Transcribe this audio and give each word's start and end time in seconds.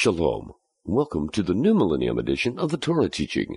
Shalom. 0.00 0.52
Welcome 0.84 1.28
to 1.30 1.42
the 1.42 1.54
New 1.54 1.74
Millennium 1.74 2.20
edition 2.20 2.56
of 2.56 2.70
the 2.70 2.76
Torah 2.76 3.08
teaching. 3.08 3.56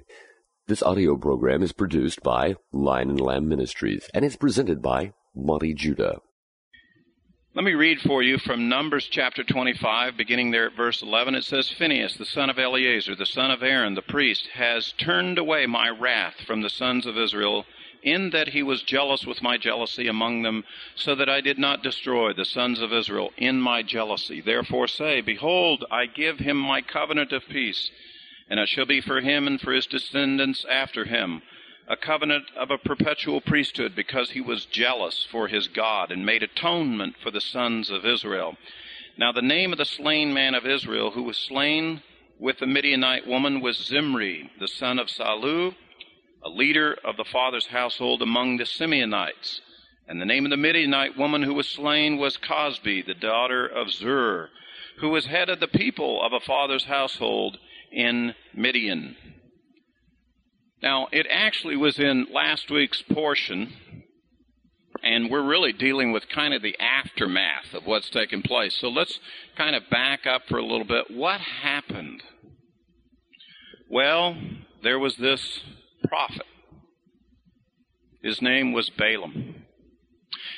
This 0.66 0.82
audio 0.82 1.16
program 1.16 1.62
is 1.62 1.72
produced 1.72 2.24
by 2.24 2.56
Lion 2.72 3.12
and 3.12 3.22
Lamb 3.22 3.48
Ministries 3.48 4.10
and 4.12 4.26
is 4.26 4.38
presented 4.38 4.82
by 4.82 5.14
Monty 5.36 5.76
Judah. 5.76 6.18
Let 7.54 7.64
me 7.64 7.76
read 7.76 8.00
for 8.00 8.24
you 8.24 8.40
from 8.40 8.68
Numbers 8.68 9.08
chapter 9.12 9.44
25, 9.44 10.18
beginning 10.18 10.50
there 10.50 10.66
at 10.66 10.76
verse 10.76 11.04
11. 11.04 11.36
It 11.36 11.44
says, 11.44 11.70
Phinehas, 11.70 12.16
the 12.16 12.26
son 12.26 12.50
of 12.50 12.58
Eleazar, 12.58 13.16
the 13.16 13.28
son 13.28 13.52
of 13.52 13.62
Aaron, 13.62 13.94
the 13.94 14.02
priest, 14.02 14.48
has 14.56 14.96
turned 14.98 15.38
away 15.38 15.68
my 15.68 15.90
wrath 15.90 16.38
from 16.48 16.64
the 16.64 16.72
sons 16.72 17.06
of 17.06 17.20
Israel 17.20 17.68
in 18.04 18.32
that 18.32 18.50
he 18.50 18.64
was 18.64 18.84
jealous 18.84 19.26
with 19.26 19.42
my 19.42 19.58
jealousy 19.58 20.08
among 20.08 20.42
them, 20.42 20.64
so 20.96 21.16
that 21.16 21.30
I 21.30 21.42
did 21.42 21.58
not 21.58 21.84
destroy 21.84 22.34
the 22.34 22.46
sons 22.46 22.82
of 22.82 22.94
Israel 22.94 23.32
in 23.38 23.62
my 23.62 23.84
jealousy. 23.84 24.42
Therefore 24.42 24.88
say, 24.88 25.22
Behold, 25.22 25.86
I 25.92 26.06
give 26.06 26.40
him 26.40 26.58
my 26.58 26.82
covenant 26.82 27.32
of 27.32 27.48
peace, 27.50 27.92
and 28.50 28.60
it 28.60 28.70
shall 28.70 28.86
be 28.86 29.02
for 29.02 29.22
him 29.22 29.48
and 29.48 29.60
for 29.60 29.72
his 29.72 29.86
descendants 29.86 30.66
after 30.70 31.06
him, 31.06 31.42
a 31.88 31.98
covenant 31.98 32.46
of 32.56 32.72
a 32.72 32.78
perpetual 32.78 33.42
priesthood, 33.42 33.96
because 33.96 34.32
he 34.32 34.42
was 34.42 34.66
jealous 34.66 35.28
for 35.30 35.48
his 35.48 35.68
God, 35.68 36.12
and 36.12 36.26
made 36.26 36.44
atonement 36.44 37.16
for 37.22 37.32
the 37.32 37.42
sons 37.42 37.90
of 37.90 38.06
Israel. 38.06 38.58
Now 39.18 39.32
the 39.32 39.42
name 39.42 39.72
of 39.72 39.78
the 39.78 39.86
slain 39.86 40.34
man 40.34 40.56
of 40.56 40.66
Israel, 40.66 41.12
who 41.12 41.24
was 41.24 41.38
slain 41.38 42.02
with 42.40 42.58
the 42.60 42.66
Midianite 42.66 43.28
woman, 43.28 43.62
was 43.62 43.78
Zimri, 43.78 44.50
the 44.60 44.68
son 44.68 44.98
of 44.98 45.08
Salu, 45.08 45.76
a 46.44 46.50
leader 46.50 46.98
of 47.04 47.18
the 47.18 47.26
father's 47.32 47.68
household 47.68 48.22
among 48.22 48.58
the 48.58 48.64
Simeonites. 48.64 49.60
And 50.08 50.20
the 50.20 50.26
name 50.26 50.46
of 50.46 50.50
the 50.50 50.58
Midianite 50.58 51.18
woman 51.18 51.44
who 51.44 51.54
was 51.54 51.68
slain 51.68 52.18
was 52.18 52.38
Cosbi, 52.38 53.06
the 53.06 53.14
daughter 53.14 53.66
of 53.66 53.92
Zur, 53.92 54.50
who 55.00 55.10
was 55.10 55.26
head 55.26 55.50
of 55.50 55.60
the 55.60 55.68
people 55.68 56.22
of 56.22 56.34
a 56.34 56.40
father's 56.40 56.86
household 56.86 57.58
in 57.92 58.34
Midian. 58.54 59.16
Now, 60.82 61.08
it 61.12 61.28
actually 61.30 61.78
was 61.78 62.00
in 62.00 62.28
last 62.34 62.72
week's 62.72 63.04
portion, 63.04 63.74
and 65.04 65.30
we're 65.30 65.44
really 65.44 65.74
dealing 65.74 66.12
with 66.12 66.28
kind 66.28 66.54
of 66.54 66.62
the 66.62 66.76
aftermath 66.80 67.74
of 67.74 67.86
what's 67.86 68.10
taken 68.10 68.42
place. 68.42 68.78
So 68.80 68.88
let's 68.90 69.20
kind 69.56 69.76
of 69.76 69.84
back 69.92 70.26
up 70.26 70.42
for 70.48 70.58
a 70.58 70.66
little 70.66 70.86
bit. 70.86 71.12
What 71.12 71.40
happened? 71.40 72.24
Well, 73.90 74.36
there 74.84 74.98
was 74.98 75.18
this 75.18 75.62
prophet. 76.08 76.46
His 78.22 78.42
name 78.42 78.72
was 78.74 78.90
Balaam. 78.90 79.66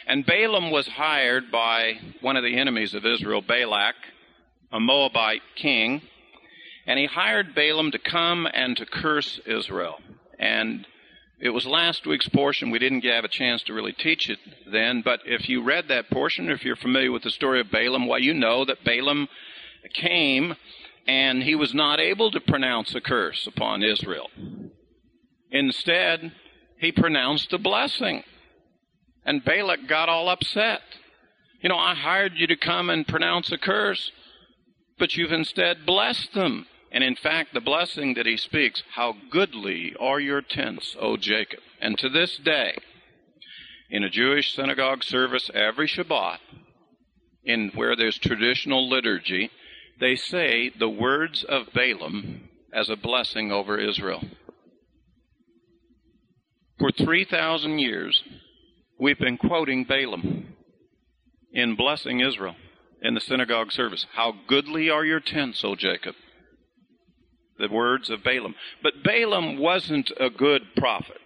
And 0.05 0.25
Balaam 0.25 0.69
was 0.71 0.87
hired 0.87 1.51
by 1.51 1.99
one 2.21 2.35
of 2.35 2.43
the 2.43 2.57
enemies 2.57 2.93
of 2.93 3.05
Israel, 3.05 3.41
Balak, 3.41 3.95
a 4.71 4.79
Moabite 4.79 5.41
king, 5.55 6.01
and 6.85 6.99
he 6.99 7.05
hired 7.05 7.55
Balaam 7.55 7.91
to 7.91 7.99
come 7.99 8.47
and 8.53 8.75
to 8.77 8.85
curse 8.85 9.39
Israel. 9.45 9.99
And 10.37 10.85
it 11.39 11.49
was 11.49 11.65
last 11.65 12.05
week's 12.05 12.27
portion. 12.27 12.71
We 12.71 12.79
didn't 12.79 13.03
have 13.05 13.23
a 13.23 13.29
chance 13.29 13.63
to 13.63 13.73
really 13.73 13.93
teach 13.93 14.29
it 14.29 14.39
then, 14.69 15.01
but 15.03 15.21
if 15.25 15.47
you 15.47 15.63
read 15.63 15.87
that 15.87 16.09
portion, 16.09 16.49
if 16.49 16.65
you're 16.65 16.75
familiar 16.75 17.11
with 17.11 17.23
the 17.23 17.29
story 17.29 17.61
of 17.61 17.71
Balaam, 17.71 18.07
well, 18.07 18.19
you 18.19 18.33
know 18.33 18.65
that 18.65 18.83
Balaam 18.83 19.29
came 19.93 20.55
and 21.07 21.43
he 21.43 21.55
was 21.55 21.73
not 21.73 21.99
able 21.99 22.31
to 22.31 22.39
pronounce 22.39 22.95
a 22.95 23.01
curse 23.01 23.47
upon 23.47 23.83
Israel. 23.83 24.29
Instead, 25.53 26.33
he 26.79 26.91
pronounced 26.91 27.53
a 27.53 27.59
blessing. 27.59 28.23
And 29.23 29.45
Balak 29.45 29.87
got 29.87 30.09
all 30.09 30.27
upset. 30.27 30.81
You 31.61 31.69
know, 31.69 31.77
I 31.77 31.93
hired 31.93 32.33
you 32.35 32.47
to 32.47 32.57
come 32.57 32.89
and 32.89 33.07
pronounce 33.07 33.51
a 33.51 33.57
curse, 33.57 34.11
but 34.97 35.15
you've 35.15 35.31
instead 35.31 35.85
blessed 35.85 36.33
them. 36.33 36.65
And 36.91 37.03
in 37.03 37.15
fact, 37.15 37.53
the 37.53 37.61
blessing 37.61 38.15
that 38.15 38.25
he 38.25 38.35
speaks, 38.35 38.83
how 38.95 39.15
goodly 39.29 39.95
are 39.99 40.19
your 40.19 40.41
tents, 40.41 40.95
O 40.99 41.17
Jacob. 41.17 41.59
And 41.79 41.97
to 41.99 42.09
this 42.09 42.37
day, 42.37 42.77
in 43.89 44.03
a 44.03 44.09
Jewish 44.09 44.55
synagogue 44.55 45.03
service 45.03 45.49
every 45.53 45.87
Shabbat, 45.87 46.39
in 47.43 47.71
where 47.75 47.95
there's 47.95 48.17
traditional 48.17 48.89
liturgy, 48.89 49.51
they 49.99 50.15
say 50.15 50.71
the 50.77 50.89
words 50.89 51.43
of 51.43 51.73
Balaam 51.73 52.49
as 52.73 52.89
a 52.89 52.95
blessing 52.95 53.51
over 53.51 53.77
Israel. 53.77 54.23
For 56.83 56.91
3,000 56.91 57.79
years, 57.79 58.21
we've 58.99 59.17
been 59.17 59.37
quoting 59.37 59.85
Balaam 59.85 60.53
in 61.53 61.77
blessing 61.77 62.19
Israel 62.19 62.57
in 63.01 63.13
the 63.13 63.21
synagogue 63.21 63.71
service. 63.71 64.05
How 64.15 64.33
goodly 64.49 64.89
are 64.89 65.05
your 65.05 65.21
tents, 65.21 65.63
O 65.63 65.75
Jacob. 65.75 66.15
The 67.57 67.69
words 67.69 68.09
of 68.09 68.21
Balaam. 68.21 68.55
But 68.81 69.01
Balaam 69.01 69.59
wasn't 69.59 70.11
a 70.19 70.29
good 70.29 70.75
prophet. 70.75 71.21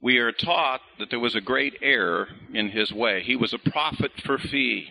We 0.00 0.16
are 0.16 0.32
taught 0.32 0.80
that 0.98 1.10
there 1.10 1.20
was 1.20 1.34
a 1.34 1.42
great 1.42 1.74
error 1.82 2.28
in 2.54 2.70
his 2.70 2.90
way. 2.90 3.22
He 3.22 3.36
was 3.36 3.52
a 3.52 3.58
prophet 3.58 4.12
for 4.24 4.38
fee. 4.38 4.88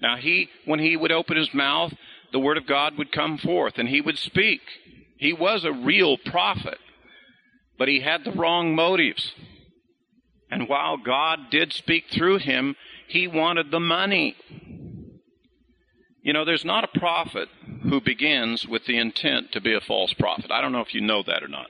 Now 0.00 0.14
he, 0.14 0.50
when 0.66 0.78
he 0.78 0.96
would 0.96 1.10
open 1.10 1.36
his 1.36 1.52
mouth, 1.52 1.94
the 2.30 2.38
word 2.38 2.58
of 2.58 2.68
God 2.68 2.96
would 2.96 3.10
come 3.10 3.38
forth 3.38 3.74
and 3.76 3.88
he 3.88 4.00
would 4.00 4.18
speak. 4.18 4.60
He 5.18 5.32
was 5.32 5.64
a 5.64 5.72
real 5.72 6.16
prophet 6.16 6.78
but 7.80 7.88
he 7.88 8.00
had 8.00 8.24
the 8.24 8.32
wrong 8.32 8.74
motives. 8.74 9.32
And 10.50 10.68
while 10.68 10.98
God 10.98 11.50
did 11.50 11.72
speak 11.72 12.04
through 12.12 12.36
him, 12.36 12.76
he 13.08 13.26
wanted 13.26 13.70
the 13.70 13.80
money. 13.80 14.36
You 16.22 16.34
know, 16.34 16.44
there's 16.44 16.64
not 16.64 16.84
a 16.84 16.98
prophet 16.98 17.48
who 17.84 18.02
begins 18.02 18.66
with 18.66 18.84
the 18.84 18.98
intent 18.98 19.52
to 19.52 19.62
be 19.62 19.72
a 19.72 19.80
false 19.80 20.12
prophet. 20.12 20.50
I 20.50 20.60
don't 20.60 20.72
know 20.72 20.82
if 20.82 20.92
you 20.92 21.00
know 21.00 21.22
that 21.22 21.42
or 21.42 21.48
not. 21.48 21.68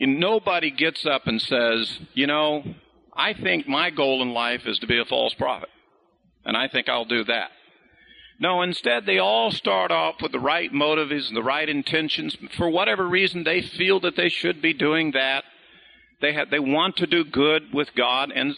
And 0.00 0.18
nobody 0.18 0.72
gets 0.72 1.06
up 1.06 1.28
and 1.28 1.40
says, 1.40 2.00
you 2.14 2.26
know, 2.26 2.64
I 3.16 3.34
think 3.34 3.68
my 3.68 3.90
goal 3.90 4.20
in 4.20 4.34
life 4.34 4.62
is 4.66 4.80
to 4.80 4.88
be 4.88 4.98
a 4.98 5.04
false 5.04 5.34
prophet. 5.34 5.68
And 6.44 6.56
I 6.56 6.66
think 6.66 6.88
I'll 6.88 7.04
do 7.04 7.22
that. 7.22 7.50
No, 8.40 8.62
instead, 8.62 9.04
they 9.04 9.18
all 9.18 9.50
start 9.50 9.90
off 9.90 10.22
with 10.22 10.32
the 10.32 10.40
right 10.40 10.72
motives 10.72 11.28
and 11.28 11.36
the 11.36 11.42
right 11.42 11.68
intentions. 11.68 12.34
For 12.56 12.70
whatever 12.70 13.06
reason, 13.06 13.44
they 13.44 13.60
feel 13.60 14.00
that 14.00 14.16
they 14.16 14.30
should 14.30 14.62
be 14.62 14.72
doing 14.72 15.12
that. 15.12 15.44
They 16.22 16.32
have, 16.32 16.48
they 16.48 16.58
want 16.58 16.96
to 16.96 17.06
do 17.06 17.22
good 17.22 17.72
with 17.72 17.94
God, 17.94 18.32
and 18.34 18.56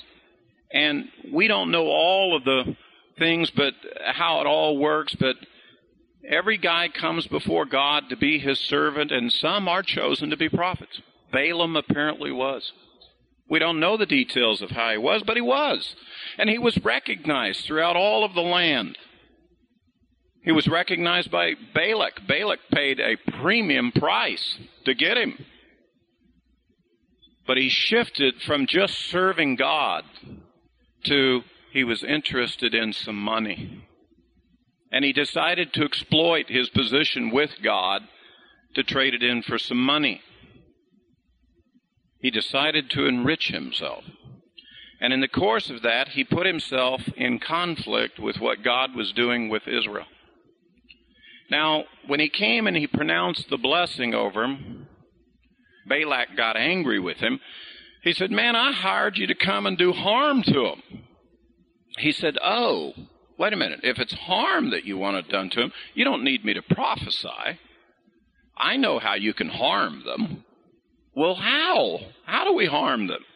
and 0.72 1.09
we 1.31 1.48
don't 1.48 1.72
know 1.72 1.87
all 1.87 2.37
of 2.37 2.44
the 2.44 2.76
things, 3.19 3.50
but 3.50 3.75
how 4.04 4.41
it 4.41 4.47
all 4.47 4.78
works. 4.78 5.16
But 5.19 5.37
every 6.26 6.59
guy 6.59 6.88
comes 6.88 7.26
before 7.26 7.66
God 7.66 8.09
to 8.09 8.16
be 8.16 8.38
His 8.38 8.60
servant, 8.60 9.10
and 9.10 9.32
some 9.32 9.69
are 9.69 9.82
chosen 9.82 10.31
to 10.31 10.37
be 10.37 10.49
prophets. 10.49 11.03
Balaam 11.32 11.76
apparently 11.76 12.31
was. 12.31 12.72
We 13.49 13.59
don't 13.59 13.81
know 13.81 13.97
the 13.97 14.06
details 14.06 14.62
of 14.62 14.70
how 14.70 14.93
he 14.93 14.99
was, 14.99 15.25
but 15.26 15.37
he 15.37 15.43
was, 15.43 15.94
and 16.38 16.49
he 16.49 16.59
was 16.59 16.82
recognized 16.84 17.64
throughout 17.64 17.97
all 17.97 18.25
of 18.25 18.34
the 18.34 18.41
land. 18.41 18.97
He 20.42 20.53
was 20.53 20.66
recognized 20.66 21.30
by 21.30 21.54
Balak. 21.75 22.26
Balak 22.26 22.58
paid 22.72 22.98
a 22.98 23.16
premium 23.38 23.92
price 23.92 24.58
to 24.84 24.94
get 24.94 25.16
him. 25.16 25.38
But 27.47 27.56
he 27.56 27.69
shifted 27.69 28.42
from 28.42 28.66
just 28.66 28.94
serving 28.94 29.56
God 29.56 30.04
to 31.04 31.42
he 31.72 31.84
was 31.84 32.04
interested 32.04 32.75
in 32.75 32.92
some 32.92 33.16
money. 33.16 33.86
And 34.91 35.04
he 35.04 35.12
decided 35.12 35.72
to 35.72 35.84
exploit 35.84 36.50
his 36.50 36.69
position 36.69 37.31
with 37.31 37.50
God 37.62 38.02
to 38.75 38.82
trade 38.82 39.14
it 39.14 39.22
in 39.22 39.42
for 39.42 39.58
some 39.58 39.82
money. 39.82 40.20
He 42.20 42.31
decided 42.31 42.91
to 42.91 43.06
enrich 43.06 43.48
himself. 43.48 44.04
And 45.00 45.12
in 45.12 45.20
the 45.20 45.28
course 45.28 45.70
of 45.70 45.82
that, 45.82 46.08
he 46.08 46.25
put 46.25 46.47
himself 46.47 47.02
in 47.16 47.38
conflict 47.38 48.20
with 48.20 48.38
what 48.38 48.62
God 48.62 48.94
was 48.94 49.12
doing 49.12 49.49
with 49.49 49.66
Israel. 49.66 50.06
Now, 51.52 51.84
when 52.06 52.19
he 52.19 52.31
came 52.31 52.66
and 52.66 52.75
he 52.75 52.87
pronounced 52.87 53.50
the 53.50 53.58
blessing 53.58 54.14
over 54.14 54.43
him, 54.43 54.88
Balak 55.87 56.34
got 56.34 56.56
angry 56.56 56.99
with 56.99 57.19
him. 57.19 57.40
He 58.02 58.14
said, 58.14 58.31
Man, 58.31 58.56
I 58.56 58.72
hired 58.72 59.19
you 59.19 59.26
to 59.26 59.34
come 59.34 59.66
and 59.66 59.76
do 59.76 59.93
harm 59.93 60.43
to 60.44 60.64
him. 60.69 60.82
He 61.99 62.10
said, 62.10 62.38
Oh, 62.43 62.94
wait 63.38 63.52
a 63.52 63.58
minute. 63.58 63.81
If 63.82 63.99
it's 63.99 64.14
harm 64.14 64.70
that 64.70 64.87
you 64.87 64.96
want 64.96 65.19
it 65.19 65.28
done 65.28 65.50
to 65.50 65.60
him, 65.60 65.72
you 65.93 66.06
don't 66.06 66.25
need 66.25 66.43
me 66.43 66.54
to 66.54 66.62
prophesy. 66.62 67.58
I 68.56 68.78
know 68.78 68.99
how 68.99 69.12
you 69.12 69.34
can 69.34 69.50
harm 69.50 70.04
them. 70.06 70.44
Well, 71.14 71.34
how? 71.34 71.99
How 72.25 72.44
do 72.44 72.54
we 72.54 72.64
harm 72.64 73.08
them? 73.08 73.26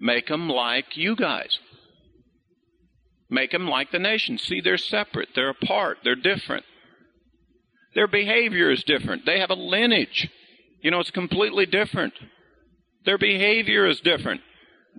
Make 0.00 0.28
them 0.28 0.48
like 0.48 0.96
you 0.96 1.14
guys. 1.14 1.58
Make 3.28 3.50
them 3.50 3.68
like 3.68 3.92
the 3.92 3.98
nation. 3.98 4.38
See, 4.38 4.62
they're 4.62 4.78
separate, 4.78 5.28
they're 5.34 5.50
apart, 5.50 5.98
they're 6.02 6.14
different. 6.14 6.64
Their 7.98 8.06
behavior 8.06 8.70
is 8.70 8.84
different. 8.84 9.26
They 9.26 9.40
have 9.40 9.50
a 9.50 9.54
lineage. 9.54 10.30
You 10.80 10.92
know, 10.92 11.00
it's 11.00 11.10
completely 11.10 11.66
different. 11.66 12.14
Their 13.04 13.18
behavior 13.18 13.86
is 13.86 13.98
different. 13.98 14.40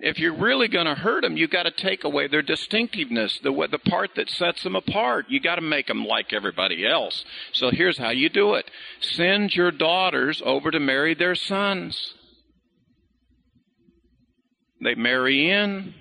if 0.02 0.20
you're 0.20 0.36
really 0.36 0.68
going 0.68 0.86
to 0.86 0.96
hurt 0.96 1.22
them, 1.22 1.38
you've 1.38 1.50
got 1.50 1.64
to 1.64 1.72
take 1.72 2.04
away 2.04 2.28
their 2.28 2.42
distinctiveness, 2.42 3.40
the 3.42 3.54
the 3.72 3.80
part 3.80 4.16
that 4.18 4.30
sets 4.30 4.64
them 4.64 4.76
apart. 4.76 5.28
You 5.30 5.40
got 5.40 5.56
to 5.56 5.62
make 5.62 5.88
them 5.88 6.06
like 6.06 6.34
everybody 6.34 6.86
else. 6.86 7.24
So 7.54 7.72
here's 7.72 7.98
how 7.98 8.10
you 8.10 8.28
do 8.28 8.56
it: 8.56 8.70
send 9.00 9.56
your 9.56 9.72
daughters 9.72 10.42
over 10.46 10.70
to 10.70 10.80
marry 10.82 11.16
their 11.16 11.36
sons. 11.36 12.16
They 14.84 14.96
marry 14.96 15.50
in. 15.50 15.94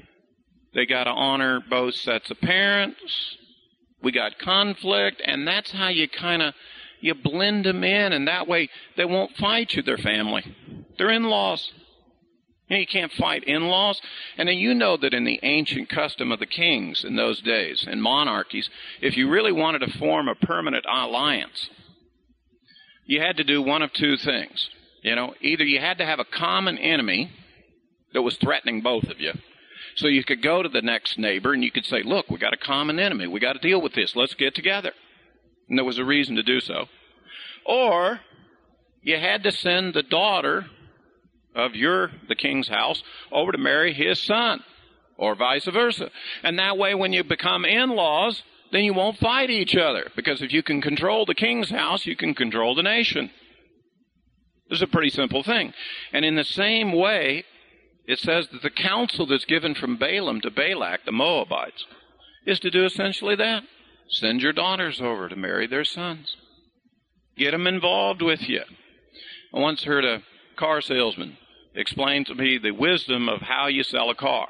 They 0.75 0.85
got 0.85 1.05
to 1.05 1.11
honor 1.11 1.61
both 1.71 1.95
sets 1.95 2.29
of 2.33 2.41
parents. 2.41 3.37
We 4.03 4.11
got 4.11 4.41
conflict, 4.41 5.23
and 5.25 5.47
that's 5.47 5.71
how 5.71 5.91
you 5.91 6.09
kind 6.09 6.43
of 6.43 6.55
you 7.01 7.15
blend 7.15 7.65
them 7.65 7.85
in, 7.85 8.13
and 8.13 8.29
that 8.29 8.49
way 8.49 8.69
they 8.97 9.05
won't 9.05 9.37
fight 9.37 9.73
you. 9.75 9.83
Their 9.83 9.99
family, 9.99 10.45
their 10.99 11.11
in-laws. 11.11 11.73
You, 12.69 12.77
know, 12.77 12.81
you 12.81 12.87
can't 12.87 13.13
fight 13.13 13.45
in-laws. 13.45 14.01
And 14.37 14.49
then 14.49 14.57
you 14.57 14.75
know 14.75 14.97
that 14.99 15.15
in 15.15 15.25
the 15.25 15.41
ancient 15.43 15.89
custom 15.89 16.31
of 16.31 16.39
the 16.39 16.47
kings 16.47 17.03
in 17.03 17.17
those 17.17 17.41
days, 17.41 17.87
in 17.89 18.01
monarchies, 18.01 18.69
if 19.01 19.17
you 19.17 19.31
really 19.31 19.53
wanted 19.53 19.79
to 19.81 19.99
form 19.99 20.29
a 20.29 20.35
permanent 20.35 20.85
alliance, 20.87 21.71
you 23.07 23.21
had 23.23 23.39
to 23.39 23.45
do 23.45 23.63
one 23.63 23.81
of 23.81 23.93
two 23.95 24.19
things. 24.19 24.69
You 25.03 25.15
know, 25.15 25.35
either 25.41 25.65
you 25.65 25.81
had 25.81 25.99
to 25.99 26.05
have 26.05 26.19
a 26.19 26.25
common 26.25 26.77
enemy 26.77 27.31
that 28.13 28.23
was 28.23 28.37
threatening 28.37 28.83
both 28.83 29.05
of 29.05 29.21
you. 29.21 29.33
So 29.97 30.07
you 30.07 30.23
could 30.23 30.43
go 30.43 30.63
to 30.63 30.69
the 30.69 30.83
next 30.83 31.19
neighbor 31.19 31.53
and 31.53 31.65
you 31.65 31.71
could 31.71 31.87
say, 31.87 32.03
look, 32.03 32.29
we 32.29 32.39
got 32.39 32.53
a 32.53 32.59
common 32.59 32.99
enemy. 32.99 33.27
We 33.27 33.41
got 33.41 33.55
to 33.55 33.59
deal 33.59 33.81
with 33.81 33.95
this. 33.95 34.15
Let's 34.15 34.35
get 34.35 34.55
together. 34.55 34.93
And 35.69 35.79
there 35.79 35.85
was 35.85 35.99
a 35.99 36.05
reason 36.05 36.37
to 36.37 36.43
do 36.43 36.61
so. 36.61 36.87
Or 37.67 38.21
you 39.03 39.19
had 39.19 39.43
to 39.43 39.53
send 39.53 39.95
the 39.95 40.03
daughter 40.03 40.67
of 41.55 41.75
your, 41.75 42.11
the 42.29 42.35
king's 42.35 42.69
house, 42.69 43.03
over 43.33 43.53
to 43.53 43.59
marry 43.59 43.93
his 43.93 44.21
son. 44.21 44.63
Or 45.17 45.35
vice 45.35 45.65
versa. 45.65 46.11
And 46.43 46.59
that 46.59 46.79
way 46.79 46.95
when 46.95 47.13
you 47.13 47.25
become 47.25 47.65
in-laws, 47.65 48.43
then 48.71 48.85
you 48.85 48.95
won't 48.95 49.19
fight 49.19 49.51
each 49.51 49.75
other. 49.75 50.11
Because 50.15 50.43
if 50.43 50.53
you 50.53 50.63
can 50.63 50.81
control 50.81 51.27
the 51.27 51.35
king's 51.35 51.71
house, 51.71 52.07
you 52.07 52.15
can 52.15 52.35
control 52.35 52.75
the 52.75 52.83
nation. 52.83 53.31
This 54.69 54.79
is 54.79 54.83
a 54.83 54.87
pretty 54.87 55.11
simple 55.11 55.43
thing. 55.43 55.73
And 56.13 56.25
in 56.25 56.37
the 56.37 56.45
same 56.45 56.93
way, 56.93 57.45
it 58.07 58.19
says 58.19 58.49
that 58.53 58.63
the 58.63 58.71
counsel 58.71 59.27
that's 59.27 59.45
given 59.45 59.75
from 59.75 59.97
Balaam 59.97 60.41
to 60.43 60.51
Balak, 60.51 61.05
the 61.05 61.13
Moabites, 61.13 61.85
is 62.47 62.61
to 62.61 62.71
do 62.71 62.85
essentially 62.85 63.37
that. 63.37 63.65
Send 64.11 64.41
your 64.41 64.53
daughters 64.53 65.01
over 65.01 65.29
to 65.29 65.37
marry 65.37 65.67
their 65.67 65.85
sons. 65.85 66.37
Get 67.37 67.53
them 67.53 67.67
involved 67.67 68.23
with 68.23 68.49
you. 68.49 68.63
I 69.55 69.59
once 69.59 69.85
heard 69.85 70.05
a 70.05 70.23
car 70.57 70.81
salesman 70.81 71.37
explain 71.75 72.25
to 72.25 72.35
me 72.35 72.59
the 72.59 72.73
wisdom 72.73 73.29
of 73.29 73.43
how 73.43 73.69
you 73.69 73.83
sell 73.83 74.11
a 74.11 74.15
car. 74.15 74.49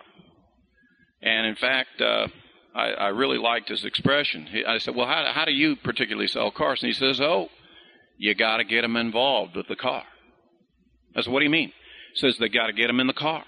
And 1.20 1.46
in 1.46 1.56
fact, 1.56 2.00
uh, 2.00 2.28
I, 2.74 2.90
I, 2.90 3.08
really 3.08 3.38
liked 3.38 3.68
his 3.68 3.84
expression. 3.84 4.46
He, 4.46 4.64
I 4.64 4.78
said, 4.78 4.94
Well, 4.94 5.06
how, 5.06 5.32
how 5.34 5.44
do 5.44 5.52
you 5.52 5.76
particularly 5.76 6.28
sell 6.28 6.50
cars? 6.50 6.82
And 6.82 6.88
he 6.88 6.94
says, 6.94 7.20
Oh, 7.20 7.48
you 8.16 8.34
got 8.34 8.58
to 8.58 8.64
get 8.64 8.82
them 8.82 8.96
involved 8.96 9.56
with 9.56 9.66
the 9.68 9.76
car. 9.76 10.04
I 11.16 11.22
said, 11.22 11.32
What 11.32 11.40
do 11.40 11.44
you 11.44 11.50
mean? 11.50 11.72
He 12.14 12.20
says 12.20 12.38
they 12.38 12.48
got 12.48 12.68
to 12.68 12.72
get 12.72 12.86
them 12.86 13.00
in 13.00 13.08
the 13.08 13.12
car. 13.12 13.44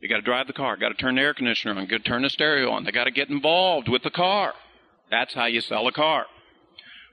They 0.00 0.08
got 0.08 0.16
to 0.16 0.22
drive 0.22 0.46
the 0.46 0.52
car. 0.52 0.76
Got 0.76 0.90
to 0.90 0.94
turn 0.94 1.14
the 1.14 1.22
air 1.22 1.34
conditioner 1.34 1.74
on. 1.74 1.86
Got 1.86 2.04
to 2.04 2.08
turn 2.08 2.22
the 2.22 2.30
stereo 2.30 2.70
on. 2.70 2.84
They 2.84 2.92
got 2.92 3.04
to 3.04 3.10
get 3.10 3.30
involved 3.30 3.88
with 3.88 4.02
the 4.02 4.10
car. 4.10 4.54
That's 5.10 5.34
how 5.34 5.46
you 5.46 5.60
sell 5.60 5.86
a 5.86 5.92
car. 5.92 6.26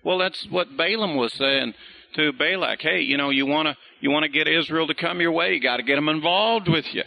Well, 0.04 0.18
that's 0.18 0.48
what 0.50 0.78
Balaam 0.78 1.16
was 1.16 1.34
saying 1.34 1.74
to 2.16 2.32
Balak. 2.34 2.82
Hey, 2.82 3.02
you 3.02 3.18
know, 3.18 3.30
you 3.30 3.46
want 3.46 3.68
to 3.68 3.78
you 4.00 4.12
want 4.12 4.24
to 4.24 4.30
get 4.30 4.48
Israel 4.48 4.88
to 4.88 4.94
come 4.94 5.22
your 5.22 5.32
way. 5.32 5.54
You 5.54 5.62
got 5.62 5.78
to 5.78 5.84
get 5.84 5.96
them 5.96 6.10
involved 6.10 6.68
with 6.68 6.86
you. 6.94 7.04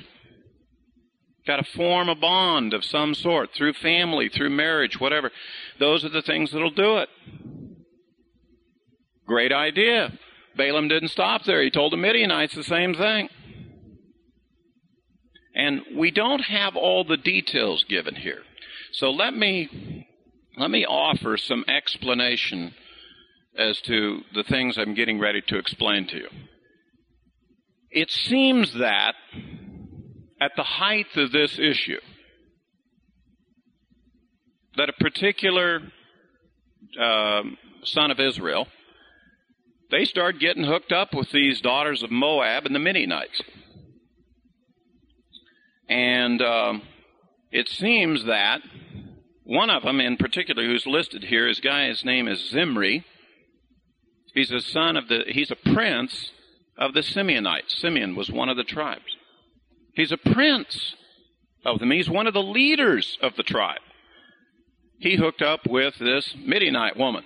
Got 1.46 1.64
to 1.64 1.72
form 1.76 2.08
a 2.08 2.14
bond 2.14 2.74
of 2.74 2.84
some 2.84 3.14
sort 3.14 3.50
through 3.56 3.74
family, 3.74 4.28
through 4.28 4.50
marriage, 4.50 5.00
whatever. 5.00 5.30
Those 5.78 6.04
are 6.04 6.10
the 6.10 6.22
things 6.22 6.50
that'll 6.50 6.70
do 6.70 6.98
it. 6.98 7.08
Great 9.26 9.52
idea. 9.52 10.12
Balaam 10.56 10.88
didn't 10.88 11.08
stop 11.08 11.44
there. 11.44 11.62
He 11.62 11.70
told 11.70 11.92
the 11.92 11.96
Midianites 11.96 12.54
the 12.54 12.64
same 12.64 12.94
thing. 12.94 13.28
And 15.54 15.82
we 15.96 16.10
don't 16.10 16.40
have 16.40 16.76
all 16.76 17.04
the 17.04 17.16
details 17.16 17.84
given 17.88 18.14
here. 18.14 18.42
So 18.92 19.10
let 19.10 19.34
me, 19.34 20.06
let 20.58 20.70
me 20.70 20.84
offer 20.84 21.36
some 21.36 21.64
explanation 21.68 22.74
as 23.56 23.80
to 23.82 24.20
the 24.34 24.42
things 24.42 24.76
I'm 24.76 24.94
getting 24.94 25.20
ready 25.20 25.40
to 25.48 25.58
explain 25.58 26.06
to 26.08 26.16
you. 26.16 26.28
It 27.90 28.10
seems 28.10 28.74
that 28.74 29.14
at 30.40 30.52
the 30.56 30.64
height 30.64 31.06
of 31.16 31.32
this 31.32 31.58
issue, 31.58 32.00
that 34.76 34.88
a 34.88 34.92
particular 34.92 35.80
uh, 37.00 37.42
son 37.84 38.10
of 38.10 38.20
Israel, 38.20 38.66
they 39.90 40.04
start 40.04 40.38
getting 40.38 40.64
hooked 40.64 40.92
up 40.92 41.14
with 41.14 41.30
these 41.30 41.60
daughters 41.60 42.02
of 42.02 42.10
Moab 42.10 42.66
and 42.66 42.74
the 42.74 42.80
Midianites. 42.80 43.40
And 45.88 46.42
um, 46.42 46.82
it 47.50 47.68
seems 47.68 48.24
that 48.24 48.60
one 49.48 49.70
of 49.70 49.82
them 49.82 49.98
in 49.98 50.18
particular 50.18 50.62
who's 50.62 50.86
listed 50.86 51.24
here, 51.24 51.48
his 51.48 51.58
guy, 51.58 51.88
his 51.88 52.04
name 52.04 52.28
is 52.28 52.50
Zimri. 52.50 53.06
He's 54.34 54.50
a 54.50 54.60
son 54.60 54.94
of 54.94 55.08
the, 55.08 55.24
he's 55.26 55.50
a 55.50 55.56
prince 55.56 56.32
of 56.76 56.92
the 56.92 57.00
Simeonites. 57.00 57.70
Simeon 57.70 58.14
was 58.14 58.30
one 58.30 58.50
of 58.50 58.58
the 58.58 58.62
tribes. 58.62 59.16
He's 59.94 60.12
a 60.12 60.18
prince 60.18 60.94
of 61.64 61.78
them. 61.78 61.90
He's 61.90 62.10
one 62.10 62.26
of 62.26 62.34
the 62.34 62.42
leaders 62.42 63.16
of 63.22 63.36
the 63.36 63.42
tribe. 63.42 63.80
He 64.98 65.16
hooked 65.16 65.40
up 65.40 65.60
with 65.66 65.94
this 65.98 66.34
Midianite 66.36 66.98
woman. 66.98 67.24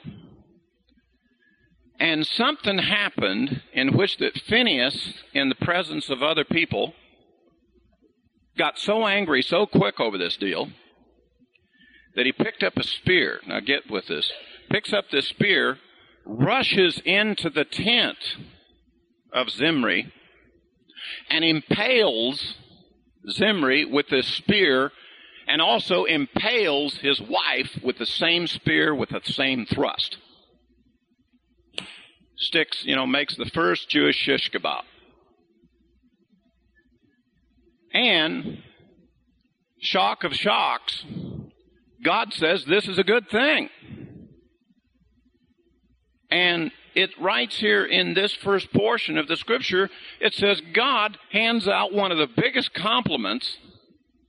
And 1.99 2.25
something 2.25 2.79
happened 2.79 3.63
in 3.73 3.97
which 3.97 4.19
that 4.19 4.39
Phineas, 4.39 5.15
in 5.35 5.49
the 5.49 5.57
presence 5.57 6.09
of 6.09 6.23
other 6.23 6.45
people, 6.45 6.95
got 8.57 8.79
so 8.79 9.09
angry 9.09 9.43
so 9.43 9.67
quick 9.67 9.99
over 9.99 10.17
this 10.17 10.37
deal 10.37 10.69
that 12.15 12.27
he 12.27 12.33
picked 12.33 12.63
up 12.63 12.77
a 12.77 12.83
spear. 12.83 13.41
Now 13.47 13.61
get 13.61 13.91
with 13.91 14.07
this. 14.07 14.31
Picks 14.71 14.93
up 14.93 15.11
this 15.11 15.29
spear, 15.29 15.79
rushes 16.25 17.01
into 17.05 17.51
the 17.51 17.65
tent 17.65 18.19
of 19.33 19.51
Zimri, 19.51 20.13
and 21.31 21.45
impales 21.45 22.55
Zimri 23.31 23.85
with 23.85 24.09
this 24.09 24.27
spear, 24.27 24.93
and 25.47 25.61
also 25.61 26.05
impales 26.05 26.97
his 26.99 27.21
wife 27.21 27.79
with 27.83 27.99
the 27.99 28.07
same 28.07 28.47
spear 28.47 28.95
with 28.95 29.11
the 29.11 29.21
same 29.25 29.67
thrust. 29.67 30.19
Sticks, 32.37 32.85
you 32.85 32.97
know, 32.97 33.07
makes 33.07 33.37
the 33.37 33.51
first 33.53 33.89
Jewish 33.89 34.17
shish 34.17 34.51
kebab. 34.51 34.83
And, 37.95 38.63
shock 39.81 40.25
of 40.25 40.35
shocks, 40.35 41.05
God 42.03 42.33
says 42.33 42.65
this 42.65 42.89
is 42.89 42.99
a 42.99 43.05
good 43.05 43.29
thing. 43.29 43.69
And 46.31 46.73
it 46.95 47.11
writes 47.21 47.59
here 47.59 47.85
in 47.85 48.15
this 48.15 48.33
first 48.33 48.73
portion 48.73 49.19
of 49.19 49.29
the 49.29 49.37
scripture, 49.37 49.91
it 50.21 50.35
says 50.35 50.61
God 50.73 51.19
hands 51.31 51.69
out 51.69 51.93
one 51.93 52.11
of 52.11 52.19
the 52.19 52.27
biggest 52.27 52.75
compliments 52.75 53.59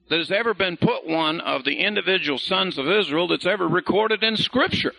that 0.10 0.20
has 0.20 0.32
ever 0.32 0.53
been 0.53 0.77
put 0.77 1.08
one 1.08 1.39
of 1.39 1.63
the 1.63 1.80
individual 1.80 2.38
sons 2.38 2.77
of 2.77 2.88
Israel 2.88 3.27
that's 3.27 3.46
ever 3.46 3.68
recorded 3.68 4.24
in 4.24 4.38
scripture. 4.38 4.94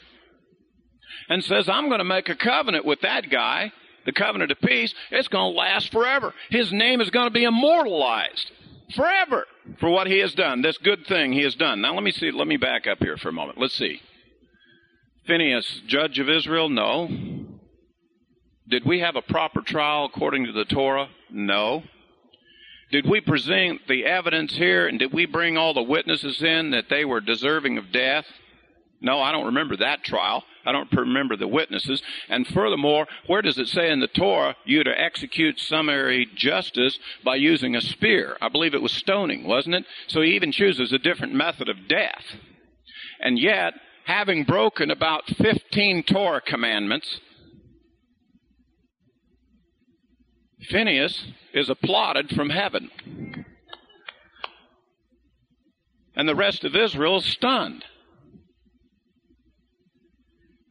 And 1.28 1.44
says, 1.44 1.68
I'm 1.68 1.88
going 1.88 1.98
to 1.98 2.04
make 2.04 2.28
a 2.28 2.34
covenant 2.34 2.84
with 2.84 3.00
that 3.02 3.30
guy 3.30 3.72
the 4.04 4.12
covenant 4.12 4.50
of 4.50 4.60
peace, 4.60 4.94
it's 5.10 5.28
going 5.28 5.52
to 5.52 5.58
last 5.58 5.90
forever. 5.90 6.34
His 6.50 6.72
name 6.72 7.00
is 7.00 7.10
going 7.10 7.26
to 7.26 7.32
be 7.32 7.44
immortalized 7.44 8.50
forever 8.94 9.46
for 9.80 9.90
what 9.90 10.06
he 10.06 10.18
has 10.18 10.34
done, 10.34 10.62
this 10.62 10.78
good 10.78 11.06
thing 11.06 11.32
he 11.32 11.42
has 11.42 11.54
done. 11.54 11.80
Now 11.80 11.94
let 11.94 12.02
me 12.02 12.12
see, 12.12 12.30
let 12.30 12.46
me 12.46 12.56
back 12.56 12.86
up 12.86 12.98
here 12.98 13.16
for 13.16 13.28
a 13.28 13.32
moment. 13.32 13.58
Let's 13.58 13.74
see. 13.74 14.00
Phineas, 15.26 15.82
judge 15.86 16.18
of 16.18 16.28
Israel? 16.28 16.68
No. 16.68 17.08
Did 18.68 18.84
we 18.84 19.00
have 19.00 19.16
a 19.16 19.22
proper 19.22 19.60
trial 19.60 20.06
according 20.06 20.46
to 20.46 20.52
the 20.52 20.64
Torah? 20.64 21.08
No. 21.30 21.82
Did 22.90 23.08
we 23.08 23.20
present 23.20 23.82
the 23.88 24.04
evidence 24.06 24.54
here 24.54 24.86
and 24.86 24.98
did 24.98 25.12
we 25.12 25.26
bring 25.26 25.56
all 25.56 25.74
the 25.74 25.82
witnesses 25.82 26.42
in 26.42 26.70
that 26.70 26.88
they 26.88 27.04
were 27.04 27.20
deserving 27.20 27.78
of 27.78 27.92
death? 27.92 28.26
No, 29.04 29.20
I 29.20 29.32
don't 29.32 29.44
remember 29.44 29.76
that 29.76 30.02
trial. 30.02 30.44
I 30.64 30.72
don't 30.72 30.90
remember 30.90 31.36
the 31.36 31.46
witnesses. 31.46 32.02
And 32.30 32.46
furthermore, 32.46 33.06
where 33.26 33.42
does 33.42 33.58
it 33.58 33.68
say 33.68 33.90
in 33.90 34.00
the 34.00 34.08
Torah 34.08 34.56
you 34.64 34.82
to 34.82 34.98
execute 34.98 35.60
summary 35.60 36.26
justice 36.34 36.98
by 37.22 37.36
using 37.36 37.76
a 37.76 37.82
spear? 37.82 38.38
I 38.40 38.48
believe 38.48 38.72
it 38.72 38.80
was 38.80 38.92
stoning, 38.92 39.46
wasn't 39.46 39.74
it? 39.74 39.84
So 40.06 40.22
he 40.22 40.30
even 40.30 40.52
chooses 40.52 40.90
a 40.90 40.98
different 40.98 41.34
method 41.34 41.68
of 41.68 41.86
death. 41.86 42.24
And 43.20 43.38
yet, 43.38 43.74
having 44.06 44.44
broken 44.44 44.90
about 44.90 45.26
15 45.26 46.04
Torah 46.04 46.40
commandments, 46.40 47.20
Phineas 50.62 51.26
is 51.52 51.68
applauded 51.68 52.30
from 52.34 52.48
heaven. 52.48 52.90
And 56.16 56.26
the 56.26 56.34
rest 56.34 56.64
of 56.64 56.74
Israel 56.74 57.18
is 57.18 57.26
stunned. 57.26 57.84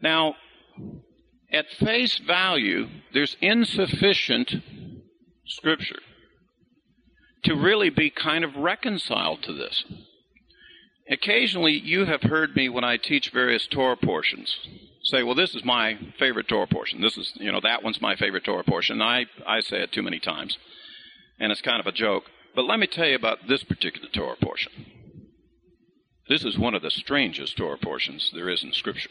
Now, 0.04 0.36
at 1.50 1.70
face 1.80 2.20
value, 2.20 2.90
there's 3.14 3.38
insufficient 3.40 4.54
scripture 5.48 6.00
to 7.46 7.56
really 7.56 7.90
be 7.90 8.10
kind 8.10 8.44
of 8.44 8.56
reconciled 8.58 9.44
to 9.44 9.54
this. 9.54 9.86
Occasionally, 11.10 11.72
you 11.72 12.06
have 12.06 12.24
heard 12.24 12.54
me 12.54 12.68
when 12.68 12.84
I 12.84 12.98
teach 12.98 13.32
various 13.32 13.66
Torah 13.66 13.98
portions 13.98 14.58
say, 15.04 15.24
well, 15.24 15.36
this 15.36 15.54
is 15.54 15.66
my 15.66 15.98
favorite 16.18 16.48
Torah 16.48 16.68
portion. 16.68 17.02
This 17.02 17.18
is, 17.18 17.34
you 17.36 17.52
know, 17.52 17.60
that 17.62 17.84
one's 17.84 18.02
my 18.02 18.16
favorite 18.16 18.46
Torah 18.46 18.64
portion. 18.64 19.02
I, 19.02 19.26
I 19.46 19.60
say 19.60 19.82
it 19.82 19.92
too 19.92 20.02
many 20.02 20.20
times, 20.20 20.58
and 21.40 21.52
it's 21.52 21.62
kind 21.62 21.80
of 21.80 21.88
a 21.88 21.92
joke. 21.92 22.24
But 22.56 22.66
let 22.66 22.80
me 22.80 22.88
tell 22.88 23.08
you 23.08 23.16
about 23.16 23.40
this 23.48 23.64
particular 23.64 24.08
Torah 24.14 24.38
portion. 24.42 24.72
This 26.30 26.46
is 26.46 26.58
one 26.58 26.74
of 26.74 26.82
the 26.82 26.92
strangest 26.92 27.58
Torah 27.58 27.78
portions 27.78 28.32
there 28.34 28.50
is 28.50 28.64
in 28.64 28.72
Scripture. 28.72 29.10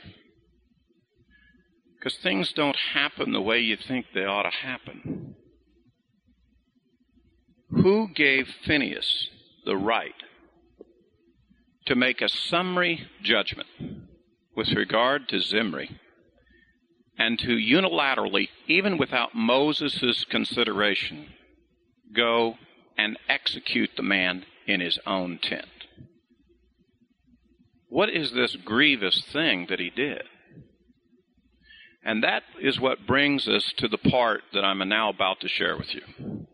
Because 2.02 2.18
things 2.18 2.52
don't 2.52 2.76
happen 2.94 3.30
the 3.30 3.40
way 3.40 3.60
you 3.60 3.76
think 3.76 4.06
they 4.12 4.24
ought 4.24 4.42
to 4.42 4.50
happen. 4.50 5.36
Who 7.70 8.08
gave 8.12 8.48
Phineas 8.64 9.28
the 9.64 9.76
right 9.76 10.14
to 11.86 11.94
make 11.94 12.20
a 12.20 12.28
summary 12.28 13.06
judgment 13.22 13.68
with 14.56 14.72
regard 14.72 15.28
to 15.28 15.40
Zimri 15.40 15.96
and 17.16 17.38
to 17.38 17.50
unilaterally, 17.50 18.48
even 18.66 18.98
without 18.98 19.36
Moses' 19.36 20.24
consideration, 20.28 21.28
go 22.12 22.56
and 22.98 23.16
execute 23.28 23.90
the 23.96 24.02
man 24.02 24.44
in 24.66 24.80
his 24.80 24.98
own 25.06 25.38
tent? 25.40 25.66
What 27.88 28.10
is 28.10 28.32
this 28.32 28.56
grievous 28.56 29.22
thing 29.32 29.66
that 29.68 29.78
he 29.78 29.90
did? 29.90 30.22
And 32.04 32.22
that 32.24 32.42
is 32.60 32.80
what 32.80 33.06
brings 33.06 33.48
us 33.48 33.72
to 33.76 33.88
the 33.88 33.98
part 33.98 34.42
that 34.52 34.64
I'm 34.64 34.86
now 34.88 35.08
about 35.08 35.40
to 35.40 35.48
share 35.48 35.76
with 35.76 35.94
you. 35.94 36.46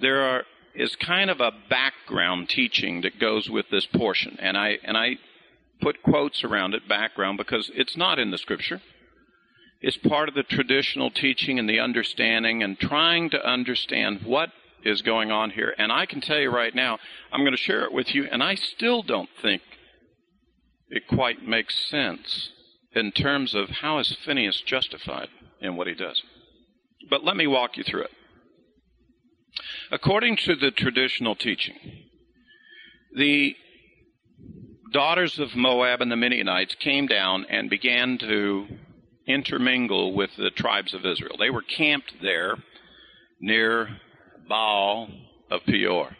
There 0.00 0.22
are, 0.22 0.44
is 0.74 0.96
kind 0.96 1.30
of 1.30 1.40
a 1.40 1.52
background 1.68 2.48
teaching 2.48 3.02
that 3.02 3.20
goes 3.20 3.48
with 3.48 3.66
this 3.70 3.86
portion, 3.86 4.36
and 4.40 4.56
I 4.56 4.78
and 4.82 4.96
I 4.96 5.18
put 5.80 6.02
quotes 6.02 6.42
around 6.42 6.74
it, 6.74 6.88
background, 6.88 7.38
because 7.38 7.70
it's 7.74 7.96
not 7.96 8.18
in 8.18 8.30
the 8.30 8.38
scripture. 8.38 8.80
It's 9.80 9.96
part 9.96 10.28
of 10.28 10.34
the 10.34 10.42
traditional 10.42 11.10
teaching 11.10 11.58
and 11.58 11.68
the 11.68 11.80
understanding 11.80 12.62
and 12.62 12.78
trying 12.78 13.30
to 13.30 13.46
understand 13.46 14.22
what 14.24 14.50
is 14.84 15.00
going 15.00 15.30
on 15.30 15.50
here. 15.50 15.74
And 15.78 15.90
I 15.90 16.06
can 16.06 16.20
tell 16.20 16.38
you 16.38 16.50
right 16.50 16.74
now, 16.74 16.98
I'm 17.32 17.40
going 17.40 17.52
to 17.52 17.56
share 17.56 17.84
it 17.84 17.92
with 17.92 18.14
you, 18.14 18.24
and 18.24 18.42
I 18.42 18.56
still 18.56 19.02
don't 19.02 19.30
think 19.40 19.62
it 20.90 21.06
quite 21.08 21.46
makes 21.46 21.88
sense 21.88 22.50
in 22.92 23.12
terms 23.12 23.54
of 23.54 23.68
how 23.68 23.98
is 23.98 24.16
Phineas 24.24 24.60
justified 24.60 25.28
in 25.60 25.76
what 25.76 25.86
he 25.86 25.94
does. 25.94 26.22
But 27.08 27.24
let 27.24 27.36
me 27.36 27.46
walk 27.46 27.76
you 27.76 27.84
through 27.84 28.02
it. 28.02 28.10
According 29.90 30.36
to 30.38 30.54
the 30.56 30.70
traditional 30.70 31.34
teaching, 31.34 31.76
the 33.14 33.56
daughters 34.92 35.38
of 35.38 35.54
Moab 35.54 36.00
and 36.00 36.10
the 36.10 36.16
Midianites 36.16 36.74
came 36.76 37.06
down 37.06 37.46
and 37.48 37.70
began 37.70 38.18
to 38.18 38.66
intermingle 39.26 40.14
with 40.14 40.30
the 40.36 40.50
tribes 40.50 40.94
of 40.94 41.06
Israel. 41.06 41.36
They 41.38 41.50
were 41.50 41.62
camped 41.62 42.14
there 42.22 42.56
near 43.40 43.88
Baal 44.48 45.08
of 45.50 45.60
Peor. 45.64 46.16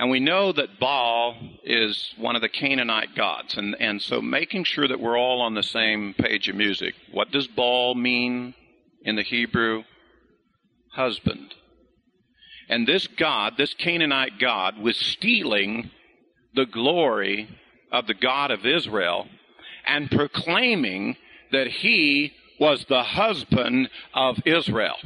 And 0.00 0.08
we 0.08 0.18
know 0.18 0.50
that 0.50 0.80
Baal 0.80 1.36
is 1.62 2.14
one 2.16 2.34
of 2.34 2.40
the 2.40 2.48
Canaanite 2.48 3.14
gods. 3.14 3.58
And, 3.58 3.76
and 3.78 4.00
so 4.00 4.22
making 4.22 4.64
sure 4.64 4.88
that 4.88 4.98
we're 4.98 5.18
all 5.18 5.42
on 5.42 5.52
the 5.52 5.62
same 5.62 6.14
page 6.14 6.48
of 6.48 6.56
music. 6.56 6.94
What 7.12 7.30
does 7.30 7.46
Baal 7.46 7.94
mean 7.94 8.54
in 9.02 9.16
the 9.16 9.22
Hebrew? 9.22 9.84
Husband. 10.94 11.54
And 12.70 12.86
this 12.86 13.06
God, 13.08 13.58
this 13.58 13.74
Canaanite 13.74 14.38
God, 14.40 14.78
was 14.78 14.96
stealing 14.96 15.90
the 16.54 16.64
glory 16.64 17.50
of 17.92 18.06
the 18.06 18.14
God 18.14 18.50
of 18.50 18.64
Israel 18.64 19.26
and 19.86 20.10
proclaiming 20.10 21.18
that 21.52 21.66
he 21.66 22.32
was 22.58 22.86
the 22.88 23.02
husband 23.02 23.90
of 24.14 24.38
Israel. 24.46 24.96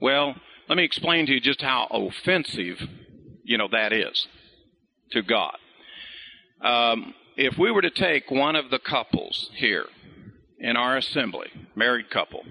Well, 0.00 0.34
let 0.72 0.78
me 0.78 0.84
explain 0.84 1.26
to 1.26 1.34
you 1.34 1.38
just 1.38 1.60
how 1.60 1.86
offensive, 1.90 2.88
you 3.44 3.58
know, 3.58 3.68
that 3.70 3.92
is 3.92 4.26
to 5.10 5.20
God. 5.20 5.58
Um, 6.62 7.12
if 7.36 7.58
we 7.58 7.70
were 7.70 7.82
to 7.82 7.90
take 7.90 8.30
one 8.30 8.56
of 8.56 8.70
the 8.70 8.78
couples 8.78 9.50
here 9.54 9.84
in 10.58 10.78
our 10.78 10.96
assembly, 10.96 11.48
married 11.74 12.08
couple, 12.08 12.44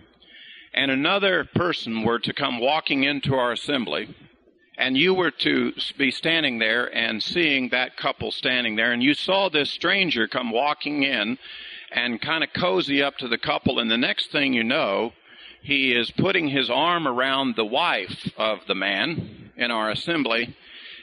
and 0.71 0.91
another 0.91 1.49
person 1.55 2.03
were 2.03 2.19
to 2.19 2.31
come 2.31 2.59
walking 2.59 3.03
into 3.05 3.33
our 3.33 3.53
assembly 3.53 4.15
and 4.77 4.95
you 4.95 5.15
were 5.15 5.31
to 5.31 5.73
be 5.97 6.11
standing 6.11 6.59
there 6.59 6.95
and 6.95 7.23
seeing 7.23 7.69
that 7.69 7.97
couple 7.97 8.31
standing 8.31 8.75
there, 8.75 8.91
and 8.91 9.01
you 9.01 9.15
saw 9.15 9.49
this 9.49 9.71
stranger 9.71 10.27
come 10.27 10.51
walking 10.51 11.01
in 11.01 11.39
and 11.91 12.21
kind 12.21 12.43
of 12.43 12.53
cozy 12.53 13.01
up 13.01 13.17
to 13.17 13.27
the 13.27 13.39
couple, 13.39 13.79
and 13.79 13.89
the 13.89 13.97
next 13.97 14.31
thing 14.31 14.53
you 14.53 14.63
know, 14.63 15.11
he 15.61 15.93
is 15.93 16.11
putting 16.11 16.47
his 16.47 16.69
arm 16.69 17.07
around 17.07 17.55
the 17.55 17.65
wife 17.65 18.31
of 18.37 18.59
the 18.67 18.75
man 18.75 19.51
in 19.55 19.71
our 19.71 19.89
assembly 19.91 20.55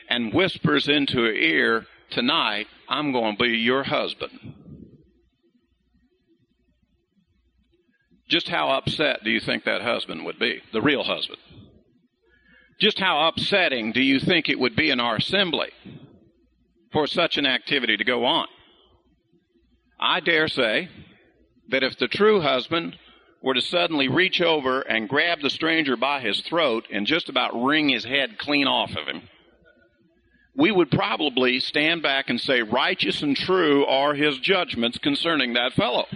and 0.09 0.35
whispers 0.35 0.89
into 0.89 1.19
her 1.19 1.33
ear, 1.33 1.87
Tonight, 2.11 2.67
I'm 2.89 3.13
going 3.13 3.37
to 3.37 3.43
be 3.43 3.51
your 3.51 3.85
husband. 3.85 4.55
Just 8.29 8.49
how 8.49 8.71
upset 8.71 9.25
do 9.25 9.31
you 9.31 9.41
think 9.41 9.65
that 9.65 9.83
husband 9.83 10.25
would 10.25 10.39
be? 10.39 10.63
The 10.73 10.83
real 10.83 11.05
husband. 11.05 11.39
Just 12.81 12.99
how 12.99 13.29
upsetting 13.29 13.93
do 13.93 14.01
you 14.01 14.21
think 14.21 14.49
it 14.49 14.59
would 14.59 14.77
be 14.77 14.91
in 14.91 15.01
our 15.01 15.17
assembly 15.17 15.71
for 16.93 17.07
such 17.07 17.37
an 17.37 17.47
activity 17.47 17.97
to 17.97 18.05
go 18.05 18.25
on? 18.25 18.47
I 20.01 20.21
dare 20.21 20.49
say 20.49 20.89
that 21.69 21.83
if 21.83 21.99
the 21.99 22.09
true 22.09 22.41
husband 22.41 22.97
were 23.43 23.55
to 23.55 23.61
suddenly 23.61 24.09
reach 24.09 24.41
over 24.41 24.81
and 24.81 25.09
grab 25.09 25.41
the 25.41 25.51
stranger 25.51 25.97
by 25.97 26.21
his 26.21 26.41
throat 26.41 26.87
and 26.93 27.07
just 27.07 27.29
about 27.29 27.63
wring 27.63 27.89
his 27.89 28.05
head 28.05 28.39
clean 28.39 28.67
off 28.67 28.91
of 28.91 29.07
him, 29.07 29.23
we 30.57 30.73
would 30.73 30.91
probably 30.91 31.61
stand 31.61 32.03
back 32.03 32.29
and 32.29 32.41
say, 32.41 32.63
Righteous 32.63 33.23
and 33.23 33.37
true 33.37 33.87
are 33.87 34.15
his 34.15 34.39
judgments 34.39 34.99
concerning 34.99 35.53
that 35.53 35.73
fellow. 35.75 36.07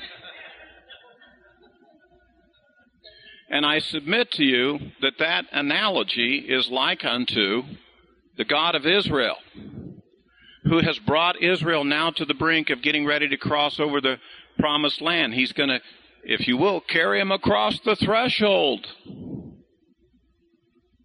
And 3.49 3.65
I 3.67 3.79
submit 3.79 4.33
to 4.33 4.45
you 4.45 4.79
that 5.03 5.19
that 5.19 5.45
analogy 5.53 6.39
is 6.39 6.71
like 6.71 7.05
unto 7.05 7.63
the 8.37 8.47
God 8.47 8.75
of 8.75 8.87
Israel, 8.87 9.37
who 10.65 10.79
has 10.79 10.99
brought 10.99 11.41
Israel 11.43 11.85
now 11.85 12.11
to 12.11 12.25
the 12.25 12.35
brink 12.35 12.71
of 12.71 12.83
getting 12.83 13.05
ready 13.05 13.29
to 13.29 13.37
cross 13.37 13.79
over 13.79 14.01
the 14.01 14.17
promised 14.59 15.03
land. 15.03 15.35
He's 15.35 15.53
going 15.53 15.69
to, 15.69 15.81
if 16.23 16.47
you 16.47 16.57
will, 16.57 16.81
carry 16.81 17.21
him 17.21 17.33
across 17.33 17.79
the 17.81 17.97
threshold. 17.97 18.87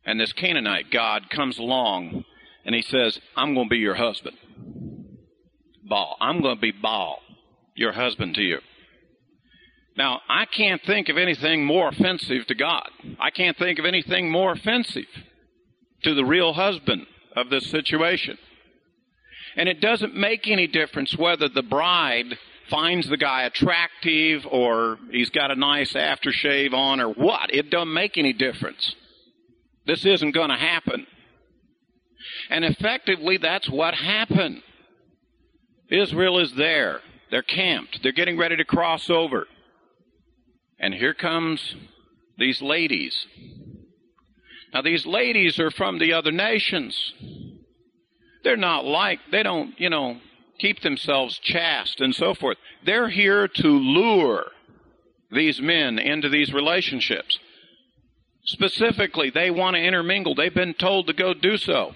And 0.05 0.19
this 0.19 0.33
Canaanite 0.33 0.91
God 0.91 1.29
comes 1.29 1.57
along 1.57 2.23
and 2.65 2.75
he 2.75 2.81
says, 2.81 3.19
I'm 3.35 3.53
going 3.53 3.67
to 3.67 3.69
be 3.69 3.77
your 3.77 3.95
husband. 3.95 4.37
Baal. 5.87 6.17
I'm 6.19 6.41
going 6.41 6.55
to 6.55 6.61
be 6.61 6.71
Baal, 6.71 7.19
your 7.75 7.93
husband 7.93 8.35
to 8.35 8.41
you. 8.41 8.59
Now, 9.97 10.21
I 10.29 10.45
can't 10.45 10.81
think 10.85 11.09
of 11.09 11.17
anything 11.17 11.65
more 11.65 11.89
offensive 11.89 12.45
to 12.47 12.55
God. 12.55 12.89
I 13.19 13.31
can't 13.31 13.57
think 13.57 13.79
of 13.79 13.85
anything 13.85 14.29
more 14.29 14.51
offensive 14.51 15.07
to 16.03 16.13
the 16.13 16.25
real 16.25 16.53
husband 16.53 17.07
of 17.35 17.49
this 17.49 17.69
situation. 17.71 18.37
And 19.55 19.67
it 19.67 19.81
doesn't 19.81 20.15
make 20.15 20.47
any 20.47 20.67
difference 20.67 21.17
whether 21.17 21.49
the 21.49 21.63
bride 21.63 22.37
finds 22.69 23.07
the 23.09 23.17
guy 23.17 23.43
attractive 23.43 24.45
or 24.49 24.97
he's 25.11 25.29
got 25.29 25.51
a 25.51 25.55
nice 25.55 25.93
aftershave 25.93 26.73
on 26.73 26.99
or 26.99 27.09
what. 27.09 27.53
It 27.53 27.69
doesn't 27.69 27.93
make 27.93 28.17
any 28.17 28.33
difference. 28.33 28.95
This 29.85 30.05
isn't 30.05 30.31
going 30.31 30.49
to 30.49 30.57
happen. 30.57 31.07
And 32.49 32.65
effectively, 32.65 33.37
that's 33.37 33.69
what 33.69 33.93
happened. 33.93 34.61
Israel 35.89 36.39
is 36.39 36.53
there. 36.55 37.01
They're 37.31 37.41
camped. 37.41 38.03
They're 38.03 38.11
getting 38.11 38.37
ready 38.37 38.57
to 38.57 38.65
cross 38.65 39.09
over. 39.09 39.47
And 40.79 40.93
here 40.93 41.13
comes 41.13 41.75
these 42.37 42.61
ladies. 42.61 43.25
Now 44.73 44.81
these 44.81 45.05
ladies 45.05 45.59
are 45.59 45.71
from 45.71 45.99
the 45.99 46.13
other 46.13 46.31
nations. 46.31 47.13
They're 48.43 48.57
not 48.57 48.85
like, 48.85 49.19
they 49.31 49.43
don't, 49.43 49.79
you 49.79 49.89
know, 49.89 50.17
keep 50.59 50.81
themselves 50.81 51.39
chaste 51.39 52.01
and 52.01 52.13
so 52.15 52.33
forth. 52.33 52.57
They're 52.85 53.09
here 53.09 53.47
to 53.47 53.67
lure 53.67 54.47
these 55.31 55.61
men 55.61 55.99
into 55.99 56.29
these 56.29 56.53
relationships. 56.53 57.39
Specifically, 58.45 59.29
they 59.29 59.51
want 59.51 59.75
to 59.75 59.81
intermingle. 59.81 60.33
They've 60.33 60.53
been 60.53 60.73
told 60.73 61.07
to 61.07 61.13
go 61.13 61.33
do 61.33 61.57
so. 61.57 61.95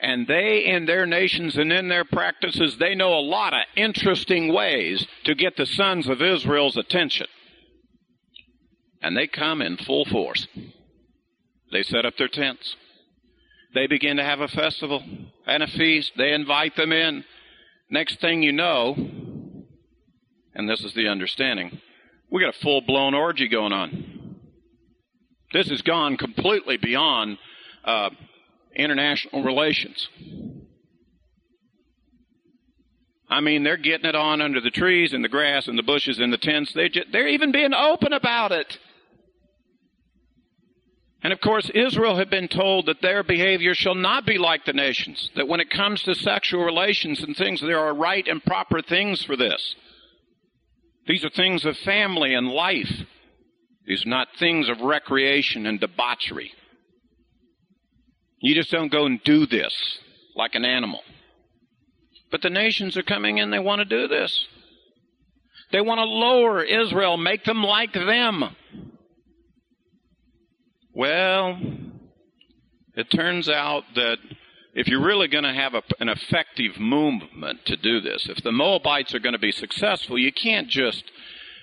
And 0.00 0.28
they, 0.28 0.64
in 0.64 0.86
their 0.86 1.06
nations 1.06 1.56
and 1.56 1.72
in 1.72 1.88
their 1.88 2.04
practices, 2.04 2.76
they 2.78 2.94
know 2.94 3.14
a 3.14 3.20
lot 3.20 3.52
of 3.52 3.60
interesting 3.76 4.52
ways 4.52 5.04
to 5.24 5.34
get 5.34 5.56
the 5.56 5.66
sons 5.66 6.08
of 6.08 6.22
Israel's 6.22 6.76
attention. 6.76 7.26
And 9.02 9.16
they 9.16 9.26
come 9.26 9.60
in 9.60 9.76
full 9.76 10.04
force. 10.04 10.46
They 11.72 11.82
set 11.82 12.06
up 12.06 12.16
their 12.16 12.28
tents. 12.28 12.76
They 13.74 13.88
begin 13.88 14.16
to 14.18 14.24
have 14.24 14.40
a 14.40 14.48
festival 14.48 15.02
and 15.46 15.62
a 15.64 15.66
feast. 15.66 16.12
They 16.16 16.32
invite 16.32 16.76
them 16.76 16.92
in. 16.92 17.24
Next 17.90 18.20
thing 18.20 18.42
you 18.42 18.52
know, 18.52 18.94
and 20.54 20.68
this 20.68 20.84
is 20.84 20.92
the 20.94 21.08
understanding, 21.08 21.80
we 22.30 22.42
got 22.42 22.54
a 22.54 22.58
full 22.58 22.82
blown 22.82 23.14
orgy 23.14 23.48
going 23.48 23.72
on. 23.72 24.36
This 25.52 25.68
has 25.70 25.80
gone 25.80 26.16
completely 26.18 26.76
beyond 26.76 27.38
uh, 27.84 28.10
international 28.76 29.42
relations. 29.42 30.08
I 33.30 33.40
mean, 33.40 33.62
they're 33.62 33.76
getting 33.76 34.06
it 34.06 34.14
on 34.14 34.40
under 34.40 34.60
the 34.60 34.70
trees 34.70 35.12
and 35.12 35.22
the 35.22 35.28
grass 35.28 35.68
and 35.68 35.78
the 35.78 35.82
bushes 35.82 36.18
and 36.18 36.32
the 36.32 36.38
tents. 36.38 36.72
They 36.72 36.88
just, 36.88 37.08
they're 37.12 37.28
even 37.28 37.52
being 37.52 37.74
open 37.74 38.12
about 38.12 38.52
it. 38.52 38.78
And 41.22 41.32
of 41.32 41.40
course, 41.40 41.70
Israel 41.74 42.16
had 42.16 42.30
been 42.30 42.48
told 42.48 42.86
that 42.86 43.02
their 43.02 43.24
behavior 43.24 43.74
shall 43.74 43.96
not 43.96 44.24
be 44.24 44.38
like 44.38 44.64
the 44.64 44.72
nations. 44.72 45.30
That 45.34 45.48
when 45.48 45.60
it 45.60 45.70
comes 45.70 46.02
to 46.02 46.14
sexual 46.14 46.64
relations 46.64 47.22
and 47.22 47.36
things, 47.36 47.60
there 47.60 47.80
are 47.80 47.94
right 47.94 48.26
and 48.28 48.44
proper 48.44 48.82
things 48.82 49.24
for 49.24 49.36
this. 49.36 49.74
These 51.08 51.24
are 51.24 51.30
things 51.30 51.64
of 51.64 51.76
family 51.78 52.34
and 52.34 52.48
life. 52.48 53.02
These 53.86 54.06
are 54.06 54.10
not 54.10 54.28
things 54.38 54.68
of 54.68 54.80
recreation 54.80 55.66
and 55.66 55.80
debauchery. 55.80 56.52
You 58.40 58.54
just 58.54 58.70
don't 58.70 58.92
go 58.92 59.06
and 59.06 59.22
do 59.24 59.46
this 59.46 59.74
like 60.36 60.54
an 60.54 60.64
animal. 60.64 61.00
But 62.30 62.42
the 62.42 62.50
nations 62.50 62.96
are 62.96 63.02
coming 63.02 63.38
in, 63.38 63.50
they 63.50 63.58
want 63.58 63.80
to 63.80 63.84
do 63.84 64.06
this. 64.06 64.46
They 65.72 65.80
want 65.80 65.98
to 65.98 66.04
lower 66.04 66.62
Israel, 66.62 67.16
make 67.16 67.44
them 67.44 67.64
like 67.64 67.92
them. 67.92 68.44
Well, 70.98 71.60
it 72.96 73.08
turns 73.08 73.48
out 73.48 73.84
that 73.94 74.16
if 74.74 74.88
you're 74.88 75.06
really 75.06 75.28
going 75.28 75.44
to 75.44 75.54
have 75.54 75.74
a, 75.74 75.82
an 76.00 76.08
effective 76.08 76.76
movement 76.80 77.64
to 77.66 77.76
do 77.76 78.00
this, 78.00 78.28
if 78.28 78.42
the 78.42 78.50
Moabites 78.50 79.14
are 79.14 79.20
going 79.20 79.34
to 79.34 79.38
be 79.38 79.52
successful, 79.52 80.18
you 80.18 80.32
can't 80.32 80.66
just 80.68 81.04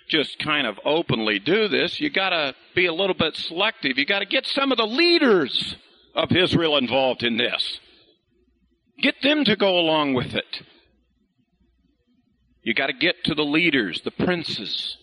just 0.07 0.39
kind 0.39 0.65
of 0.65 0.79
openly 0.85 1.39
do 1.39 1.67
this. 1.67 1.99
You 1.99 2.09
got 2.09 2.29
to 2.29 2.55
be 2.75 2.85
a 2.85 2.93
little 2.93 3.13
bit 3.13 3.35
selective. 3.35 3.97
You 3.97 4.05
got 4.05 4.19
to 4.19 4.25
get 4.25 4.47
some 4.47 4.71
of 4.71 4.77
the 4.77 4.87
leaders 4.87 5.75
of 6.15 6.31
Israel 6.31 6.77
involved 6.77 7.21
in 7.21 7.35
this. 7.35 7.81
Get 9.01 9.15
them 9.21 9.43
to 9.43 9.57
go 9.57 9.77
along 9.77 10.13
with 10.13 10.33
it. 10.33 10.61
You 12.63 12.73
got 12.73 12.87
to 12.87 12.93
get 12.93 13.25
to 13.25 13.35
the 13.35 13.43
leaders, 13.43 13.99
the 14.05 14.11
princes. 14.11 14.95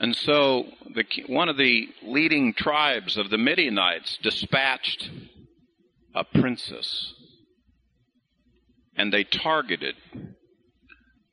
And 0.00 0.14
so 0.14 0.66
the, 0.94 1.04
one 1.26 1.48
of 1.48 1.56
the 1.56 1.88
leading 2.02 2.54
tribes 2.54 3.16
of 3.16 3.30
the 3.30 3.38
Midianites 3.38 4.18
dispatched 4.22 5.10
a 6.14 6.24
princess. 6.24 7.14
And 8.96 9.12
they 9.12 9.24
targeted 9.24 9.96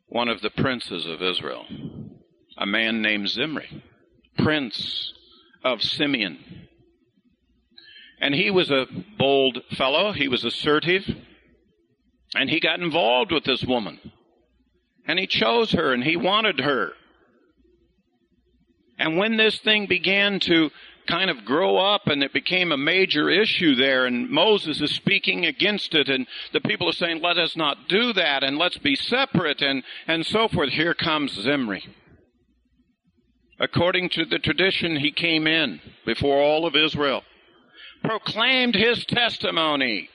one 0.08 0.30
of 0.30 0.42
the 0.42 0.50
princes 0.50 1.06
of 1.06 1.22
Israel, 1.22 1.66
a 2.58 2.66
man 2.66 3.02
named 3.02 3.30
Zimri, 3.30 3.84
prince 4.38 5.14
of 5.64 5.82
Simeon. 5.82 6.68
And 8.20 8.34
he 8.34 8.50
was 8.50 8.72
a 8.72 8.88
bold 9.18 9.62
fellow. 9.72 10.12
He 10.12 10.28
was 10.28 10.44
assertive. 10.44 11.04
And 12.34 12.50
he 12.50 12.60
got 12.60 12.80
involved 12.80 13.32
with 13.32 13.44
this 13.44 13.64
woman. 13.64 14.00
And 15.08 15.20
he 15.20 15.28
chose 15.28 15.72
her 15.74 15.94
and 15.94 16.04
he 16.04 16.16
wanted 16.16 16.60
her. 16.60 16.94
And 18.98 19.18
when 19.18 19.38
this 19.38 19.60
thing 19.60 19.88
began 19.88 20.40
to 20.42 20.70
kind 21.08 21.30
of 21.30 21.46
grow 21.46 21.78
up 21.78 22.08
and 22.08 22.24
it 22.24 22.34
became 22.34 22.72
a 22.72 22.78
major 22.78 23.30
issue 23.30 23.76
there 23.76 24.06
and 24.06 24.30
Moses 24.30 24.82
is 24.82 24.92
speaking 24.92 25.46
against 25.46 25.94
it 25.94 26.10
and 26.10 26.26
the 26.52 26.62
people 26.62 26.90
are 26.90 26.94
saying, 26.94 27.22
let 27.22 27.38
us 27.38 27.56
not 27.56 27.88
do 27.88 28.14
that 28.14 28.44
and 28.44 28.58
let's 28.58 28.78
be 28.78 28.96
separate 28.96 29.62
and, 29.62 29.84
and 30.08 30.26
so 30.26 30.48
forth. 30.48 30.70
Here 30.70 30.94
comes 30.96 31.34
Zimri. 31.34 31.86
According 33.60 34.10
to 34.10 34.26
the 34.26 34.40
tradition, 34.40 34.98
he 34.98 35.12
came 35.12 35.48
in 35.48 35.80
before 36.06 36.42
all 36.42 36.66
of 36.66 36.76
Israel 36.76 37.24
proclaimed 38.04 38.76
his 38.76 39.06
testimony. 39.06 40.10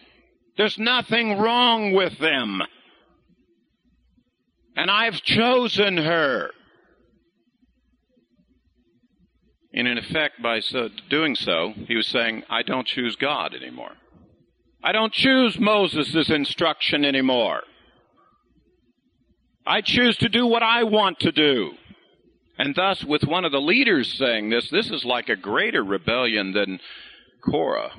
There's 0.57 0.79
nothing 0.79 1.39
wrong 1.39 1.93
with 1.93 2.19
them. 2.19 2.63
And 4.77 4.91
I've 4.91 5.23
chosen 5.23 5.97
her. 5.97 6.51
And 9.73 9.87
in 9.87 9.99
effect, 9.99 10.43
by 10.43 10.61
so, 10.61 10.89
doing 11.09 11.37
so, 11.37 11.75
he 11.87 11.95
was 11.95 12.09
saying, 12.09 12.43
I 12.51 12.63
don't 12.63 12.87
choose 12.87 13.17
God 13.17 13.55
anymore. 13.55 13.93
I 14.83 14.93
don't 14.93 15.13
choose 15.13 15.59
Moses' 15.59 16.31
instruction 16.31 17.05
anymore. 17.05 17.63
I 19.67 19.83
choose 19.83 20.17
to 20.19 20.29
do 20.29 20.47
what 20.47 20.63
I 20.63 20.83
want 20.85 21.21
to 21.21 21.33
do. 21.33 21.73
And 22.59 22.75
thus, 22.75 23.05
with 23.05 23.25
one 23.25 23.45
of 23.45 23.53
the 23.53 23.61
leaders 23.61 24.13
saying 24.19 24.51
this, 24.51 24.69
this 24.71 24.91
is 24.91 25.05
like 25.05 25.29
a 25.29 25.37
greater 25.37 25.85
rebellion 25.85 26.53
than 26.53 26.81
Korah. 27.41 27.93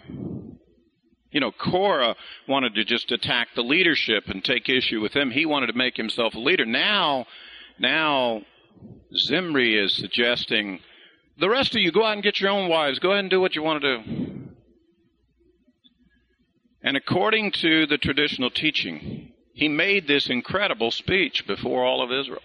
You 1.31 1.39
know, 1.39 1.51
Korah 1.51 2.15
wanted 2.47 2.75
to 2.75 2.84
just 2.84 3.12
attack 3.12 3.49
the 3.55 3.63
leadership 3.63 4.25
and 4.27 4.43
take 4.43 4.67
issue 4.67 4.99
with 4.99 5.15
him. 5.15 5.31
He 5.31 5.45
wanted 5.45 5.67
to 5.67 5.73
make 5.73 5.95
himself 5.95 6.36
a 6.36 6.39
leader. 6.39 6.65
Now, 6.65 7.25
now 7.79 8.41
Zimri 9.15 9.77
is 9.77 9.93
suggesting 9.93 10.81
the 11.41 11.49
rest 11.49 11.75
of 11.75 11.82
you 11.82 11.91
go 11.91 12.06
out 12.06 12.13
and 12.13 12.23
get 12.23 12.39
your 12.39 12.51
own 12.51 12.69
wives. 12.69 12.99
Go 12.99 13.12
ahead 13.12 13.25
and 13.25 13.30
do 13.30 13.41
what 13.41 13.56
you 13.56 13.63
want 13.63 13.82
to 13.82 13.97
do. 13.97 14.41
And 16.84 16.95
according 16.95 17.51
to 17.51 17.86
the 17.86 17.97
traditional 17.97 18.49
teaching, 18.49 19.34
he 19.54 19.67
made 19.67 20.08
this 20.08 20.30
incredible 20.30 20.91
speech 20.91 21.45
before 21.45 21.84
all 21.84 22.01
of 22.01 22.12
Israel. 22.12 22.41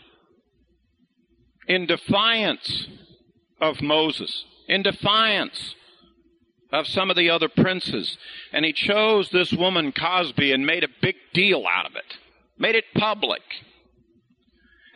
In 1.69 1.87
defiance 1.87 2.89
of 3.61 3.81
Moses, 3.81 4.45
in 4.69 4.83
defiance 4.83 5.75
of 6.73 6.87
some 6.87 7.11
of 7.11 7.17
the 7.17 7.31
other 7.31 7.49
princes. 7.49 8.19
And 8.53 8.65
he 8.65 8.73
chose 8.73 9.31
this 9.31 9.53
woman, 9.53 9.93
Cosbi, 9.93 10.53
and 10.53 10.67
made 10.67 10.85
a 10.85 10.89
big 11.01 11.17
deal 11.33 11.65
out 11.71 11.87
of 11.87 11.97
it, 11.97 12.19
made 12.59 12.75
it 12.75 12.85
public. 12.95 13.43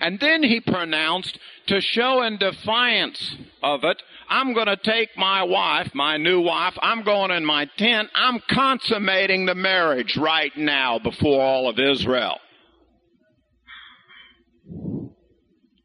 And 0.01 0.19
then 0.19 0.43
he 0.43 0.61
pronounced, 0.61 1.39
to 1.67 1.81
show 1.81 2.23
in 2.23 2.39
defiance 2.39 3.37
of 3.63 3.85
it, 3.85 4.03
I'm 4.29 4.55
going 4.55 4.67
to 4.67 4.77
take 4.77 5.11
my 5.17 5.43
wife, 5.43 5.95
my 5.95 6.17
new 6.17 6.41
wife, 6.41 6.75
I'm 6.81 7.03
going 7.03 7.31
in 7.31 7.45
my 7.45 7.67
tent, 7.77 8.09
I'm 8.15 8.41
consummating 8.49 9.47
the 9.47 9.55
marriage 9.55 10.17
right 10.17 10.57
now 10.57 10.99
before 10.99 11.43
all 11.43 11.69
of 11.69 11.79
Israel. 11.79 12.39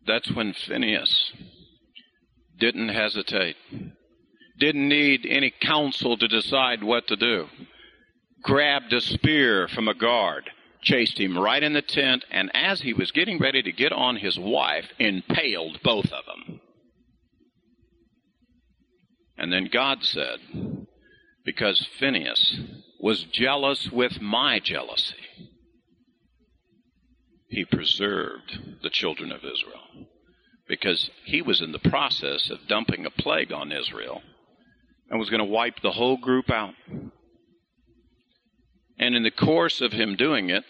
That's 0.08 0.32
when 0.32 0.54
Phineas 0.54 1.32
didn't 2.58 2.89
hesitate 2.89 3.58
didn't 4.58 4.88
need 4.88 5.25
any 5.25 5.54
counsel 5.62 6.17
to 6.17 6.28
decide 6.28 6.84
what 6.84 7.08
to 7.08 7.15
do. 7.15 7.47
Grabbed 8.41 8.93
a 8.93 9.01
spear 9.01 9.67
from 9.67 9.88
a 9.88 9.93
guard, 9.93 10.49
chased 10.86 11.19
him 11.19 11.38
right 11.38 11.62
in 11.62 11.74
the 11.74 11.82
tent, 11.82 12.24
and 12.32 12.50
as 12.54 12.82
he 12.82 12.93
was 12.93 13.12
getting 13.12 13.39
ready 13.39 13.62
to 13.62 13.71
get 13.71 13.91
on 13.91 14.15
his 14.15 14.39
wife, 14.39 14.86
impaled 15.00 15.82
both 15.84 16.06
of 16.06 16.24
them. 16.26 16.62
And 19.38 19.52
then 19.52 19.69
God 19.71 20.04
said, 20.04 20.38
because 21.43 21.86
Phineas 22.00 22.58
was 23.00 23.24
jealous 23.24 23.89
with 23.91 24.21
my 24.21 24.60
jealousy, 24.60 25.15
he 27.50 27.65
preserved 27.65 28.80
the 28.82 28.89
children 28.89 29.32
of 29.32 29.39
Israel 29.39 30.08
because 30.67 31.10
he 31.26 31.41
was 31.41 31.62
in 31.62 31.71
the 31.71 31.89
process 31.89 32.50
of 32.50 32.67
dumping 32.67 33.06
a 33.06 33.12
plague 33.12 33.52
on 33.52 33.71
Israel 33.71 34.21
and 35.10 35.19
was 35.19 35.30
going 35.30 35.39
to 35.39 35.45
wipe 35.45 35.82
the 35.82 35.91
whole 35.91 36.17
group 36.17 36.50
out. 36.50 36.74
And 38.97 39.15
in 39.15 39.23
the 39.23 39.31
course 39.31 39.81
of 39.81 39.91
him 39.91 40.15
doing 40.15 40.49
it, 40.49 40.63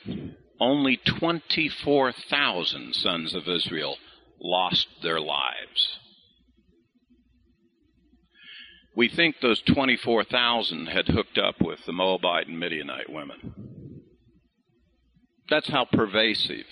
only 0.59 0.97
24,000 0.97 2.93
sons 2.93 3.33
of 3.33 3.47
Israel 3.47 3.97
lost 4.39 4.87
their 5.03 5.19
lives. 5.19 5.99
We 8.95 9.09
think 9.09 9.39
those 9.41 9.61
24,000 9.61 10.87
had 10.87 11.09
hooked 11.09 11.37
up 11.37 11.55
with 11.61 11.85
the 11.85 11.91
Moabite 11.91 12.47
and 12.47 12.59
Midianite 12.59 13.11
women. 13.11 14.01
That's 15.49 15.69
how 15.69 15.85
pervasive 15.85 16.65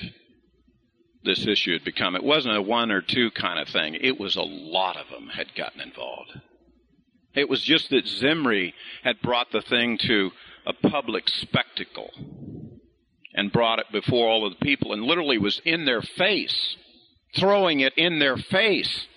this 1.24 1.46
issue 1.46 1.74
had 1.74 1.84
become. 1.84 2.16
It 2.16 2.24
wasn't 2.24 2.58
a 2.58 2.62
one 2.62 2.92
or 2.92 3.02
two 3.02 3.30
kind 3.32 3.60
of 3.60 3.68
thing. 3.68 3.96
It 3.96 4.20
was 4.20 4.36
a 4.36 4.42
lot 4.42 4.98
of 4.98 5.10
them 5.10 5.30
had 5.30 5.54
gotten 5.56 5.82
involved. 5.82 6.40
It 7.36 7.50
was 7.50 7.62
just 7.62 7.90
that 7.90 8.08
Zimri 8.08 8.74
had 9.04 9.22
brought 9.22 9.52
the 9.52 9.62
thing 9.62 9.98
to 10.00 10.32
a 10.66 10.74
public 10.74 11.28
spectacle 11.30 12.10
and 13.34 13.52
brought 13.52 13.80
it 13.80 13.92
before 13.92 14.30
all 14.30 14.46
of 14.46 14.54
the 14.54 14.66
people 14.66 14.94
and 14.94 15.04
literally 15.04 15.38
was 15.38 15.62
in 15.66 15.86
their 15.86 16.02
face, 16.02 16.76
throwing 17.36 17.80
it 17.80 17.94
in 17.98 18.20
their 18.20 18.38
face. 18.38 19.08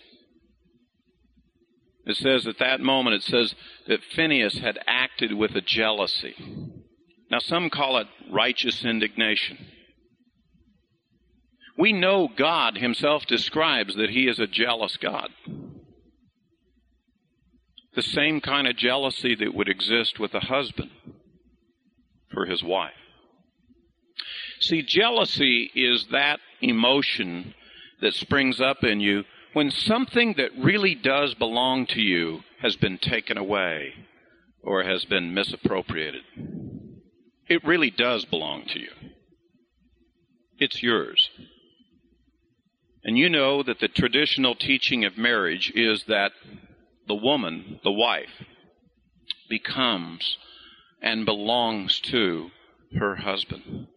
It 2.07 2.17
says 2.17 2.47
at 2.47 2.59
that 2.61 2.81
moment, 2.81 3.17
it 3.17 3.23
says 3.25 3.55
that 3.89 4.05
Phineas 4.15 4.59
had 4.59 4.79
acted 4.87 5.35
with 5.35 5.55
a 5.57 5.61
jealousy. 5.61 6.35
Now, 7.31 7.41
some 7.41 7.69
call 7.69 7.99
it 7.99 8.07
righteous 8.31 8.85
indignation. 8.85 9.59
We 11.77 11.93
know 11.93 12.29
God 12.35 12.79
Himself 12.79 13.27
describes 13.27 13.97
that 13.97 14.11
He 14.11 14.29
is 14.29 14.39
a 14.39 14.47
jealous 14.47 14.97
God. 14.97 15.31
The 17.95 18.03
same 18.03 18.41
kind 18.41 18.67
of 18.67 18.77
jealousy 18.77 19.35
that 19.35 19.55
would 19.55 19.69
exist 19.69 20.19
with 20.21 20.33
a 20.33 20.41
husband 20.41 20.91
for 22.37 22.45
his 22.45 22.63
wife. 22.63 22.93
See, 24.61 24.83
jealousy 24.83 25.71
is 25.75 26.09
that 26.13 26.39
emotion 26.61 27.55
that 28.03 28.13
springs 28.13 28.61
up 28.61 28.85
in 28.85 29.01
you 29.01 29.25
when 29.55 29.71
something 29.71 30.35
that 30.37 30.51
really 30.59 30.95
does 30.95 31.33
belong 31.33 31.87
to 31.87 32.03
you 32.03 32.41
has 32.61 32.77
been 32.77 32.99
taken 32.99 33.39
away 33.39 33.95
or 34.63 34.83
has 34.83 35.07
been 35.07 35.33
misappropriated. 35.33 36.21
It 37.49 37.65
really 37.65 37.91
does 37.91 38.27
belong 38.27 38.65
to 38.67 38.81
you. 38.81 38.91
It's 40.59 40.83
yours. 40.83 41.31
And 43.03 43.17
you 43.17 43.31
know 43.31 43.63
that 43.63 43.81
the 43.81 43.89
traditional 43.89 44.55
teaching 44.55 45.07
of 45.07 45.17
marriage 45.17 45.73
is 45.75 46.05
that 46.07 46.33
the 47.09 47.15
woman, 47.15 47.81
the 47.83 47.93
wife, 47.93 48.45
becomes 49.49 50.37
and 51.01 51.25
belongs 51.25 52.01
to 52.01 52.51
her 52.99 53.17
husband. 53.17 53.89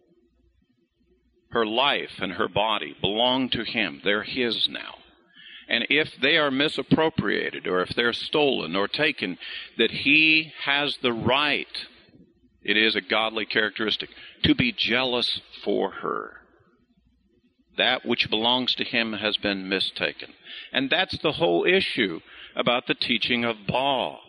Her 1.50 1.66
life 1.66 2.20
and 2.20 2.32
her 2.32 2.48
body 2.48 2.94
belong 3.00 3.48
to 3.50 3.64
him. 3.64 4.00
They're 4.04 4.22
his 4.22 4.68
now. 4.68 4.96
And 5.68 5.86
if 5.88 6.16
they 6.20 6.36
are 6.36 6.50
misappropriated 6.50 7.66
or 7.66 7.80
if 7.82 7.90
they're 7.90 8.12
stolen 8.12 8.74
or 8.74 8.88
taken, 8.88 9.38
that 9.78 9.90
he 9.90 10.52
has 10.64 10.98
the 11.00 11.12
right, 11.12 11.86
it 12.62 12.76
is 12.76 12.96
a 12.96 13.00
godly 13.00 13.46
characteristic, 13.46 14.10
to 14.42 14.54
be 14.54 14.72
jealous 14.72 15.40
for 15.64 15.90
her. 16.02 16.40
That 17.76 18.04
which 18.04 18.28
belongs 18.28 18.74
to 18.74 18.84
him 18.84 19.14
has 19.14 19.36
been 19.36 19.68
mistaken. 19.68 20.34
And 20.72 20.90
that's 20.90 21.18
the 21.18 21.32
whole 21.32 21.64
issue 21.64 22.20
about 22.56 22.86
the 22.86 22.94
teaching 22.94 23.44
of 23.44 23.56
Baal. 23.66 24.20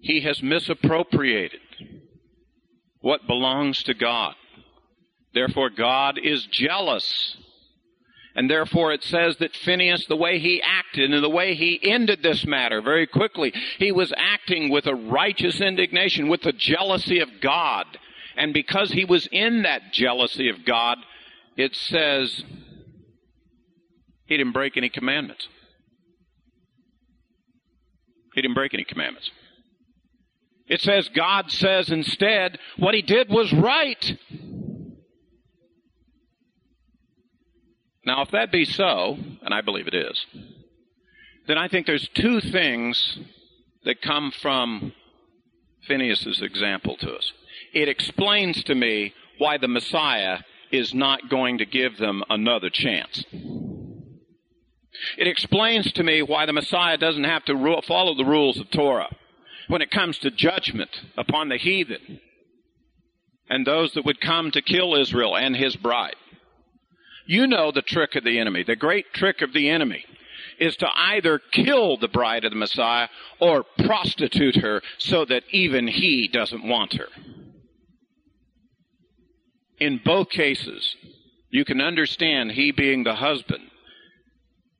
He 0.00 0.20
has 0.22 0.42
misappropriated 0.42 1.60
what 3.00 3.26
belongs 3.26 3.82
to 3.84 3.94
God. 3.94 4.34
Therefore, 5.32 5.70
God 5.70 6.18
is 6.22 6.46
jealous. 6.46 7.36
And 8.34 8.48
therefore, 8.48 8.92
it 8.92 9.02
says 9.02 9.36
that 9.38 9.56
Phineas, 9.56 10.06
the 10.06 10.16
way 10.16 10.38
he 10.38 10.62
acted 10.62 11.12
and 11.12 11.22
the 11.22 11.28
way 11.28 11.54
he 11.54 11.80
ended 11.82 12.22
this 12.22 12.46
matter 12.46 12.80
very 12.80 13.06
quickly, 13.06 13.52
he 13.78 13.92
was 13.92 14.12
acting 14.16 14.70
with 14.70 14.86
a 14.86 14.94
righteous 14.94 15.60
indignation, 15.60 16.28
with 16.28 16.42
the 16.42 16.52
jealousy 16.52 17.20
of 17.20 17.28
God. 17.40 17.86
And 18.36 18.54
because 18.54 18.92
he 18.92 19.04
was 19.04 19.28
in 19.32 19.62
that 19.62 19.92
jealousy 19.92 20.48
of 20.48 20.64
God, 20.64 20.98
it 21.56 21.74
says 21.74 22.44
he 24.26 24.36
didn't 24.36 24.52
break 24.52 24.76
any 24.76 24.88
commandments. 24.88 25.48
He 28.34 28.42
didn't 28.42 28.54
break 28.54 28.72
any 28.72 28.84
commandments. 28.84 29.30
It 30.70 30.80
says 30.80 31.10
God 31.14 31.50
says 31.50 31.90
instead 31.90 32.56
what 32.78 32.94
he 32.94 33.02
did 33.02 33.28
was 33.28 33.52
right. 33.52 34.18
Now, 38.06 38.22
if 38.22 38.30
that 38.30 38.52
be 38.52 38.64
so, 38.64 39.18
and 39.42 39.52
I 39.52 39.62
believe 39.62 39.88
it 39.88 39.94
is, 39.94 40.24
then 41.48 41.58
I 41.58 41.66
think 41.66 41.86
there's 41.86 42.08
two 42.14 42.40
things 42.40 43.18
that 43.84 44.00
come 44.00 44.30
from 44.30 44.92
Phineas's 45.88 46.40
example 46.40 46.96
to 46.98 47.14
us. 47.14 47.32
It 47.74 47.88
explains 47.88 48.62
to 48.64 48.74
me 48.74 49.12
why 49.38 49.58
the 49.58 49.68
Messiah 49.68 50.38
is 50.70 50.94
not 50.94 51.28
going 51.28 51.58
to 51.58 51.66
give 51.66 51.98
them 51.98 52.22
another 52.30 52.70
chance. 52.70 53.24
It 55.18 55.26
explains 55.26 55.90
to 55.92 56.04
me 56.04 56.22
why 56.22 56.46
the 56.46 56.52
Messiah 56.52 56.96
doesn't 56.96 57.24
have 57.24 57.44
to 57.46 57.82
follow 57.88 58.14
the 58.14 58.24
rules 58.24 58.60
of 58.60 58.70
Torah 58.70 59.08
when 59.70 59.82
it 59.82 59.90
comes 59.90 60.18
to 60.18 60.30
judgment 60.32 60.90
upon 61.16 61.48
the 61.48 61.56
heathen 61.56 62.18
and 63.48 63.64
those 63.64 63.92
that 63.92 64.04
would 64.04 64.20
come 64.20 64.50
to 64.50 64.60
kill 64.60 64.96
Israel 64.96 65.36
and 65.36 65.56
his 65.56 65.76
bride. 65.76 66.16
You 67.24 67.46
know 67.46 67.70
the 67.70 67.80
trick 67.80 68.16
of 68.16 68.24
the 68.24 68.40
enemy. 68.40 68.64
The 68.64 68.74
great 68.74 69.12
trick 69.14 69.42
of 69.42 69.52
the 69.52 69.70
enemy 69.70 70.04
is 70.58 70.76
to 70.76 70.88
either 70.92 71.40
kill 71.52 71.96
the 71.96 72.08
bride 72.08 72.44
of 72.44 72.50
the 72.50 72.56
Messiah 72.56 73.06
or 73.40 73.64
prostitute 73.84 74.56
her 74.56 74.82
so 74.98 75.24
that 75.24 75.44
even 75.52 75.86
he 75.86 76.26
doesn't 76.26 76.66
want 76.66 76.94
her. 76.94 77.06
In 79.78 80.00
both 80.04 80.30
cases, 80.30 80.96
you 81.48 81.64
can 81.64 81.80
understand 81.80 82.50
he 82.50 82.72
being 82.72 83.04
the 83.04 83.14
husband, 83.14 83.62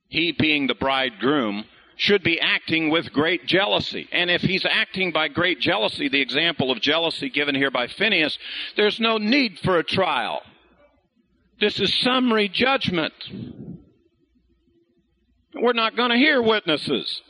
he 0.09 0.33
being 0.33 0.67
the 0.67 0.75
bridegroom, 0.75 1.63
should 2.01 2.23
be 2.23 2.39
acting 2.39 2.89
with 2.89 3.13
great 3.13 3.45
jealousy. 3.45 4.09
And 4.11 4.31
if 4.31 4.41
he's 4.41 4.65
acting 4.65 5.11
by 5.11 5.27
great 5.27 5.59
jealousy, 5.59 6.09
the 6.09 6.19
example 6.19 6.71
of 6.71 6.81
jealousy 6.81 7.29
given 7.29 7.53
here 7.53 7.69
by 7.69 7.85
Phineas, 7.85 8.39
there's 8.75 8.99
no 8.99 9.19
need 9.19 9.59
for 9.59 9.77
a 9.77 9.83
trial. 9.83 10.41
This 11.59 11.79
is 11.79 11.93
summary 12.01 12.49
judgment. 12.49 13.13
We're 15.53 15.73
not 15.73 15.95
going 15.95 16.09
to 16.09 16.17
hear 16.17 16.41
witnesses. 16.41 17.21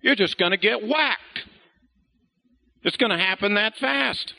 You're 0.00 0.14
just 0.14 0.38
going 0.38 0.52
to 0.52 0.56
get 0.56 0.86
whacked. 0.86 1.46
It's 2.84 2.96
going 2.96 3.10
to 3.10 3.18
happen 3.18 3.54
that 3.54 3.78
fast. 3.78 4.32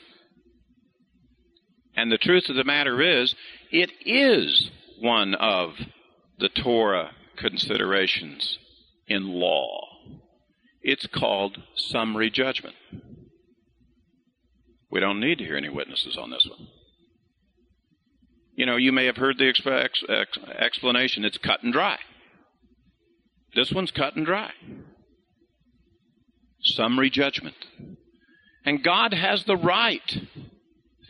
And 1.94 2.10
the 2.10 2.16
truth 2.16 2.48
of 2.48 2.56
the 2.56 2.64
matter 2.64 3.02
is, 3.02 3.34
it 3.70 3.90
is 4.06 4.70
one 5.00 5.34
of 5.34 5.74
the 6.38 6.48
Torah 6.48 7.10
considerations 7.36 8.56
in 9.12 9.28
law. 9.28 9.86
It's 10.82 11.06
called 11.06 11.58
summary 11.76 12.30
judgment. 12.30 12.74
We 14.90 15.00
don't 15.00 15.20
need 15.20 15.38
to 15.38 15.44
hear 15.44 15.56
any 15.56 15.68
witnesses 15.68 16.16
on 16.16 16.30
this 16.30 16.46
one. 16.48 16.68
You 18.54 18.66
know, 18.66 18.76
you 18.76 18.92
may 18.92 19.06
have 19.06 19.16
heard 19.16 19.38
the 19.38 19.48
ex- 19.48 20.02
ex- 20.08 20.38
explanation. 20.58 21.24
It's 21.24 21.38
cut 21.38 21.62
and 21.62 21.72
dry. 21.72 21.98
This 23.54 23.72
one's 23.72 23.90
cut 23.90 24.16
and 24.16 24.26
dry. 24.26 24.50
Summary 26.62 27.10
judgment. 27.10 27.56
And 28.64 28.84
God 28.84 29.14
has 29.14 29.44
the 29.44 29.56
right 29.56 30.20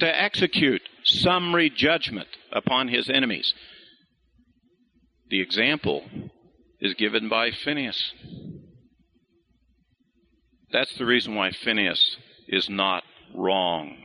to 0.00 0.22
execute 0.22 0.82
summary 1.04 1.70
judgment 1.70 2.28
upon 2.52 2.88
his 2.88 3.10
enemies. 3.10 3.52
The 5.28 5.40
example 5.40 6.04
is 6.83 6.95
given 6.95 7.29
by 7.29 7.53
Phineas. 7.53 8.12
That's 10.73 10.95
the 10.99 11.07
reason 11.07 11.37
why 11.37 11.53
Phineas 11.53 12.16
is 12.49 12.68
not 12.68 13.05
wrong 13.35 13.99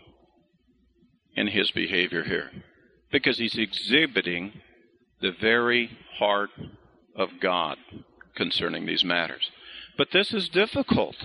in 1.35 1.47
his 1.47 1.71
behavior 1.71 2.23
here. 2.23 2.51
Because 3.11 3.39
he's 3.39 3.57
exhibiting 3.57 4.61
the 5.21 5.31
very 5.41 5.97
heart 6.19 6.51
of 7.15 7.29
God 7.41 7.77
concerning 8.35 8.85
these 8.85 9.03
matters. 9.03 9.49
But 9.97 10.09
this 10.13 10.31
is 10.31 10.47
difficult. 10.47 11.15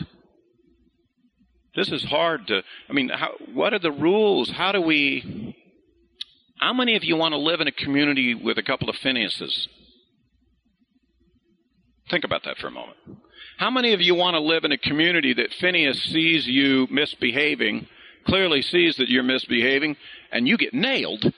This 1.76 1.92
is 1.92 2.04
hard 2.04 2.46
to, 2.46 2.62
I 2.88 2.92
mean, 2.94 3.10
how, 3.10 3.32
what 3.52 3.74
are 3.74 3.78
the 3.78 3.92
rules? 3.92 4.50
How 4.50 4.72
do 4.72 4.80
we, 4.80 5.54
how 6.58 6.72
many 6.72 6.96
of 6.96 7.04
you 7.04 7.16
want 7.16 7.32
to 7.32 7.38
live 7.38 7.60
in 7.60 7.68
a 7.68 7.72
community 7.72 8.34
with 8.34 8.56
a 8.56 8.62
couple 8.62 8.88
of 8.88 8.96
Phineases? 8.96 9.68
Think 12.12 12.24
about 12.24 12.44
that 12.44 12.58
for 12.58 12.66
a 12.66 12.70
moment. 12.70 12.98
How 13.56 13.70
many 13.70 13.94
of 13.94 14.02
you 14.02 14.14
want 14.14 14.34
to 14.34 14.40
live 14.40 14.64
in 14.64 14.72
a 14.72 14.76
community 14.76 15.32
that 15.32 15.54
Phineas 15.58 15.98
sees 16.02 16.46
you 16.46 16.86
misbehaving, 16.90 17.88
clearly 18.26 18.60
sees 18.60 18.96
that 18.96 19.08
you're 19.08 19.22
misbehaving, 19.22 19.96
and 20.30 20.46
you 20.46 20.58
get 20.58 20.74
nailed? 20.74 21.32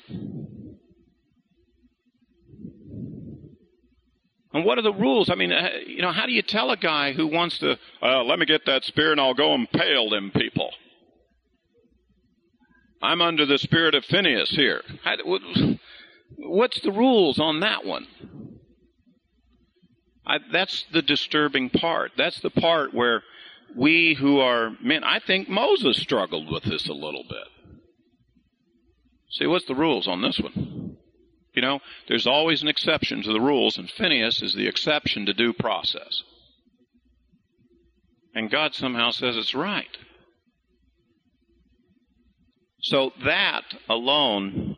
And 4.52 4.64
what 4.64 4.76
are 4.78 4.82
the 4.82 4.92
rules? 4.92 5.30
I 5.30 5.36
mean, 5.36 5.52
uh, 5.52 5.68
you 5.86 6.02
know, 6.02 6.10
how 6.10 6.26
do 6.26 6.32
you 6.32 6.42
tell 6.42 6.72
a 6.72 6.76
guy 6.76 7.12
who 7.12 7.28
wants 7.28 7.58
to, 7.58 7.78
uh, 8.02 8.24
let 8.24 8.40
me 8.40 8.44
get 8.44 8.66
that 8.66 8.82
spear 8.82 9.12
and 9.12 9.20
I'll 9.20 9.34
go 9.34 9.54
impale 9.54 10.10
them 10.10 10.32
people? 10.34 10.72
I'm 13.00 13.22
under 13.22 13.46
the 13.46 13.58
spirit 13.58 13.94
of 13.94 14.04
Phineas 14.04 14.50
here. 14.50 14.82
What's 16.36 16.80
the 16.80 16.90
rules 16.90 17.38
on 17.38 17.60
that 17.60 17.84
one? 17.84 18.08
I, 20.26 20.38
that's 20.52 20.84
the 20.92 21.02
disturbing 21.02 21.70
part. 21.70 22.12
That's 22.16 22.40
the 22.40 22.50
part 22.50 22.94
where 22.94 23.22
we 23.76 24.14
who 24.14 24.38
are 24.38 24.70
men, 24.82 25.04
I 25.04 25.20
think 25.20 25.48
Moses 25.48 25.98
struggled 25.98 26.50
with 26.50 26.64
this 26.64 26.88
a 26.88 26.92
little 26.92 27.24
bit. 27.28 27.48
See, 29.30 29.46
what's 29.46 29.66
the 29.66 29.74
rules 29.74 30.06
on 30.06 30.22
this 30.22 30.38
one? 30.38 30.96
You 31.54 31.62
know, 31.62 31.80
there's 32.08 32.26
always 32.26 32.62
an 32.62 32.68
exception 32.68 33.22
to 33.22 33.32
the 33.32 33.40
rules, 33.40 33.78
and 33.78 33.90
Phineas 33.90 34.42
is 34.42 34.54
the 34.54 34.66
exception 34.66 35.26
to 35.26 35.32
due 35.32 35.52
process. 35.52 36.22
And 38.34 38.50
God 38.50 38.74
somehow 38.74 39.10
says 39.10 39.36
it's 39.36 39.54
right. 39.54 39.96
So 42.80 43.12
that 43.24 43.62
alone, 43.88 44.76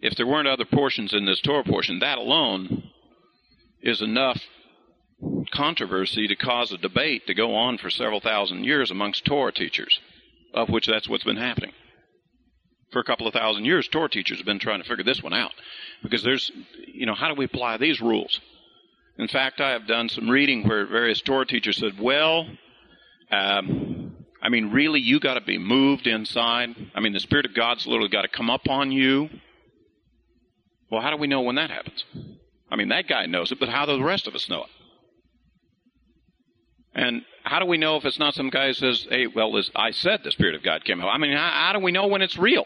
if 0.00 0.14
there 0.16 0.26
weren't 0.26 0.48
other 0.48 0.64
portions 0.64 1.12
in 1.12 1.26
this 1.26 1.40
Torah 1.40 1.64
portion, 1.64 1.98
that 1.98 2.18
alone 2.18 2.89
is 3.82 4.02
enough 4.02 4.40
controversy 5.52 6.26
to 6.26 6.36
cause 6.36 6.72
a 6.72 6.78
debate 6.78 7.26
to 7.26 7.34
go 7.34 7.54
on 7.54 7.78
for 7.78 7.90
several 7.90 8.20
thousand 8.20 8.64
years 8.64 8.90
amongst 8.90 9.24
Torah 9.24 9.52
teachers, 9.52 10.00
of 10.54 10.68
which 10.68 10.86
that's 10.86 11.08
what's 11.08 11.24
been 11.24 11.36
happening. 11.36 11.72
For 12.92 13.00
a 13.00 13.04
couple 13.04 13.26
of 13.26 13.34
thousand 13.34 13.66
years, 13.66 13.86
Torah 13.86 14.08
teachers 14.08 14.38
have 14.38 14.46
been 14.46 14.58
trying 14.58 14.82
to 14.82 14.88
figure 14.88 15.04
this 15.04 15.22
one 15.22 15.34
out. 15.34 15.52
Because 16.02 16.22
there's, 16.22 16.50
you 16.86 17.06
know, 17.06 17.14
how 17.14 17.28
do 17.28 17.34
we 17.34 17.44
apply 17.44 17.76
these 17.76 18.00
rules? 18.00 18.40
In 19.18 19.28
fact, 19.28 19.60
I 19.60 19.70
have 19.70 19.86
done 19.86 20.08
some 20.08 20.28
reading 20.28 20.66
where 20.66 20.86
various 20.86 21.20
Torah 21.20 21.46
teachers 21.46 21.76
said, 21.76 22.00
well, 22.00 22.46
um, 23.30 24.16
I 24.42 24.48
mean, 24.48 24.70
really, 24.70 25.00
you 25.00 25.20
got 25.20 25.34
to 25.34 25.40
be 25.40 25.58
moved 25.58 26.06
inside. 26.06 26.70
I 26.94 27.00
mean, 27.00 27.12
the 27.12 27.20
Spirit 27.20 27.46
of 27.46 27.54
God's 27.54 27.86
literally 27.86 28.08
got 28.08 28.22
to 28.22 28.28
come 28.28 28.50
up 28.50 28.68
on 28.68 28.90
you. 28.90 29.28
Well, 30.90 31.02
how 31.02 31.10
do 31.10 31.16
we 31.16 31.28
know 31.28 31.42
when 31.42 31.56
that 31.56 31.70
happens? 31.70 32.04
I 32.70 32.76
mean, 32.76 32.88
that 32.88 33.08
guy 33.08 33.26
knows 33.26 33.50
it, 33.50 33.58
but 33.58 33.68
how 33.68 33.86
do 33.86 33.96
the 33.96 34.04
rest 34.04 34.26
of 34.26 34.34
us 34.34 34.48
know 34.48 34.62
it? 34.62 34.70
And 36.94 37.22
how 37.44 37.58
do 37.58 37.66
we 37.66 37.78
know 37.78 37.96
if 37.96 38.04
it's 38.04 38.18
not 38.18 38.34
some 38.34 38.50
guy 38.50 38.68
who 38.68 38.72
says, 38.74 39.06
hey, 39.08 39.26
well, 39.26 39.56
as 39.56 39.70
I 39.74 39.90
said 39.90 40.20
the 40.22 40.30
Spirit 40.30 40.54
of 40.54 40.62
God 40.62 40.84
came 40.84 41.00
out? 41.00 41.08
I 41.08 41.18
mean, 41.18 41.36
how, 41.36 41.50
how 41.50 41.72
do 41.72 41.80
we 41.80 41.92
know 41.92 42.06
when 42.06 42.22
it's 42.22 42.38
real? 42.38 42.64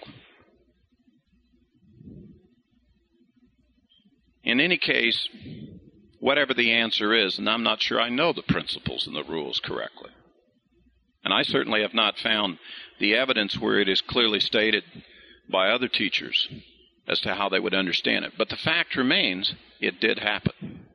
In 4.43 4.61
any 4.61 4.77
case, 4.77 5.29
whatever 6.21 6.53
the 6.53 6.73
answer 6.73 7.15
is, 7.15 7.39
and 7.39 7.49
I'm 7.49 7.63
not 7.63 7.83
sure 7.83 8.01
I 8.01 8.11
know 8.11 8.33
the 8.33 8.43
principles 8.43 9.07
and 9.07 9.17
the 9.17 9.25
rules 9.25 9.61
correctly. 9.61 10.11
And 11.25 11.33
I 11.33 11.43
certainly 11.43 11.81
have 11.81 11.95
not 11.95 12.19
found 12.19 12.59
the 13.01 13.15
evidence 13.15 13.59
where 13.59 13.79
it 13.79 13.89
is 13.89 14.03
clearly 14.03 14.41
stated 14.41 14.85
by 15.51 15.71
other 15.71 15.89
teachers 15.89 16.49
as 17.07 17.21
to 17.21 17.35
how 17.35 17.49
they 17.49 17.61
would 17.61 17.75
understand 17.75 18.25
it. 18.25 18.33
But 18.39 18.49
the 18.49 18.57
fact 18.57 18.97
remains, 18.97 19.55
it 19.81 20.01
did 20.01 20.19
happen. 20.19 20.87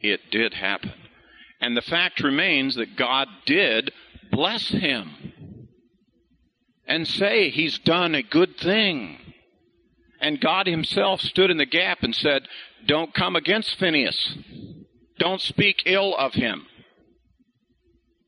It 0.00 0.20
did 0.30 0.54
happen. 0.54 0.92
And 1.60 1.76
the 1.76 1.82
fact 1.82 2.22
remains 2.22 2.76
that 2.76 2.96
God 2.96 3.28
did 3.46 3.92
bless 4.30 4.68
him 4.68 5.68
and 6.86 7.06
say 7.06 7.50
he's 7.50 7.78
done 7.78 8.14
a 8.14 8.22
good 8.22 8.56
thing. 8.58 9.18
And 10.20 10.40
God 10.40 10.66
himself 10.66 11.20
stood 11.20 11.50
in 11.50 11.58
the 11.58 11.66
gap 11.66 12.02
and 12.02 12.14
said, 12.14 12.42
Don't 12.86 13.14
come 13.14 13.36
against 13.36 13.78
Phineas. 13.78 14.36
Don't 15.18 15.40
speak 15.40 15.82
ill 15.86 16.16
of 16.16 16.34
him. 16.34 16.66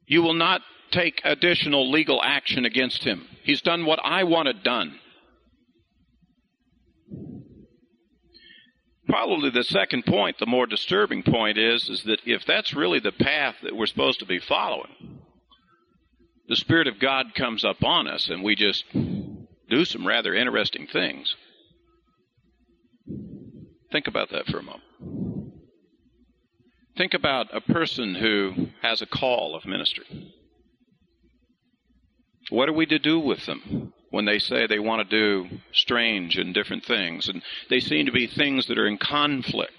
You 0.06 0.22
will 0.22 0.34
not 0.34 0.62
take 0.90 1.20
additional 1.24 1.90
legal 1.90 2.22
action 2.22 2.64
against 2.64 3.04
him. 3.04 3.26
He's 3.42 3.62
done 3.62 3.86
what 3.86 3.98
I 4.04 4.24
wanted 4.24 4.62
done. 4.62 4.98
Probably 9.08 9.50
the 9.50 9.64
second 9.64 10.04
point, 10.04 10.38
the 10.38 10.46
more 10.46 10.66
disturbing 10.66 11.22
point 11.22 11.58
is, 11.58 11.88
is 11.88 12.02
that 12.04 12.20
if 12.24 12.44
that's 12.46 12.74
really 12.74 13.00
the 13.00 13.12
path 13.12 13.56
that 13.62 13.76
we're 13.76 13.86
supposed 13.86 14.20
to 14.20 14.26
be 14.26 14.38
following, 14.38 15.20
the 16.48 16.56
Spirit 16.56 16.86
of 16.86 17.00
God 17.00 17.34
comes 17.34 17.64
up 17.64 17.82
on 17.82 18.06
us 18.06 18.28
and 18.28 18.42
we 18.42 18.54
just 18.54 18.84
do 18.92 19.84
some 19.84 20.06
rather 20.06 20.34
interesting 20.34 20.86
things. 20.86 21.34
Think 23.90 24.06
about 24.06 24.30
that 24.30 24.46
for 24.46 24.58
a 24.58 24.62
moment. 24.62 24.82
Think 26.96 27.14
about 27.14 27.54
a 27.54 27.60
person 27.60 28.14
who 28.14 28.68
has 28.82 29.02
a 29.02 29.06
call 29.06 29.54
of 29.54 29.66
ministry. 29.66 30.32
What 32.48 32.68
are 32.68 32.72
we 32.72 32.86
to 32.86 32.98
do 32.98 33.18
with 33.18 33.44
them? 33.46 33.92
When 34.10 34.24
they 34.24 34.38
say 34.38 34.66
they 34.66 34.78
want 34.78 35.08
to 35.08 35.16
do 35.16 35.58
strange 35.72 36.36
and 36.36 36.54
different 36.54 36.84
things. 36.84 37.28
And 37.28 37.42
they 37.68 37.80
seem 37.80 38.06
to 38.06 38.12
be 38.12 38.26
things 38.26 38.66
that 38.66 38.78
are 38.78 38.86
in 38.86 38.98
conflict. 38.98 39.72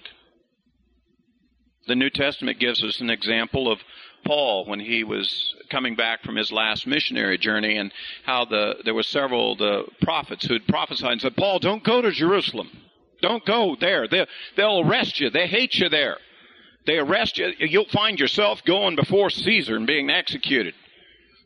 The 1.86 1.94
New 1.94 2.10
Testament 2.10 2.60
gives 2.60 2.84
us 2.84 3.00
an 3.00 3.08
example 3.08 3.70
of 3.70 3.80
Paul 4.26 4.66
when 4.66 4.80
he 4.80 5.04
was 5.04 5.54
coming 5.70 5.96
back 5.96 6.22
from 6.22 6.36
his 6.36 6.52
last 6.52 6.86
missionary 6.86 7.38
journey 7.38 7.78
and 7.78 7.92
how 8.24 8.44
the 8.44 8.76
there 8.84 8.94
were 8.94 9.02
several 9.02 9.56
the 9.56 9.84
prophets 10.02 10.44
who 10.44 10.54
had 10.54 10.66
prophesied 10.66 11.12
and 11.12 11.20
said, 11.20 11.36
Paul, 11.36 11.58
don't 11.58 11.84
go 11.84 12.02
to 12.02 12.10
Jerusalem. 12.10 12.70
Don't 13.22 13.44
go 13.46 13.76
there. 13.80 14.06
They, 14.06 14.26
they'll 14.56 14.80
arrest 14.80 15.18
you. 15.18 15.30
They 15.30 15.46
hate 15.46 15.74
you 15.76 15.88
there. 15.88 16.18
They 16.86 16.98
arrest 16.98 17.38
you. 17.38 17.52
You'll 17.58 17.88
find 17.88 18.18
yourself 18.20 18.62
going 18.64 18.96
before 18.96 19.30
Caesar 19.30 19.76
and 19.76 19.86
being 19.86 20.10
executed. 20.10 20.74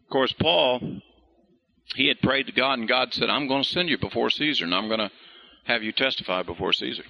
Of 0.05 0.11
course, 0.11 0.33
Paul 0.39 1.01
he 1.95 2.09
had 2.09 2.21
prayed 2.21 2.47
to 2.47 2.53
God, 2.53 2.79
and 2.79 2.89
God 2.89 3.13
said, 3.13 3.29
I'm 3.29 3.49
going 3.49 3.63
to 3.63 3.69
send 3.69 3.89
you 3.89 3.99
before 3.99 4.31
Caesar, 4.31 4.65
and 4.65 4.75
I'm 4.75 4.89
going 4.89 5.01
to 5.01 5.11
have 5.65 5.83
you 5.83 5.93
testify 5.93 6.43
before 6.43 6.73
Caesar. 6.73 7.05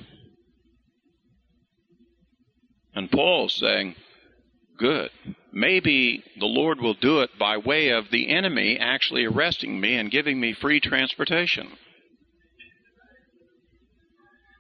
And 2.95 3.11
Paul's 3.11 3.55
saying, 3.55 3.95
Good. 4.79 5.11
Maybe 5.53 6.25
the 6.39 6.47
Lord 6.47 6.81
will 6.81 6.95
do 6.95 7.21
it 7.21 7.31
by 7.39 7.59
way 7.59 7.91
of 7.91 8.11
the 8.11 8.29
enemy 8.29 8.79
actually 8.79 9.25
arresting 9.25 9.81
me 9.81 9.97
and 9.97 10.11
giving 10.11 10.41
me 10.41 10.55
free 10.55 10.81
transportation. 10.81 11.69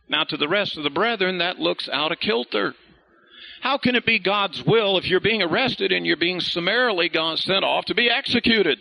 Now, 0.09 0.25
to 0.25 0.37
the 0.37 0.49
rest 0.49 0.77
of 0.77 0.85
the 0.85 0.91
brethren, 0.91 1.39
that 1.39 1.59
looks 1.59 1.89
out 1.89 2.13
of 2.13 2.21
kilter. 2.21 2.75
How 3.63 3.79
can 3.79 3.97
it 3.97 4.05
be 4.05 4.19
God's 4.19 4.63
will 4.63 4.99
if 4.99 5.07
you're 5.07 5.21
being 5.21 5.43
arrested 5.43 5.93
and 5.93 6.07
you're 6.07 6.17
being 6.17 6.41
summarily 6.41 7.11
sent 7.37 7.65
off 7.65 7.87
to 7.87 7.95
be 7.95 8.11
executed? 8.11 8.79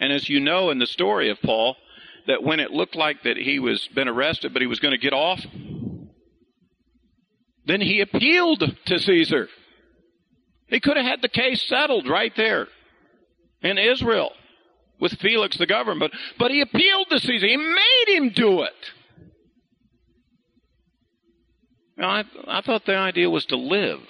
And 0.00 0.12
as 0.12 0.28
you 0.28 0.40
know 0.40 0.70
in 0.70 0.78
the 0.78 0.86
story 0.86 1.30
of 1.30 1.40
Paul, 1.42 1.76
that 2.26 2.42
when 2.42 2.58
it 2.58 2.70
looked 2.70 2.96
like 2.96 3.22
that 3.22 3.36
he 3.36 3.58
was 3.58 3.86
been 3.94 4.08
arrested 4.08 4.52
but 4.52 4.62
he 4.62 4.66
was 4.66 4.80
going 4.80 4.92
to 4.92 4.98
get 4.98 5.12
off, 5.12 5.44
then 7.66 7.80
he 7.80 8.00
appealed 8.00 8.64
to 8.86 8.98
Caesar. 8.98 9.48
He 10.68 10.80
could 10.80 10.96
have 10.96 11.06
had 11.06 11.22
the 11.22 11.28
case 11.28 11.62
settled 11.68 12.08
right 12.08 12.32
there 12.36 12.68
in 13.62 13.76
Israel 13.76 14.32
with 14.98 15.12
Felix 15.14 15.56
the 15.56 15.66
governor, 15.66 16.08
but, 16.38 16.50
he 16.50 16.60
appealed 16.60 17.08
to 17.10 17.18
Caesar. 17.18 17.46
He 17.46 17.56
made 17.56 18.04
him 18.08 18.30
do 18.30 18.62
it. 18.62 18.72
Now, 21.96 22.10
I, 22.10 22.24
I 22.46 22.60
thought 22.60 22.86
the 22.86 22.96
idea 22.96 23.28
was 23.28 23.46
to 23.46 23.56
live. 23.56 24.00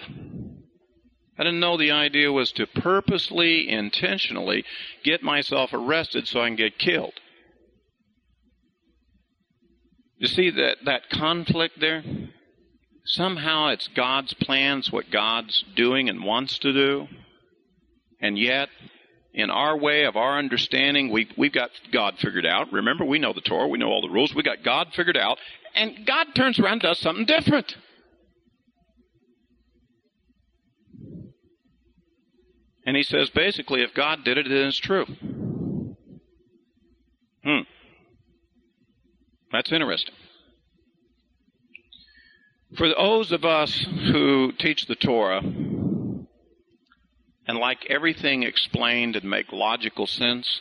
I 1.40 1.42
didn't 1.42 1.60
know 1.60 1.78
the 1.78 1.92
idea 1.92 2.30
was 2.30 2.52
to 2.52 2.66
purposely, 2.66 3.66
intentionally 3.66 4.62
get 5.02 5.22
myself 5.22 5.70
arrested 5.72 6.28
so 6.28 6.42
I 6.42 6.48
can 6.48 6.56
get 6.56 6.78
killed. 6.78 7.14
You 10.18 10.26
see 10.26 10.50
that, 10.50 10.76
that 10.84 11.08
conflict 11.08 11.80
there? 11.80 12.04
Somehow 13.06 13.68
it's 13.68 13.88
God's 13.88 14.34
plans, 14.34 14.92
what 14.92 15.10
God's 15.10 15.64
doing 15.74 16.10
and 16.10 16.22
wants 16.24 16.58
to 16.58 16.74
do. 16.74 17.08
And 18.20 18.38
yet, 18.38 18.68
in 19.32 19.48
our 19.48 19.78
way 19.78 20.04
of 20.04 20.16
our 20.16 20.38
understanding, 20.38 21.10
we, 21.10 21.26
we've 21.38 21.54
got 21.54 21.70
God 21.90 22.18
figured 22.18 22.44
out. 22.44 22.70
Remember, 22.70 23.06
we 23.06 23.18
know 23.18 23.32
the 23.32 23.40
Torah, 23.40 23.66
we 23.66 23.78
know 23.78 23.88
all 23.88 24.02
the 24.02 24.10
rules, 24.10 24.34
we 24.34 24.42
got 24.42 24.62
God 24.62 24.88
figured 24.94 25.16
out, 25.16 25.38
and 25.74 26.04
God 26.04 26.26
turns 26.34 26.58
around 26.58 26.72
and 26.72 26.82
does 26.82 26.98
something 26.98 27.24
different. 27.24 27.74
And 32.90 32.96
he 32.96 33.04
says 33.04 33.30
basically, 33.30 33.82
if 33.82 33.94
God 33.94 34.24
did 34.24 34.36
it, 34.36 34.48
then 34.48 34.66
it's 34.66 34.76
true. 34.76 35.06
Hmm. 37.44 37.60
That's 39.52 39.70
interesting. 39.70 40.16
For 42.76 42.88
those 42.88 43.30
of 43.30 43.44
us 43.44 43.72
who 44.10 44.50
teach 44.58 44.86
the 44.86 44.96
Torah 44.96 45.38
and 45.38 46.26
like 47.46 47.86
everything 47.88 48.42
explained 48.42 49.14
and 49.14 49.30
make 49.30 49.52
logical 49.52 50.08
sense, 50.08 50.60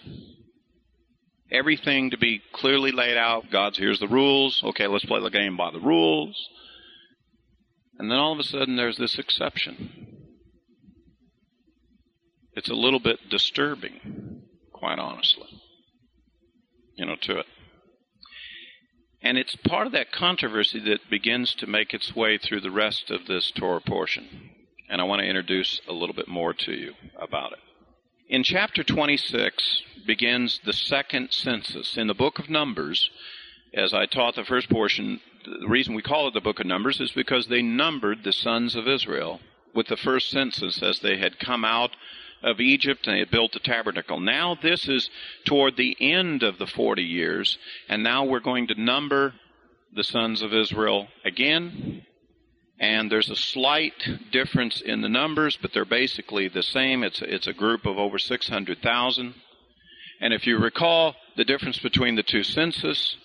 everything 1.52 2.12
to 2.12 2.18
be 2.20 2.44
clearly 2.54 2.92
laid 2.92 3.18
out, 3.18 3.50
God's 3.50 3.80
here's 3.80 4.00
the 4.00 4.08
rules, 4.08 4.62
okay, 4.66 4.86
let's 4.86 5.06
play 5.06 5.20
the 5.20 5.32
game 5.32 5.58
by 5.58 5.72
the 5.72 5.80
rules. 5.80 6.40
And 7.98 8.12
then 8.12 8.20
all 8.20 8.34
of 8.34 8.40
a 8.40 8.44
sudden 8.44 8.76
there's 8.76 8.98
this 8.98 9.18
exception 9.18 10.19
it's 12.60 12.70
a 12.70 12.74
little 12.74 13.00
bit 13.00 13.30
disturbing, 13.30 14.42
quite 14.74 15.00
honestly, 15.00 15.48
you 16.96 17.06
know, 17.06 17.16
to 17.22 17.40
it. 17.40 17.46
And 19.22 19.38
it's 19.38 19.56
part 19.56 19.88
of 19.88 19.94
that 19.94 20.12
controversy 20.12 20.82
that 20.82 21.10
begins 21.10 21.56
to 21.56 21.68
make 21.68 21.94
its 21.94 22.14
way 22.14 22.38
through 22.38 22.60
the 22.60 22.70
rest 22.70 23.12
of 23.12 23.28
this 23.28 23.50
Torah 23.52 23.80
portion. 23.80 24.50
and 24.90 25.00
I 25.00 25.06
want 25.06 25.22
to 25.22 25.28
introduce 25.28 25.80
a 25.88 25.94
little 25.94 26.14
bit 26.14 26.28
more 26.28 26.54
to 26.54 26.74
you 26.74 26.96
about 27.18 27.54
it. 27.54 27.60
In 28.28 28.44
chapter 28.44 28.84
26 28.84 29.82
begins 30.06 30.60
the 30.66 30.74
second 30.74 31.32
census. 31.32 31.96
In 31.96 32.08
the 32.08 32.14
book 32.14 32.40
of 32.40 32.50
Numbers, 32.50 33.10
as 33.74 33.94
I 33.94 34.06
taught 34.06 34.36
the 34.36 34.44
first 34.44 34.70
portion, 34.70 35.22
the 35.46 35.68
reason 35.68 35.94
we 35.94 36.02
call 36.02 36.28
it 36.28 36.34
the 36.34 36.42
book 36.42 36.60
of 36.60 36.66
Numbers 36.66 37.00
is 37.00 37.12
because 37.14 37.48
they 37.48 37.62
numbered 37.62 38.26
the 38.26 38.34
sons 38.34 38.76
of 38.76 38.86
Israel 38.86 39.40
with 39.74 39.88
the 39.88 39.98
first 39.98 40.30
census 40.30 40.84
as 40.84 41.00
they 41.00 41.18
had 41.18 41.40
come 41.40 41.64
out 41.64 41.92
of 42.44 42.60
Egypt 42.60 43.06
and 43.06 43.16
they 43.16 43.20
had 43.20 43.32
built 43.32 43.54
the 43.54 43.60
tabernacle. 43.60 44.20
Now 44.20 44.56
this 44.62 44.88
is 44.88 45.10
toward 45.46 45.76
the 45.76 45.96
end 46.00 46.44
of 46.44 46.58
the 46.58 46.68
40 46.68 47.04
years, 47.04 47.58
and 47.88 48.04
now 48.04 48.26
we're 48.26 48.40
going 48.40 48.68
to 48.68 48.82
number 48.82 49.34
the 49.94 50.04
sons 50.04 50.42
of 50.42 50.54
Israel 50.54 51.08
again. 51.26 52.04
And 52.82 53.12
there's 53.12 53.30
a 53.30 53.36
slight 53.36 54.08
difference 54.32 54.80
in 54.80 55.02
the 55.02 55.10
numbers, 55.10 55.58
but 55.62 55.74
they're 55.74 55.84
basically 55.84 56.48
the 56.48 56.64
same. 56.64 57.04
It's 57.04 57.22
it's 57.22 57.48
a 57.48 57.54
group 57.54 57.86
of 57.86 57.98
over 57.98 58.18
600,000. 58.18 59.34
And 60.22 60.34
if 60.34 60.48
you 60.48 60.58
recall, 60.58 61.16
the 61.36 61.44
difference 61.44 61.80
between 61.80 62.16
the 62.16 62.24
two 62.24 62.44
census 62.44 63.18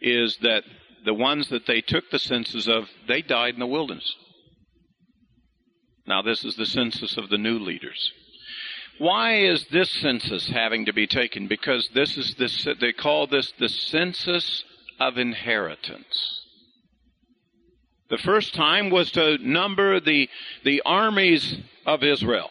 is 0.00 0.36
that 0.42 0.64
the 1.04 1.14
ones 1.14 1.48
that 1.48 1.66
they 1.66 1.80
took 1.80 2.10
the 2.10 2.18
census 2.18 2.68
of, 2.68 2.88
they 3.06 3.22
died 3.22 3.54
in 3.54 3.60
the 3.60 3.66
wilderness. 3.66 4.14
Now, 6.06 6.22
this 6.22 6.44
is 6.44 6.56
the 6.56 6.66
census 6.66 7.16
of 7.16 7.28
the 7.28 7.38
new 7.38 7.58
leaders. 7.58 8.12
Why 8.98 9.36
is 9.36 9.66
this 9.70 9.90
census 9.90 10.48
having 10.48 10.86
to 10.86 10.92
be 10.92 11.06
taken? 11.06 11.46
Because 11.46 11.88
this 11.94 12.16
is 12.16 12.34
they 12.80 12.92
call 12.92 13.26
this 13.26 13.52
the 13.58 13.68
census 13.68 14.64
of 14.98 15.18
inheritance. 15.18 16.44
The 18.10 18.18
first 18.18 18.54
time 18.54 18.90
was 18.90 19.10
to 19.12 19.38
number 19.38 20.00
the, 20.00 20.28
the 20.64 20.82
armies 20.84 21.58
of 21.86 22.02
Israel. 22.02 22.50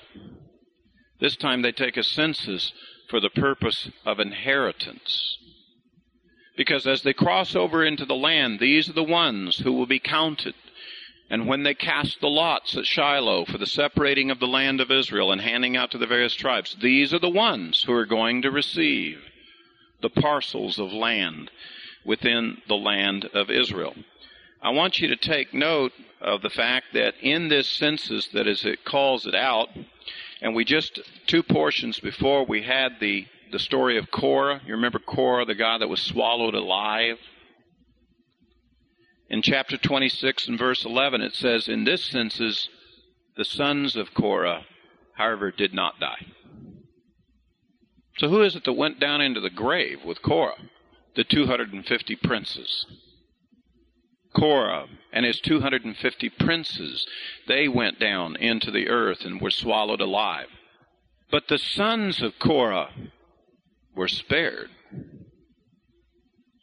This 1.20 1.36
time 1.36 1.64
they 1.64 1.72
take 1.72 1.98
a 1.98 2.04
census 2.04 2.74
for 3.10 3.20
the 3.20 3.32
purpose 3.32 3.90
of 4.06 4.20
inheritance. 4.20 5.38
Because 6.56 6.86
as 6.86 7.02
they 7.02 7.14
cross 7.14 7.56
over 7.56 7.84
into 7.84 8.06
the 8.06 8.16
land, 8.16 8.60
these 8.60 8.90
are 8.90 8.94
the 8.94 9.04
ones 9.04 9.58
who 9.58 9.74
will 9.74 9.88
be 9.88 10.00
counted. 10.00 10.56
And 11.30 11.48
when 11.48 11.64
they 11.64 11.74
cast 11.74 12.22
the 12.22 12.30
lots 12.30 12.78
at 12.78 12.86
Shiloh 12.86 13.46
for 13.46 13.58
the 13.58 13.66
separating 13.66 14.32
of 14.32 14.40
the 14.40 14.48
land 14.48 14.80
of 14.80 14.92
Israel 14.92 15.32
and 15.32 15.42
handing 15.42 15.76
out 15.76 15.92
to 15.92 15.98
the 15.98 16.08
various 16.08 16.34
tribes, 16.34 16.78
these 16.82 17.14
are 17.14 17.20
the 17.20 17.30
ones 17.30 17.84
who 17.84 17.94
are 17.94 18.06
going 18.06 18.42
to 18.44 18.52
receive 18.52 19.20
the 20.02 20.10
parcels 20.10 20.80
of 20.80 20.94
land 20.94 21.52
within 22.06 22.62
the 22.68 22.76
land 22.76 23.26
of 23.34 23.50
Israel. 23.50 23.94
I 24.62 24.70
want 24.70 25.00
you 25.00 25.10
to 25.10 25.18
take 25.18 25.54
note 25.54 25.92
of 26.22 26.42
the 26.42 26.50
fact 26.50 26.88
that 26.94 27.16
in 27.22 27.50
this 27.50 27.68
census, 27.68 28.28
that 28.28 28.48
as 28.48 28.66
it 28.66 28.86
calls 28.86 29.28
it 29.28 29.36
out, 29.36 29.70
and 30.42 30.56
we 30.56 30.64
just 30.64 31.00
two 31.26 31.44
portions 31.44 32.00
before 32.00 32.46
we 32.46 32.64
had 32.64 33.00
the 33.00 33.28
the 33.52 33.60
story 33.60 33.98
of 33.98 34.12
Korah. 34.12 34.62
You 34.66 34.74
remember 34.74 35.00
Korah, 35.00 35.46
the 35.46 35.56
guy 35.56 35.78
that 35.78 35.88
was 35.88 36.02
swallowed 36.02 36.54
alive? 36.54 37.18
In 39.30 39.42
chapter 39.42 39.78
26 39.78 40.48
and 40.48 40.58
verse 40.58 40.86
11, 40.86 41.22
it 41.22 41.36
says, 41.36 41.68
In 41.68 41.84
this 41.84 42.06
census, 42.06 42.70
the 43.36 43.46
sons 43.46 43.96
of 43.96 44.14
Korah, 44.14 44.66
however, 45.14 45.52
did 45.52 45.74
not 45.74 46.00
die. 46.00 46.28
So 48.18 48.30
who 48.30 48.42
is 48.42 48.56
it 48.56 48.64
that 48.64 48.74
went 48.74 49.00
down 49.00 49.22
into 49.22 49.40
the 49.40 49.50
grave 49.50 50.04
with 50.04 50.22
Korah? 50.22 50.70
The 51.16 51.24
250 51.24 52.16
princes. 52.16 52.86
Korah 54.36 54.88
and 55.12 55.26
his 55.26 55.40
250 55.40 56.30
princes, 56.30 57.06
they 57.48 57.68
went 57.68 58.00
down 58.00 58.36
into 58.36 58.72
the 58.72 58.88
earth 58.88 59.26
and 59.26 59.42
were 59.42 59.52
swallowed 59.52 60.02
alive. 60.02 60.48
But 61.30 61.48
the 61.48 61.58
sons 61.58 62.22
of 62.22 62.40
Korah, 62.40 62.92
were 63.98 64.08
spared. 64.08 64.70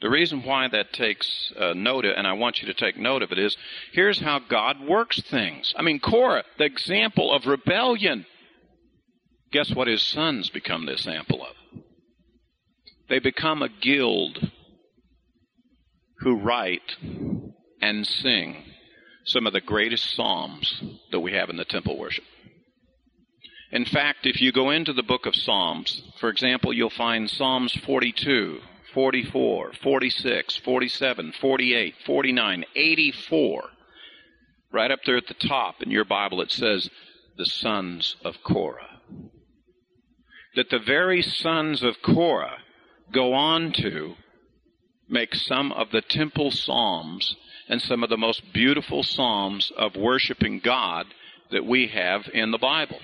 The 0.04 0.10
reason 0.10 0.42
why 0.42 0.68
that 0.68 0.92
takes 0.92 1.50
uh, 1.58 1.72
note, 1.72 2.04
and 2.04 2.26
I 2.26 2.34
want 2.34 2.60
you 2.60 2.66
to 2.66 2.74
take 2.74 2.98
note 2.98 3.22
of 3.22 3.32
it, 3.32 3.38
is 3.38 3.56
here's 3.94 4.20
how 4.20 4.38
God 4.38 4.86
works 4.86 5.18
things. 5.30 5.72
I 5.78 5.80
mean, 5.80 5.98
Korah, 5.98 6.44
the 6.58 6.66
example 6.66 7.32
of 7.32 7.46
rebellion. 7.46 8.26
Guess 9.50 9.74
what 9.74 9.88
his 9.88 10.02
sons 10.02 10.50
become 10.50 10.84
the 10.84 10.92
example 10.92 11.42
of? 11.42 11.80
They 13.08 13.18
become 13.18 13.62
a 13.62 13.70
guild 13.70 14.50
who 16.18 16.36
write 16.36 16.96
and 17.80 18.06
sing 18.06 18.62
some 19.24 19.46
of 19.46 19.54
the 19.54 19.62
greatest 19.62 20.14
psalms 20.14 20.82
that 21.12 21.20
we 21.20 21.32
have 21.32 21.48
in 21.48 21.56
the 21.56 21.64
temple 21.64 21.98
worship. 21.98 22.24
In 23.72 23.86
fact, 23.86 24.26
if 24.26 24.42
you 24.42 24.52
go 24.52 24.68
into 24.68 24.92
the 24.92 25.02
book 25.02 25.24
of 25.24 25.34
Psalms, 25.34 26.02
for 26.20 26.28
example, 26.28 26.74
you'll 26.74 26.90
find 26.90 27.30
Psalms 27.30 27.72
42, 27.86 28.60
44, 28.94 29.72
46, 29.82 30.56
47, 30.56 31.32
48, 31.40 31.94
49, 32.06 32.64
84. 32.76 33.64
Right 34.72 34.90
up 34.90 35.00
there 35.04 35.16
at 35.16 35.26
the 35.26 35.34
top 35.34 35.82
in 35.82 35.90
your 35.90 36.04
Bible, 36.04 36.40
it 36.40 36.50
says, 36.50 36.88
the 37.36 37.46
sons 37.46 38.16
of 38.24 38.42
Korah. 38.44 39.00
That 40.54 40.70
the 40.70 40.78
very 40.78 41.22
sons 41.22 41.82
of 41.82 42.00
Korah 42.02 42.58
go 43.12 43.34
on 43.34 43.72
to 43.72 44.14
make 45.08 45.34
some 45.34 45.72
of 45.72 45.90
the 45.90 46.00
temple 46.00 46.50
psalms 46.50 47.36
and 47.68 47.82
some 47.82 48.02
of 48.02 48.10
the 48.10 48.16
most 48.16 48.42
beautiful 48.52 49.02
psalms 49.02 49.72
of 49.76 49.96
worshiping 49.96 50.60
God 50.62 51.06
that 51.50 51.66
we 51.66 51.88
have 51.88 52.22
in 52.32 52.50
the 52.50 52.58
Bible. 52.58 53.00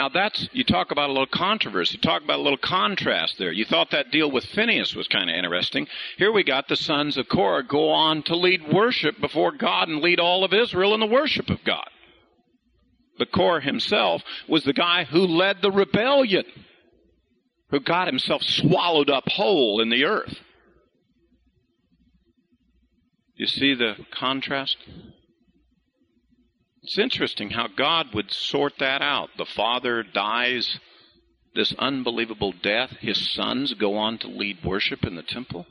Now 0.00 0.08
that's, 0.08 0.48
you 0.54 0.64
talk 0.64 0.92
about 0.92 1.10
a 1.10 1.12
little 1.12 1.26
controversy, 1.26 1.96
You 1.96 2.00
talk 2.00 2.24
about 2.24 2.38
a 2.38 2.42
little 2.42 2.56
contrast 2.56 3.36
there. 3.36 3.52
You 3.52 3.66
thought 3.66 3.90
that 3.90 4.10
deal 4.10 4.30
with 4.30 4.46
Phineas 4.46 4.94
was 4.94 5.06
kind 5.06 5.28
of 5.28 5.36
interesting. 5.36 5.86
Here 6.16 6.32
we 6.32 6.42
got 6.42 6.68
the 6.68 6.76
sons 6.76 7.18
of 7.18 7.28
Korah 7.28 7.64
go 7.66 7.90
on 7.90 8.22
to 8.22 8.34
lead 8.34 8.72
worship 8.72 9.20
before 9.20 9.52
God 9.52 9.90
and 9.90 10.00
lead 10.00 10.18
all 10.18 10.42
of 10.42 10.54
Israel 10.54 10.94
in 10.94 11.00
the 11.00 11.06
worship 11.06 11.50
of 11.50 11.62
God. 11.64 11.84
But 13.18 13.30
Korah 13.30 13.60
himself 13.60 14.22
was 14.48 14.64
the 14.64 14.72
guy 14.72 15.04
who 15.04 15.18
led 15.18 15.58
the 15.60 15.70
rebellion, 15.70 16.44
who 17.68 17.80
got 17.80 18.06
himself 18.06 18.42
swallowed 18.42 19.10
up 19.10 19.24
whole 19.28 19.82
in 19.82 19.90
the 19.90 20.06
earth. 20.06 20.38
You 23.34 23.46
see 23.46 23.74
the 23.74 23.96
contrast? 24.10 24.78
It's 26.90 26.98
interesting 26.98 27.50
how 27.50 27.68
God 27.68 28.08
would 28.14 28.32
sort 28.32 28.80
that 28.80 29.00
out. 29.00 29.30
The 29.38 29.44
father 29.44 30.02
dies 30.02 30.80
this 31.54 31.72
unbelievable 31.78 32.50
death. 32.50 32.96
His 32.98 33.32
sons 33.32 33.74
go 33.74 33.96
on 33.96 34.18
to 34.18 34.26
lead 34.26 34.64
worship 34.64 35.04
in 35.04 35.14
the 35.14 35.22
temple. 35.22 35.68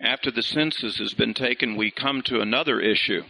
After 0.00 0.30
the 0.30 0.44
census 0.44 0.98
has 0.98 1.12
been 1.12 1.34
taken, 1.34 1.74
we 1.74 1.90
come 1.90 2.22
to 2.26 2.40
another 2.40 2.78
issue. 2.78 3.24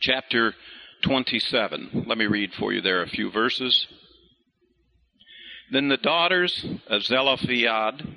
Chapter 0.00 0.54
27. 1.02 2.06
Let 2.08 2.16
me 2.16 2.24
read 2.24 2.54
for 2.54 2.72
you 2.72 2.80
there 2.80 3.02
a 3.02 3.08
few 3.10 3.30
verses. 3.30 3.86
Then 5.70 5.88
the 5.88 5.98
daughters 5.98 6.64
of 6.86 7.02
Zelophehad, 7.02 8.08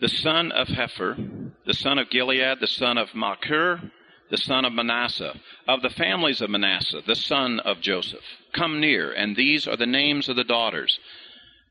the 0.00 0.08
son 0.08 0.50
of 0.50 0.66
Hepher, 0.66 1.52
the 1.64 1.74
son 1.74 2.00
of 2.00 2.10
Gilead, 2.10 2.58
the 2.58 2.66
son 2.66 2.98
of 2.98 3.14
Machir, 3.14 3.92
the 4.32 4.38
son 4.38 4.64
of 4.64 4.72
Manasseh, 4.72 5.38
of 5.68 5.82
the 5.82 5.90
families 5.90 6.40
of 6.40 6.48
Manasseh, 6.48 7.02
the 7.06 7.14
son 7.14 7.60
of 7.60 7.82
Joseph. 7.82 8.24
Come 8.54 8.80
near, 8.80 9.12
and 9.12 9.36
these 9.36 9.68
are 9.68 9.76
the 9.76 9.84
names 9.84 10.26
of 10.26 10.36
the 10.36 10.42
daughters 10.42 10.98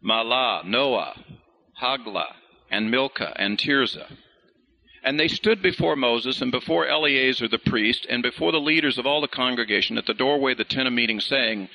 Mahlah, 0.06 0.64
Noah, 0.64 1.16
Hoglah, 1.82 2.36
and 2.70 2.92
Milcah, 2.92 3.34
and 3.36 3.58
Tirzah. 3.58 4.16
And 5.04 5.20
they 5.20 5.28
stood 5.28 5.64
before 5.64 5.96
Moses 5.96 6.40
and 6.40 6.52
before 6.52 6.86
Eleazar 6.86 7.48
the 7.48 7.58
priest 7.58 8.06
and 8.08 8.22
before 8.22 8.52
the 8.52 8.60
leaders 8.60 9.00
of 9.00 9.08
all 9.08 9.22
the 9.22 9.28
congregation 9.28 9.98
at 9.98 10.06
the 10.06 10.14
doorway 10.14 10.52
of 10.52 10.60
the 10.60 10.64
tent 10.64 10.88
of 10.88 10.94
meeting, 10.94 11.20
saying, 11.20 11.68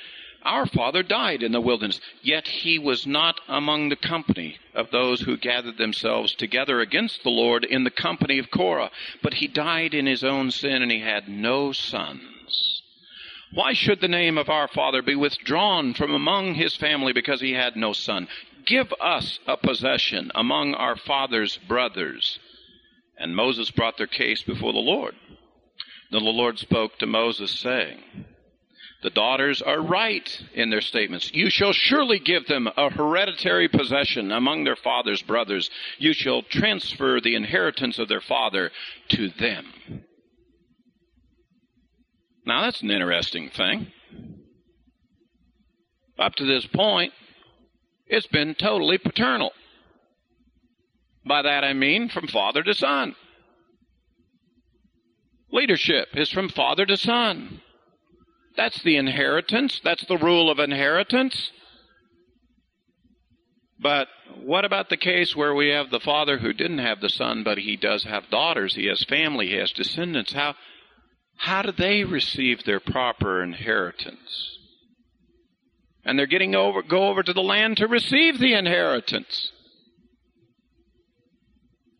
our 0.47 0.65
father 0.65 1.03
died 1.03 1.43
in 1.43 1.51
the 1.51 1.61
wilderness, 1.61 1.99
yet 2.21 2.47
he 2.47 2.79
was 2.79 3.05
not 3.05 3.39
among 3.47 3.89
the 3.89 3.95
company 3.95 4.57
of 4.73 4.89
those 4.91 5.21
who 5.21 5.37
gathered 5.37 5.77
themselves 5.77 6.33
together 6.33 6.79
against 6.79 7.23
the 7.23 7.29
Lord 7.29 7.65
in 7.65 7.83
the 7.83 7.91
company 7.91 8.39
of 8.39 8.49
Korah, 8.49 8.91
but 9.21 9.35
he 9.35 9.47
died 9.47 9.93
in 9.93 10.05
his 10.05 10.23
own 10.23 10.51
sin 10.51 10.81
and 10.81 10.91
he 10.91 11.01
had 11.01 11.27
no 11.27 11.71
sons. 11.73 12.81
Why 13.53 13.73
should 13.73 14.01
the 14.01 14.07
name 14.07 14.37
of 14.37 14.49
our 14.49 14.67
father 14.67 15.01
be 15.01 15.15
withdrawn 15.15 15.93
from 15.93 16.13
among 16.13 16.55
his 16.55 16.75
family 16.75 17.13
because 17.13 17.41
he 17.41 17.53
had 17.53 17.75
no 17.75 17.93
son? 17.93 18.27
Give 18.65 18.93
us 18.99 19.39
a 19.47 19.55
possession 19.55 20.31
among 20.35 20.73
our 20.73 20.97
father's 20.97 21.57
brothers. 21.57 22.39
And 23.17 23.35
Moses 23.35 23.71
brought 23.71 23.97
their 23.97 24.07
case 24.07 24.43
before 24.43 24.73
the 24.73 24.79
Lord. 24.79 25.15
Then 26.11 26.23
the 26.23 26.29
Lord 26.29 26.59
spoke 26.59 26.97
to 26.99 27.05
Moses, 27.05 27.51
saying, 27.51 27.99
the 29.03 29.09
daughters 29.11 29.61
are 29.61 29.79
right 29.79 30.41
in 30.53 30.69
their 30.69 30.81
statements. 30.81 31.31
You 31.33 31.49
shall 31.49 31.71
surely 31.71 32.19
give 32.19 32.47
them 32.47 32.67
a 32.75 32.89
hereditary 32.89 33.67
possession 33.67 34.31
among 34.31 34.63
their 34.63 34.75
father's 34.75 35.21
brothers. 35.21 35.69
You 35.99 36.13
shall 36.13 36.41
transfer 36.41 37.21
the 37.21 37.35
inheritance 37.35 37.99
of 37.99 38.07
their 38.07 38.21
father 38.21 38.71
to 39.09 39.29
them. 39.29 39.65
Now 42.45 42.61
that's 42.61 42.81
an 42.81 42.89
interesting 42.89 43.49
thing. 43.49 43.91
Up 46.17 46.33
to 46.35 46.45
this 46.45 46.65
point, 46.65 47.13
it's 48.07 48.27
been 48.27 48.55
totally 48.55 48.97
paternal. 48.97 49.51
By 51.23 51.43
that 51.43 51.63
I 51.63 51.73
mean 51.73 52.09
from 52.09 52.27
father 52.27 52.63
to 52.63 52.73
son. 52.73 53.15
Leadership 55.51 56.07
is 56.15 56.31
from 56.31 56.49
father 56.49 56.85
to 56.85 56.97
son. 56.97 57.61
That's 58.57 58.81
the 58.81 58.97
inheritance. 58.97 59.79
That's 59.83 60.05
the 60.05 60.17
rule 60.17 60.49
of 60.49 60.59
inheritance. 60.59 61.51
But 63.79 64.07
what 64.41 64.65
about 64.65 64.89
the 64.89 64.97
case 64.97 65.35
where 65.35 65.53
we 65.53 65.69
have 65.69 65.91
the 65.91 65.99
father 65.99 66.39
who 66.39 66.51
didn't 66.51 66.79
have 66.79 66.99
the 66.99 67.09
son, 67.09 67.43
but 67.43 67.59
he 67.59 67.77
does 67.77 68.03
have 68.05 68.31
daughters, 68.31 68.73
he 68.73 68.87
has 68.87 69.03
family, 69.03 69.49
he 69.49 69.57
has 69.57 69.71
descendants? 69.71 70.33
How, 70.33 70.55
how 71.37 71.61
do 71.61 71.71
they 71.71 72.03
receive 72.03 72.63
their 72.63 72.79
proper 72.79 73.43
inheritance? 73.43 74.57
And 76.03 76.17
they're 76.17 76.25
getting 76.25 76.55
over, 76.55 76.81
go 76.81 77.09
over 77.09 77.21
to 77.21 77.33
the 77.33 77.41
land 77.41 77.77
to 77.77 77.87
receive 77.87 78.39
the 78.39 78.53
inheritance. 78.53 79.51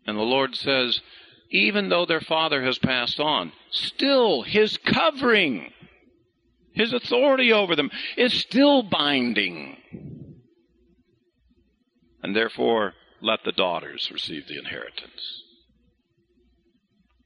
And 0.07 0.17
the 0.17 0.23
Lord 0.23 0.55
says, 0.55 1.01
even 1.51 1.89
though 1.89 2.05
their 2.05 2.21
father 2.21 2.63
has 2.63 2.79
passed 2.79 3.19
on, 3.19 3.51
still 3.69 4.41
his 4.41 4.77
covering, 4.77 5.71
his 6.77 6.93
authority 6.93 7.51
over 7.51 7.75
them 7.75 7.89
is 8.15 8.33
still 8.33 8.83
binding. 8.83 9.77
And 12.23 12.35
therefore, 12.35 12.93
let 13.21 13.39
the 13.43 13.51
daughters 13.51 14.09
receive 14.13 14.47
the 14.47 14.57
inheritance. 14.57 15.43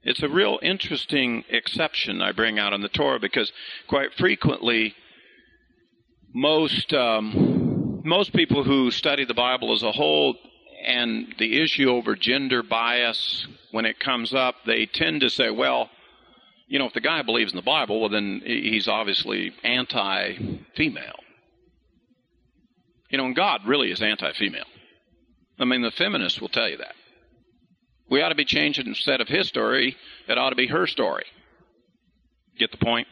It's 0.04 0.24
a 0.24 0.30
real 0.30 0.58
interesting 0.64 1.44
exception 1.50 2.22
I 2.22 2.32
bring 2.32 2.58
out 2.58 2.74
in 2.74 2.82
the 2.82 2.90
Torah 2.90 3.20
because 3.20 3.52
quite 3.88 4.14
frequently, 4.16 4.96
most 6.34 6.94
um, 6.94 8.02
most 8.04 8.34
people 8.34 8.64
who 8.64 8.90
study 8.90 9.26
the 9.26 9.34
Bible 9.34 9.74
as 9.74 9.84
a 9.84 9.92
whole 9.92 10.36
and 10.84 11.36
the 11.38 11.62
issue 11.62 11.90
over 11.90 12.16
gender 12.16 12.64
bias 12.64 13.46
when 13.72 13.86
it 13.86 14.00
comes 14.00 14.34
up, 14.34 14.56
they 14.66 14.88
tend 14.88 15.22
to 15.22 15.30
say, 15.30 15.52
well, 15.52 15.90
you 16.72 16.80
know, 16.80 16.86
if 16.86 16.94
the 16.94 17.02
guy 17.02 17.22
believes 17.22 17.52
in 17.52 17.58
the 17.58 17.62
Bible, 17.62 18.00
well, 18.00 18.08
then 18.08 18.42
he's 18.46 18.88
obviously 18.88 19.52
anti 19.62 20.38
female. 20.74 21.20
You 23.10 23.18
know, 23.18 23.26
and 23.26 23.36
God 23.36 23.68
really 23.68 23.92
is 23.92 24.02
anti 24.02 24.32
female. 24.32 24.64
I 25.60 25.66
mean, 25.66 25.82
the 25.82 25.92
feminists 25.92 26.40
will 26.40 26.48
tell 26.48 26.70
you 26.70 26.78
that. 26.78 26.96
We 28.10 28.22
ought 28.22 28.30
to 28.30 28.36
be 28.36 28.46
changing 28.46 28.88
instead 28.88 29.20
of 29.20 29.28
his 29.28 29.50
story, 29.50 29.98
it 30.30 30.38
ought 30.38 30.52
to 30.52 30.56
be 30.56 30.68
her 30.68 30.88
story. 30.88 31.26
Get 32.58 32.72
the 32.72 32.78
point? 32.78 33.08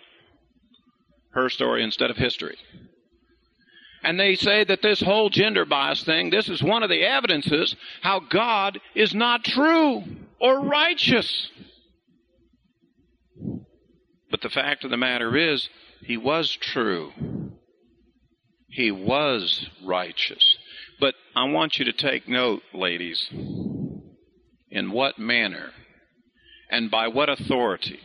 Her 1.31 1.49
story 1.49 1.83
instead 1.83 2.11
of 2.11 2.15
history. 2.15 2.55
And 4.03 4.17
they 4.17 4.35
say 4.35 4.63
that 4.63 4.81
this 4.81 5.01
whole 5.01 5.29
gender 5.29 5.65
bias 5.65 6.01
thing, 6.05 6.29
this 6.29 6.47
is 6.47 6.63
one 6.63 6.83
of 6.83 6.89
the 6.89 7.01
evidences 7.01 7.75
how 8.01 8.21
God 8.21 8.79
is 8.95 9.13
not 9.13 9.43
true 9.43 10.03
or 10.39 10.61
righteous. 10.61 11.49
But 14.31 14.41
the 14.41 14.49
fact 14.49 14.83
of 14.83 14.91
the 14.91 14.97
matter 14.97 15.35
is, 15.35 15.69
he 16.01 16.17
was 16.17 16.51
true. 16.51 17.11
He 18.67 18.91
was 18.91 19.67
righteous. 19.83 20.57
But 20.99 21.15
I 21.35 21.45
want 21.45 21.79
you 21.79 21.85
to 21.85 21.93
take 21.93 22.27
note, 22.27 22.61
ladies, 22.73 23.29
in 24.69 24.91
what 24.91 25.17
manner 25.17 25.71
and 26.69 26.91
by 26.91 27.07
what 27.07 27.29
authority 27.29 27.99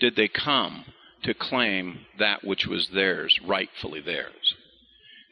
did 0.00 0.16
they 0.16 0.28
come 0.28 0.84
to 1.22 1.34
claim 1.34 2.00
that 2.18 2.42
which 2.44 2.66
was 2.66 2.88
theirs, 2.88 3.38
rightfully 3.46 4.00
theirs. 4.00 4.56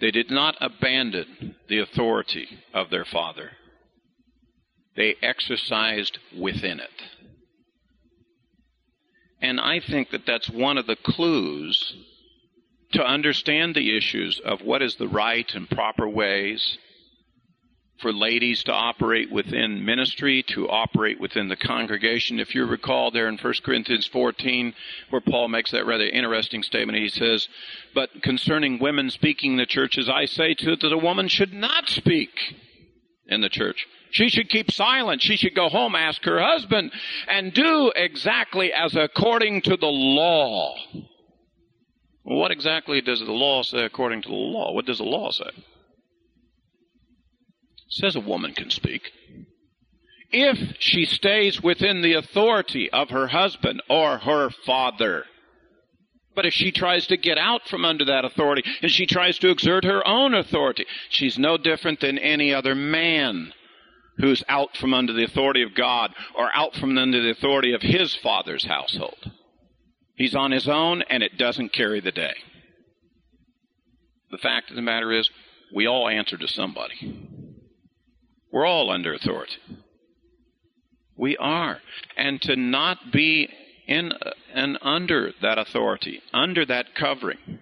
They 0.00 0.12
did 0.12 0.30
not 0.30 0.56
abandon 0.60 1.56
the 1.68 1.78
authority 1.78 2.46
of 2.72 2.90
their 2.90 3.04
father. 3.04 3.50
They 4.96 5.16
exercised 5.20 6.18
within 6.36 6.80
it. 6.80 7.02
And 9.40 9.60
I 9.60 9.80
think 9.80 10.10
that 10.10 10.26
that's 10.26 10.50
one 10.50 10.78
of 10.78 10.86
the 10.86 10.96
clues 10.96 11.94
to 12.92 13.04
understand 13.04 13.74
the 13.74 13.96
issues 13.96 14.40
of 14.44 14.62
what 14.62 14.82
is 14.82 14.96
the 14.96 15.08
right 15.08 15.52
and 15.54 15.68
proper 15.70 16.08
ways 16.08 16.78
for 18.00 18.12
ladies 18.12 18.64
to 18.64 18.72
operate 18.72 19.30
within 19.30 19.84
ministry, 19.84 20.42
to 20.42 20.68
operate 20.68 21.20
within 21.20 21.48
the 21.48 21.56
congregation. 21.56 22.40
If 22.40 22.54
you 22.54 22.64
recall 22.64 23.10
there 23.10 23.28
in 23.28 23.36
1 23.36 23.54
Corinthians 23.62 24.06
14, 24.06 24.74
where 25.10 25.20
Paul 25.20 25.48
makes 25.48 25.70
that 25.72 25.86
rather 25.86 26.04
interesting 26.04 26.62
statement, 26.62 26.98
he 26.98 27.08
says, 27.08 27.48
But 27.94 28.22
concerning 28.22 28.78
women 28.78 29.10
speaking 29.10 29.52
in 29.52 29.58
the 29.58 29.66
churches, 29.66 30.08
I 30.08 30.24
say 30.24 30.54
to 30.54 30.72
it 30.72 30.80
that 30.80 30.92
a 30.92 30.98
woman 30.98 31.28
should 31.28 31.52
not 31.52 31.88
speak 31.88 32.30
in 33.26 33.42
the 33.42 33.48
church. 33.50 33.86
She 34.10 34.28
should 34.28 34.48
keep 34.48 34.70
silent. 34.70 35.22
She 35.22 35.36
should 35.36 35.54
go 35.54 35.68
home, 35.68 35.94
ask 35.94 36.24
her 36.24 36.40
husband, 36.40 36.92
and 37.28 37.52
do 37.52 37.92
exactly 37.94 38.72
as 38.72 38.96
according 38.96 39.62
to 39.62 39.76
the 39.76 39.86
law. 39.86 40.74
What 42.22 42.50
exactly 42.50 43.00
does 43.00 43.20
the 43.20 43.32
law 43.32 43.62
say 43.62 43.84
according 43.84 44.22
to 44.22 44.28
the 44.28 44.34
law? 44.34 44.72
What 44.72 44.86
does 44.86 44.98
the 44.98 45.04
law 45.04 45.30
say? 45.30 45.48
It 45.48 45.64
says 47.88 48.16
a 48.16 48.20
woman 48.20 48.52
can 48.54 48.70
speak. 48.70 49.10
If 50.32 50.76
she 50.78 51.04
stays 51.06 51.62
within 51.62 52.02
the 52.02 52.14
authority 52.14 52.90
of 52.90 53.10
her 53.10 53.28
husband 53.28 53.82
or 53.88 54.18
her 54.18 54.50
father. 54.50 55.24
But 56.36 56.46
if 56.46 56.54
she 56.54 56.70
tries 56.70 57.08
to 57.08 57.16
get 57.16 57.36
out 57.36 57.68
from 57.68 57.84
under 57.84 58.04
that 58.04 58.24
authority 58.24 58.62
and 58.80 58.90
she 58.90 59.06
tries 59.06 59.38
to 59.40 59.50
exert 59.50 59.84
her 59.84 60.06
own 60.06 60.34
authority, 60.34 60.86
she's 61.08 61.36
no 61.36 61.56
different 61.56 62.00
than 62.00 62.16
any 62.18 62.54
other 62.54 62.76
man 62.76 63.52
who's 64.20 64.44
out 64.48 64.76
from 64.76 64.94
under 64.94 65.12
the 65.12 65.24
authority 65.24 65.62
of 65.62 65.74
God 65.74 66.12
or 66.34 66.50
out 66.54 66.74
from 66.74 66.96
under 66.96 67.22
the 67.22 67.30
authority 67.30 67.72
of 67.72 67.82
his 67.82 68.14
father's 68.14 68.64
household. 68.64 69.30
He's 70.14 70.34
on 70.34 70.50
his 70.50 70.68
own 70.68 71.02
and 71.02 71.22
it 71.22 71.38
doesn't 71.38 71.72
carry 71.72 72.00
the 72.00 72.12
day. 72.12 72.34
The 74.30 74.38
fact 74.38 74.70
of 74.70 74.76
the 74.76 74.82
matter 74.82 75.12
is, 75.12 75.30
we 75.74 75.86
all 75.86 76.08
answer 76.08 76.36
to 76.36 76.48
somebody. 76.48 77.28
We're 78.52 78.66
all 78.66 78.90
under 78.90 79.14
authority. 79.14 79.56
We 81.16 81.36
are. 81.36 81.80
And 82.16 82.40
to 82.42 82.56
not 82.56 83.12
be 83.12 83.48
in 83.86 84.12
and 84.52 84.78
under 84.82 85.32
that 85.42 85.58
authority, 85.58 86.22
under 86.32 86.64
that 86.66 86.94
covering, 86.94 87.60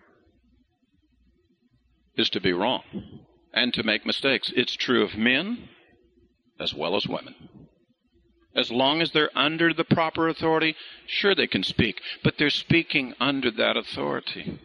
is 2.17 2.31
to 2.31 2.41
be 2.41 2.53
wrong 2.53 2.83
and 3.53 3.73
to 3.75 3.83
make 3.83 4.05
mistakes. 4.05 4.53
It's 4.55 4.75
true 4.75 5.03
of 5.03 5.17
men 5.17 5.69
as 6.61 6.75
well 6.75 6.97
as 6.97 7.07
women. 7.07 7.35
As 8.55 8.71
long 8.71 9.01
as 9.01 9.13
they're 9.13 9.37
under 9.37 9.73
the 9.73 9.85
proper 9.85 10.29
authority, 10.29 10.75
sure 11.07 11.35
they 11.35 11.47
can 11.47 11.63
speak, 11.63 12.01
but 12.25 12.35
they're 12.39 12.51
speaking 12.51 13.15
under 13.21 13.51
that 13.53 13.77
authority 13.77 14.59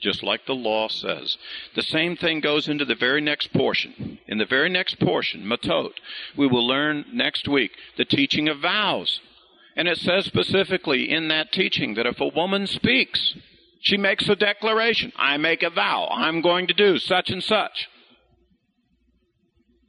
just 0.00 0.22
like 0.22 0.46
the 0.46 0.54
law 0.54 0.88
says. 0.88 1.36
The 1.74 1.82
same 1.82 2.16
thing 2.16 2.40
goes 2.40 2.68
into 2.68 2.84
the 2.84 2.94
very 2.94 3.20
next 3.20 3.52
portion. 3.52 4.18
In 4.26 4.38
the 4.38 4.46
very 4.46 4.68
next 4.68 4.98
portion, 4.98 5.44
matot, 5.44 5.92
we 6.36 6.46
will 6.46 6.66
learn 6.66 7.04
next 7.12 7.46
week 7.46 7.72
the 7.96 8.04
teaching 8.04 8.48
of 8.48 8.60
vows. 8.60 9.20
And 9.76 9.86
it 9.86 9.98
says 9.98 10.24
specifically 10.24 11.10
in 11.10 11.28
that 11.28 11.52
teaching 11.52 11.94
that 11.94 12.06
if 12.06 12.20
a 12.20 12.28
woman 12.28 12.66
speaks, 12.66 13.34
she 13.80 13.96
makes 13.96 14.28
a 14.28 14.36
declaration. 14.36 15.12
I 15.16 15.36
make 15.36 15.62
a 15.62 15.70
vow. 15.70 16.08
I'm 16.10 16.40
going 16.40 16.66
to 16.66 16.74
do 16.74 16.98
such 16.98 17.30
and 17.30 17.42
such. 17.42 17.88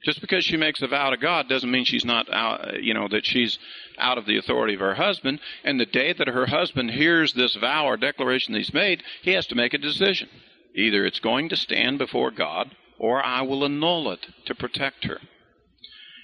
Just 0.03 0.19
because 0.19 0.43
she 0.43 0.57
makes 0.57 0.81
a 0.81 0.87
vow 0.87 1.11
to 1.11 1.17
God 1.17 1.47
doesn't 1.47 1.69
mean 1.69 1.85
she's 1.85 2.05
not 2.05 2.31
out, 2.31 2.81
you 2.81 2.93
know, 2.93 3.07
that 3.09 3.25
she's 3.25 3.59
out 3.99 4.17
of 4.17 4.25
the 4.25 4.37
authority 4.37 4.73
of 4.73 4.79
her 4.79 4.95
husband. 4.95 5.39
And 5.63 5.79
the 5.79 5.85
day 5.85 6.11
that 6.13 6.27
her 6.27 6.47
husband 6.47 6.91
hears 6.91 7.33
this 7.33 7.55
vow 7.55 7.85
or 7.85 7.97
declaration 7.97 8.53
that 8.53 8.59
he's 8.59 8.73
made, 8.73 9.03
he 9.21 9.31
has 9.33 9.45
to 9.47 9.55
make 9.55 9.75
a 9.75 9.77
decision. 9.77 10.27
Either 10.73 11.05
it's 11.05 11.19
going 11.19 11.49
to 11.49 11.55
stand 11.55 11.99
before 11.99 12.31
God, 12.31 12.75
or 12.97 13.23
I 13.23 13.43
will 13.43 13.63
annul 13.63 14.11
it 14.11 14.25
to 14.45 14.55
protect 14.55 15.05
her. 15.05 15.19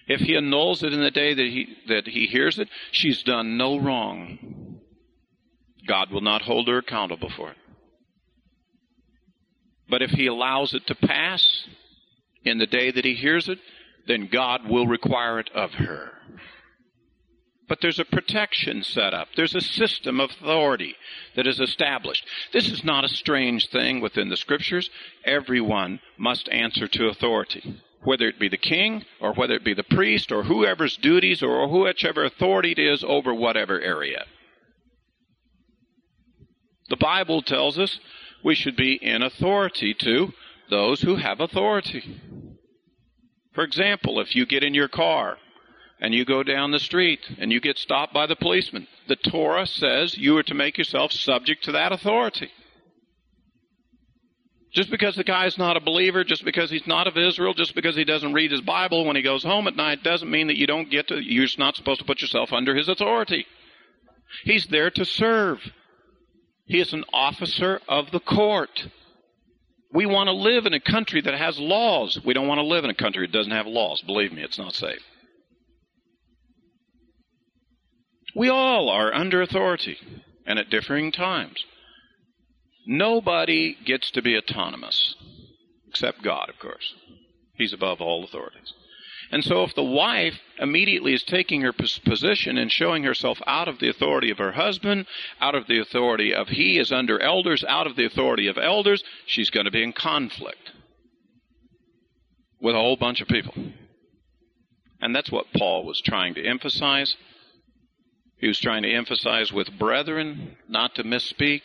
If 0.07 0.21
he 0.21 0.35
annuls 0.35 0.83
it 0.83 0.93
in 0.93 1.01
the 1.01 1.11
day 1.11 1.33
that 1.33 1.45
he, 1.45 1.75
that 1.87 2.07
he 2.07 2.25
hears 2.25 2.57
it, 2.57 2.69
she's 2.91 3.21
done 3.21 3.57
no 3.57 3.77
wrong. 3.77 4.79
God 5.87 6.11
will 6.11 6.21
not 6.21 6.41
hold 6.41 6.67
her 6.67 6.79
accountable 6.79 7.29
for 7.29 7.51
it. 7.51 7.57
But 9.89 10.01
if 10.01 10.11
he 10.11 10.27
allows 10.27 10.73
it 10.73 10.87
to 10.87 10.95
pass, 10.95 11.67
in 12.43 12.57
the 12.57 12.65
day 12.65 12.91
that 12.91 13.05
he 13.05 13.13
hears 13.13 13.49
it, 13.49 13.59
then 14.07 14.29
God 14.31 14.67
will 14.67 14.87
require 14.87 15.39
it 15.39 15.49
of 15.53 15.73
her. 15.73 16.11
But 17.67 17.79
there's 17.81 17.99
a 17.99 18.05
protection 18.05 18.81
set 18.81 19.13
up. 19.13 19.27
There's 19.35 19.55
a 19.55 19.61
system 19.61 20.21
of 20.21 20.31
authority 20.31 20.95
that 21.35 21.47
is 21.47 21.59
established. 21.59 22.25
This 22.53 22.69
is 22.69 22.83
not 22.83 23.03
a 23.03 23.09
strange 23.09 23.69
thing 23.69 23.99
within 23.99 24.29
the 24.29 24.37
scriptures. 24.37 24.89
Everyone 25.25 25.99
must 26.17 26.47
answer 26.49 26.87
to 26.87 27.09
authority, 27.09 27.81
whether 28.03 28.27
it 28.27 28.39
be 28.39 28.47
the 28.47 28.57
king 28.57 29.03
or 29.19 29.33
whether 29.33 29.53
it 29.53 29.65
be 29.65 29.73
the 29.73 29.83
priest 29.83 30.31
or 30.31 30.43
whoever's 30.43 30.95
duties 30.95 31.43
or 31.43 31.67
whichever 31.67 32.23
authority 32.23 32.71
it 32.71 32.79
is 32.79 33.03
over 33.05 33.33
whatever 33.33 33.81
area. 33.81 34.23
The 36.89 36.95
Bible 36.95 37.41
tells 37.41 37.77
us 37.77 37.99
we 38.45 38.55
should 38.55 38.77
be 38.77 38.93
in 38.93 39.21
authority 39.21 39.93
to 39.93 40.31
those 40.69 41.01
who 41.01 41.15
have 41.15 41.39
authority. 41.39 42.21
For 43.53 43.63
example, 43.63 44.19
if 44.19 44.35
you 44.35 44.45
get 44.45 44.63
in 44.63 44.73
your 44.73 44.87
car 44.87 45.37
and 45.99 46.13
you 46.13 46.25
go 46.25 46.43
down 46.43 46.71
the 46.71 46.79
street 46.79 47.19
and 47.39 47.51
you 47.51 47.59
get 47.59 47.77
stopped 47.77 48.13
by 48.13 48.27
the 48.27 48.35
policeman, 48.35 48.87
the 49.07 49.15
Torah 49.15 49.65
says 49.65 50.17
you 50.17 50.37
are 50.37 50.43
to 50.43 50.53
make 50.53 50.77
yourself 50.77 51.11
subject 51.11 51.63
to 51.63 51.71
that 51.71 51.91
authority. 51.91 52.49
Just 54.73 54.91
because 54.91 55.15
the 55.15 55.23
guy 55.23 55.47
is 55.47 55.57
not 55.57 55.77
a 55.77 55.81
believer, 55.81 56.23
just 56.23 56.45
because 56.45 56.69
he's 56.69 56.85
not 56.85 57.07
of 57.07 57.17
Israel, 57.17 57.53
just 57.53 57.73
because 57.73 57.95
he 57.95 58.03
doesn't 58.03 58.33
read 58.33 58.51
his 58.51 58.61
Bible 58.61 59.05
when 59.05 59.15
he 59.15 59.21
goes 59.21 59.43
home 59.43 59.67
at 59.67 59.75
night, 59.75 60.03
doesn't 60.03 60.29
mean 60.29 60.47
that 60.47 60.57
you 60.57 60.67
don't 60.67 60.91
get 60.91 61.07
to, 61.07 61.19
you're 61.19 61.47
not 61.57 61.75
supposed 61.75 61.99
to 61.99 62.05
put 62.05 62.21
yourself 62.21 62.53
under 62.53 62.75
his 62.75 62.89
authority. 62.89 63.47
He's 64.43 64.67
there 64.67 64.91
to 64.91 65.05
serve. 65.05 65.59
He 66.65 66.79
is 66.79 66.93
an 66.93 67.05
officer 67.13 67.81
of 67.87 68.11
the 68.11 68.19
court. 68.19 68.87
We 69.93 70.05
want 70.05 70.27
to 70.27 70.33
live 70.33 70.65
in 70.65 70.73
a 70.73 70.79
country 70.79 71.21
that 71.21 71.33
has 71.33 71.57
laws. 71.59 72.19
We 72.25 72.33
don't 72.33 72.47
want 72.47 72.59
to 72.59 72.65
live 72.65 72.83
in 72.83 72.89
a 72.89 72.95
country 72.95 73.25
that 73.25 73.33
doesn't 73.33 73.51
have 73.51 73.67
laws. 73.67 74.01
Believe 74.01 74.31
me, 74.33 74.43
it's 74.43 74.57
not 74.57 74.75
safe. 74.75 75.01
We 78.35 78.49
all 78.49 78.89
are 78.89 79.13
under 79.13 79.41
authority 79.41 79.97
and 80.45 80.59
at 80.59 80.69
differing 80.69 81.11
times. 81.11 81.63
Nobody 82.85 83.75
gets 83.85 84.11
to 84.11 84.21
be 84.21 84.37
autonomous, 84.37 85.15
except 85.87 86.23
God, 86.23 86.49
of 86.49 86.59
course. 86.59 86.93
He's 87.55 87.73
above 87.73 88.01
all 88.01 88.23
authorities. 88.23 88.73
And 89.31 89.43
so 89.43 89.63
if 89.63 89.75
the 89.75 89.83
wife 89.83 90.39
immediately 90.59 91.13
is 91.13 91.23
taking 91.23 91.61
her 91.61 91.73
position 91.73 92.57
and 92.57 92.71
showing 92.71 93.03
herself 93.03 93.39
out 93.45 93.67
of 93.67 93.79
the 93.79 93.89
authority 93.89 94.31
of 94.31 94.37
her 94.37 94.53
husband, 94.53 95.05
out 95.41 95.55
of 95.55 95.67
the 95.67 95.79
authority 95.79 96.33
of 96.33 96.47
he 96.47 96.77
is 96.77 96.91
under 96.91 97.19
elders, 97.19 97.63
out 97.67 97.87
of 97.87 97.95
the 97.95 98.05
authority 98.05 98.47
of 98.47 98.57
elders, 98.57 99.03
she's 99.25 99.49
going 99.49 99.65
to 99.65 99.71
be 99.71 99.83
in 99.83 99.91
conflict 99.91 100.71
with 102.61 102.75
a 102.75 102.79
whole 102.79 102.95
bunch 102.95 103.21
of 103.21 103.27
people. 103.27 103.53
And 105.01 105.15
that's 105.15 105.31
what 105.31 105.53
Paul 105.55 105.85
was 105.85 106.01
trying 106.01 106.33
to 106.35 106.45
emphasize. 106.45 107.15
He 108.37 108.47
was 108.47 108.59
trying 108.59 108.83
to 108.83 108.93
emphasize 108.93 109.51
with 109.51 109.77
brethren 109.77 110.57
not 110.67 110.95
to 110.95 111.03
misspeak. 111.03 111.61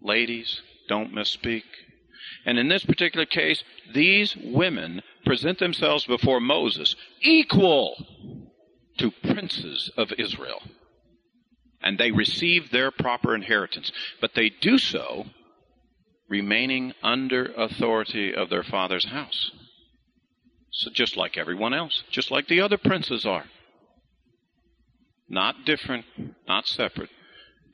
Ladies, 0.00 0.60
don't 0.88 1.14
misspeak. 1.14 1.64
And 2.48 2.58
in 2.58 2.68
this 2.68 2.82
particular 2.82 3.26
case, 3.26 3.62
these 3.92 4.34
women 4.34 5.02
present 5.26 5.58
themselves 5.58 6.06
before 6.06 6.40
Moses 6.40 6.96
equal 7.20 7.94
to 8.96 9.10
princes 9.10 9.90
of 9.98 10.14
Israel. 10.16 10.62
And 11.82 11.98
they 11.98 12.10
receive 12.10 12.70
their 12.70 12.90
proper 12.90 13.34
inheritance. 13.34 13.92
But 14.18 14.34
they 14.34 14.48
do 14.48 14.78
so 14.78 15.26
remaining 16.26 16.94
under 17.02 17.52
authority 17.52 18.34
of 18.34 18.48
their 18.48 18.64
father's 18.64 19.04
house. 19.04 19.50
So 20.70 20.90
just 20.90 21.18
like 21.18 21.36
everyone 21.36 21.74
else, 21.74 22.02
just 22.10 22.30
like 22.30 22.48
the 22.48 22.62
other 22.62 22.78
princes 22.78 23.26
are. 23.26 23.44
Not 25.28 25.66
different, 25.66 26.06
not 26.48 26.66
separate, 26.66 27.10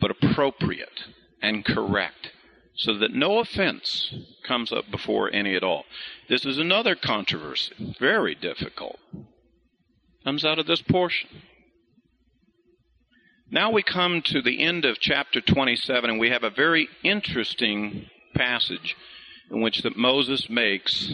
but 0.01 0.11
appropriate 0.11 1.05
and 1.41 1.65
correct 1.65 2.33
so 2.77 2.97
that 2.99 3.13
no 3.13 3.39
offense 3.39 4.13
comes 4.47 4.73
up 4.73 4.91
before 4.91 5.33
any 5.33 5.55
at 5.55 5.63
all. 5.63 5.85
This 6.29 6.45
is 6.45 6.59
another 6.59 6.95
controversy, 6.95 7.97
very 7.99 8.35
difficult. 8.35 8.99
Comes 10.25 10.45
out 10.45 10.59
of 10.59 10.67
this 10.67 10.83
portion. 10.83 11.29
Now 13.51 13.71
we 13.71 13.83
come 13.83 14.23
to 14.23 14.43
the 14.43 14.61
end 14.61 14.85
of 14.85 14.99
chapter 14.99 15.41
27, 15.41 16.11
and 16.11 16.19
we 16.19 16.31
have 16.31 16.43
a 16.43 16.51
very 16.51 16.89
interesting 17.03 18.09
passage 18.35 18.97
in 19.51 19.61
which 19.61 19.83
that 19.83 19.97
Moses 19.97 20.49
makes 20.51 21.13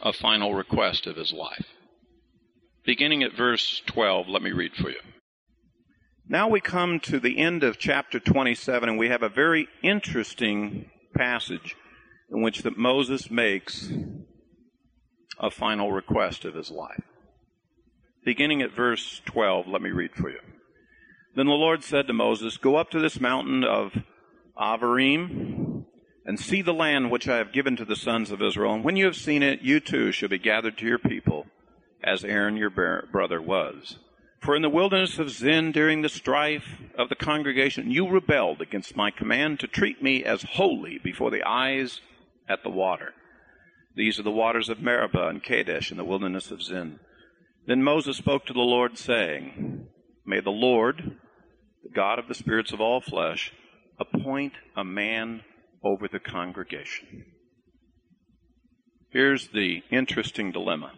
a 0.00 0.12
final 0.12 0.54
request 0.54 1.06
of 1.06 1.16
his 1.16 1.32
life. 1.32 1.66
Beginning 2.84 3.22
at 3.22 3.36
verse 3.36 3.82
12, 3.86 4.28
let 4.28 4.42
me 4.42 4.50
read 4.50 4.72
for 4.74 4.88
you. 4.88 4.98
Now 6.30 6.46
we 6.46 6.60
come 6.60 7.00
to 7.00 7.18
the 7.18 7.38
end 7.38 7.64
of 7.64 7.78
chapter 7.78 8.20
27, 8.20 8.86
and 8.86 8.98
we 8.98 9.08
have 9.08 9.22
a 9.22 9.30
very 9.30 9.66
interesting 9.82 10.90
passage 11.14 11.74
in 12.30 12.42
which 12.42 12.64
that 12.64 12.76
Moses 12.76 13.30
makes 13.30 13.90
a 15.40 15.50
final 15.50 15.90
request 15.90 16.44
of 16.44 16.54
his 16.54 16.70
life. 16.70 17.02
Beginning 18.26 18.60
at 18.60 18.76
verse 18.76 19.22
12, 19.24 19.68
let 19.68 19.80
me 19.80 19.88
read 19.88 20.14
for 20.14 20.28
you. 20.28 20.40
Then 21.34 21.46
the 21.46 21.52
Lord 21.52 21.82
said 21.82 22.06
to 22.08 22.12
Moses, 22.12 22.58
Go 22.58 22.76
up 22.76 22.90
to 22.90 23.00
this 23.00 23.18
mountain 23.18 23.64
of 23.64 23.92
Avarim 24.54 25.86
and 26.26 26.38
see 26.38 26.60
the 26.60 26.74
land 26.74 27.10
which 27.10 27.26
I 27.26 27.38
have 27.38 27.54
given 27.54 27.74
to 27.76 27.86
the 27.86 27.96
sons 27.96 28.30
of 28.30 28.42
Israel. 28.42 28.74
And 28.74 28.84
when 28.84 28.96
you 28.96 29.06
have 29.06 29.16
seen 29.16 29.42
it, 29.42 29.62
you 29.62 29.80
too 29.80 30.12
shall 30.12 30.28
be 30.28 30.38
gathered 30.38 30.76
to 30.76 30.86
your 30.86 30.98
people, 30.98 31.46
as 32.04 32.22
Aaron 32.22 32.58
your 32.58 32.68
brother 33.10 33.40
was. 33.40 33.98
For 34.40 34.54
in 34.54 34.62
the 34.62 34.70
wilderness 34.70 35.18
of 35.18 35.30
Zin, 35.30 35.72
during 35.72 36.02
the 36.02 36.08
strife 36.08 36.80
of 36.96 37.08
the 37.08 37.16
congregation, 37.16 37.90
you 37.90 38.08
rebelled 38.08 38.60
against 38.60 38.96
my 38.96 39.10
command 39.10 39.60
to 39.60 39.66
treat 39.66 40.02
me 40.02 40.24
as 40.24 40.42
holy 40.42 40.98
before 40.98 41.30
the 41.30 41.42
eyes 41.42 42.00
at 42.48 42.62
the 42.62 42.70
water. 42.70 43.14
These 43.94 44.18
are 44.18 44.22
the 44.22 44.30
waters 44.30 44.68
of 44.68 44.80
Meribah 44.80 45.28
and 45.28 45.42
Kadesh 45.42 45.90
in 45.90 45.96
the 45.96 46.04
wilderness 46.04 46.50
of 46.50 46.62
Zin. 46.62 47.00
Then 47.66 47.82
Moses 47.82 48.16
spoke 48.16 48.46
to 48.46 48.52
the 48.52 48.60
Lord, 48.60 48.96
saying, 48.96 49.88
May 50.24 50.40
the 50.40 50.50
Lord, 50.50 51.16
the 51.82 51.90
God 51.90 52.18
of 52.18 52.28
the 52.28 52.34
spirits 52.34 52.72
of 52.72 52.80
all 52.80 53.00
flesh, 53.00 53.52
appoint 53.98 54.52
a 54.76 54.84
man 54.84 55.42
over 55.82 56.06
the 56.06 56.20
congregation. 56.20 57.26
Here's 59.10 59.48
the 59.48 59.82
interesting 59.90 60.52
dilemma 60.52 60.92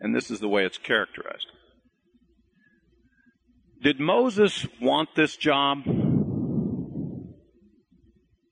and 0.00 0.14
this 0.14 0.30
is 0.30 0.40
the 0.40 0.48
way 0.48 0.64
it's 0.64 0.78
characterized. 0.78 1.46
Did 3.82 4.00
Moses 4.00 4.66
want 4.80 5.10
this 5.14 5.36
job? 5.36 5.84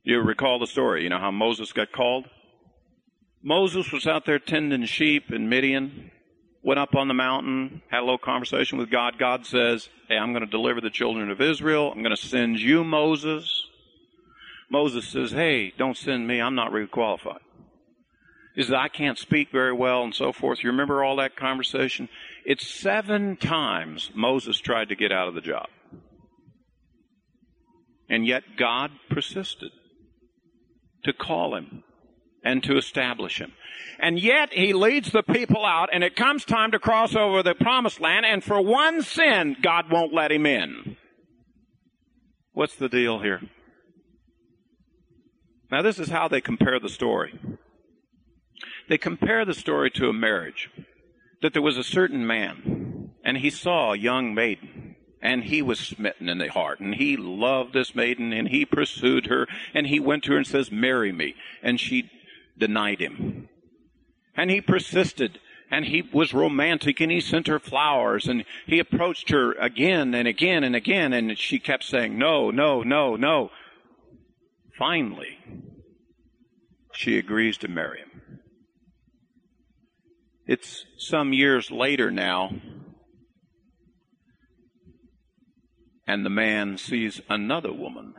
You 0.05 0.21
recall 0.21 0.59
the 0.59 0.67
story, 0.67 1.03
you 1.03 1.11
know 1.11 1.19
how 1.19 1.31
Moses 1.31 1.73
got 1.73 1.93
called? 1.93 2.27
Moses 3.43 3.93
was 3.93 4.07
out 4.07 4.25
there 4.25 4.39
tending 4.39 4.85
sheep 4.87 5.31
in 5.31 5.49
Midian, 5.49 6.11
went 6.63 6.81
up 6.81 6.95
on 6.95 7.09
the 7.09 7.15
mountain, 7.15 7.83
had 7.91 8.01
a 8.01 8.05
little 8.05 8.19
conversation 8.19 8.79
with 8.79 8.91
God. 8.91 9.19
God 9.19 9.47
says, 9.47 9.89
Hey, 10.09 10.17
I'm 10.17 10.33
going 10.33 10.45
to 10.45 10.51
deliver 10.51 10.81
the 10.81 10.91
children 10.91 11.31
of 11.31 11.41
Israel. 11.41 11.93
I'm 11.93 12.03
going 12.03 12.17
to 12.17 12.23
send 12.23 12.59
you, 12.59 12.83
Moses. 12.83 13.65
Moses 14.71 15.07
says, 15.07 15.31
Hey, 15.31 15.73
don't 15.79 15.97
send 15.97 16.27
me. 16.27 16.41
I'm 16.41 16.55
not 16.55 16.73
really 16.73 16.89
qualified 16.89 17.41
is 18.59 18.69
that 18.69 18.77
I 18.77 18.89
can't 18.89 19.17
speak 19.17 19.53
very 19.53 19.73
well 19.73 20.03
and 20.03 20.13
so 20.13 20.33
forth. 20.33 20.65
You 20.65 20.71
remember 20.71 21.05
all 21.05 21.15
that 21.17 21.37
conversation? 21.37 22.09
It's 22.45 22.67
seven 22.67 23.37
times 23.37 24.11
Moses 24.17 24.59
tried 24.59 24.89
to 24.89 24.97
get 24.97 25.13
out 25.13 25.29
of 25.29 25.37
the 25.37 25.41
job. 25.41 25.69
And 28.11 28.27
yet 28.27 28.43
God 28.59 28.91
persisted 29.09 29.71
to 31.05 31.13
call 31.13 31.55
him 31.55 31.85
and 32.43 32.61
to 32.65 32.77
establish 32.77 33.39
him. 33.41 33.53
And 34.01 34.19
yet 34.19 34.53
he 34.53 34.73
leads 34.73 35.13
the 35.13 35.23
people 35.23 35.65
out 35.65 35.91
and 35.93 36.03
it 36.03 36.17
comes 36.17 36.45
time 36.45 36.73
to 36.73 36.81
cross 36.81 37.15
over 37.15 37.45
the 37.45 37.55
promised 37.55 38.01
land 38.01 38.27
and 38.27 38.43
for 38.43 38.61
one 38.61 39.03
sin, 39.03 39.55
God 39.63 39.89
won't 39.89 40.13
let 40.13 40.33
him 40.33 40.47
in. 40.47 40.97
What's 42.55 42.75
the 42.75 42.89
deal 42.89 43.21
here? 43.21 43.41
Now 45.71 45.83
this 45.83 46.01
is 46.01 46.09
how 46.09 46.27
they 46.27 46.41
compare 46.41 46.81
the 46.81 46.89
story. 46.89 47.39
They 48.89 48.99
compare 48.99 49.45
the 49.45 49.55
story 49.55 49.91
to 49.93 50.09
a 50.09 50.13
marriage. 50.13 50.71
That 51.43 51.53
there 51.53 51.63
was 51.63 51.77
a 51.77 51.85
certain 51.85 52.27
man, 52.27 53.11
and 53.23 53.39
he 53.39 53.51
saw 53.51 53.93
a 53.93 53.99
young 53.99 54.35
maiden, 54.35 54.97
and 55.23 55.45
he 55.45 55.63
was 55.63 55.79
smitten 55.79 56.29
in 56.29 56.39
the 56.39 56.49
heart, 56.49 56.81
and 56.81 56.95
he 56.95 57.17
loved 57.17 57.75
this 57.75 57.95
maiden, 57.95 58.33
and 58.33 58.49
he 58.49 58.65
pursued 58.65 59.27
her, 59.27 59.47
and 59.73 59.87
he 59.87 60.01
went 60.01 60.25
to 60.25 60.33
her 60.33 60.39
and 60.39 60.47
says, 60.47 60.73
Marry 60.73 61.13
me. 61.13 61.35
And 61.63 61.79
she 61.79 62.11
denied 62.57 63.01
him. 63.01 63.49
And 64.37 64.51
he 64.51 64.61
persisted, 64.61 65.39
and 65.71 65.85
he 65.85 66.03
was 66.13 66.35
romantic, 66.35 67.01
and 67.01 67.13
he 67.13 67.21
sent 67.21 67.47
her 67.47 67.61
flowers, 67.61 68.27
and 68.27 68.45
he 68.67 68.79
approached 68.79 69.31
her 69.31 69.53
again 69.53 70.15
and 70.15 70.27
again 70.27 70.65
and 70.65 70.75
again, 70.75 71.13
and 71.13 71.39
she 71.39 71.59
kept 71.59 71.85
saying, 71.85 72.19
No, 72.19 72.51
no, 72.51 72.83
no, 72.83 73.17
no. 73.17 73.51
Finally, 74.77 75.39
she 76.93 77.19
agrees 77.19 77.59
to 77.59 77.69
marry 77.69 77.99
him. 77.99 78.41
It's 80.49 80.87
some 80.97 81.35
years 81.35 81.71
later 81.71 82.11
now, 82.11 82.51
and 86.07 86.25
the 86.25 86.31
man 86.31 86.79
sees 86.79 87.21
another 87.29 87.71
woman 87.71 88.15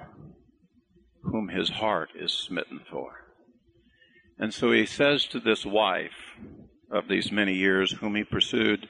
whom 1.24 1.50
his 1.50 1.70
heart 1.70 2.10
is 2.16 2.32
smitten 2.32 2.82
for. 2.92 3.26
And 4.38 4.54
so 4.54 4.72
he 4.72 4.86
says 4.86 5.26
to 5.26 5.40
this 5.40 5.66
wife 5.66 6.38
of 6.92 7.08
these 7.08 7.32
many 7.32 7.56
years 7.56 7.94
whom 7.94 8.14
he 8.14 8.24
pursued, 8.24 8.88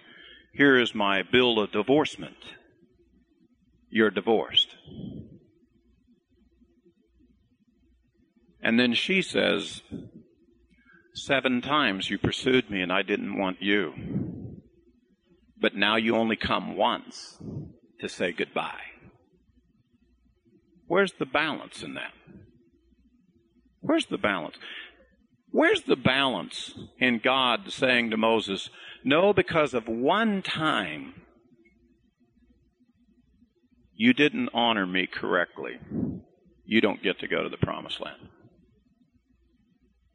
Here 0.53 0.77
is 0.77 0.93
my 0.93 1.23
bill 1.23 1.59
of 1.59 1.71
divorcement. 1.71 2.35
You're 3.89 4.11
divorced. 4.11 4.75
And 8.61 8.77
then 8.77 8.93
she 8.93 9.21
says, 9.21 9.81
Seven 11.19 11.59
times 11.59 12.09
you 12.09 12.17
pursued 12.17 12.69
me 12.69 12.81
and 12.81 12.93
I 12.93 13.01
didn't 13.01 13.37
want 13.37 13.61
you. 13.61 13.93
But 15.59 15.75
now 15.75 15.97
you 15.97 16.15
only 16.15 16.37
come 16.37 16.77
once 16.77 17.37
to 17.99 18.07
say 18.07 18.31
goodbye. 18.31 18.79
Where's 20.87 21.11
the 21.19 21.25
balance 21.25 21.83
in 21.83 21.95
that? 21.95 22.13
Where's 23.81 24.05
the 24.05 24.17
balance? 24.17 24.55
Where's 25.51 25.81
the 25.81 25.97
balance 25.97 26.73
in 26.99 27.19
God 27.21 27.69
saying 27.69 28.11
to 28.11 28.17
Moses, 28.17 28.69
No, 29.03 29.33
because 29.33 29.73
of 29.73 29.89
one 29.89 30.41
time 30.41 31.15
you 33.93 34.13
didn't 34.13 34.51
honor 34.53 34.87
me 34.87 35.05
correctly, 35.05 35.79
you 36.63 36.79
don't 36.79 37.03
get 37.03 37.19
to 37.19 37.27
go 37.27 37.43
to 37.43 37.49
the 37.49 37.57
promised 37.57 37.99
land. 37.99 38.29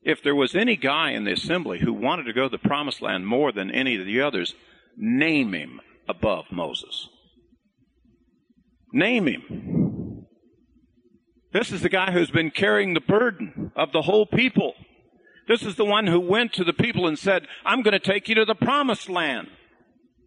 If 0.04 0.22
there 0.22 0.34
was 0.34 0.54
any 0.54 0.76
guy 0.76 1.12
in 1.12 1.24
the 1.24 1.32
assembly 1.32 1.78
who 1.78 1.92
wanted 1.92 2.24
to 2.24 2.34
go 2.34 2.44
to 2.44 2.48
the 2.50 2.58
promised 2.58 3.00
land 3.00 3.26
more 3.26 3.52
than 3.52 3.70
any 3.70 3.98
of 3.98 4.04
the 4.04 4.20
others, 4.20 4.54
name 4.96 5.54
him 5.54 5.80
above 6.06 6.44
Moses. 6.52 7.08
Name 8.92 9.26
him. 9.26 10.26
This 11.52 11.72
is 11.72 11.80
the 11.80 11.88
guy 11.88 12.12
who's 12.12 12.30
been 12.30 12.50
carrying 12.50 12.92
the 12.92 13.00
burden 13.00 13.72
of 13.74 13.92
the 13.92 14.02
whole 14.02 14.26
people. 14.26 14.74
This 15.48 15.62
is 15.62 15.76
the 15.76 15.84
one 15.84 16.06
who 16.06 16.20
went 16.20 16.52
to 16.54 16.64
the 16.64 16.72
people 16.72 17.06
and 17.06 17.18
said, 17.18 17.46
I'm 17.64 17.82
going 17.82 17.92
to 17.92 17.98
take 17.98 18.28
you 18.28 18.34
to 18.36 18.44
the 18.44 18.54
promised 18.54 19.08
land. 19.08 19.48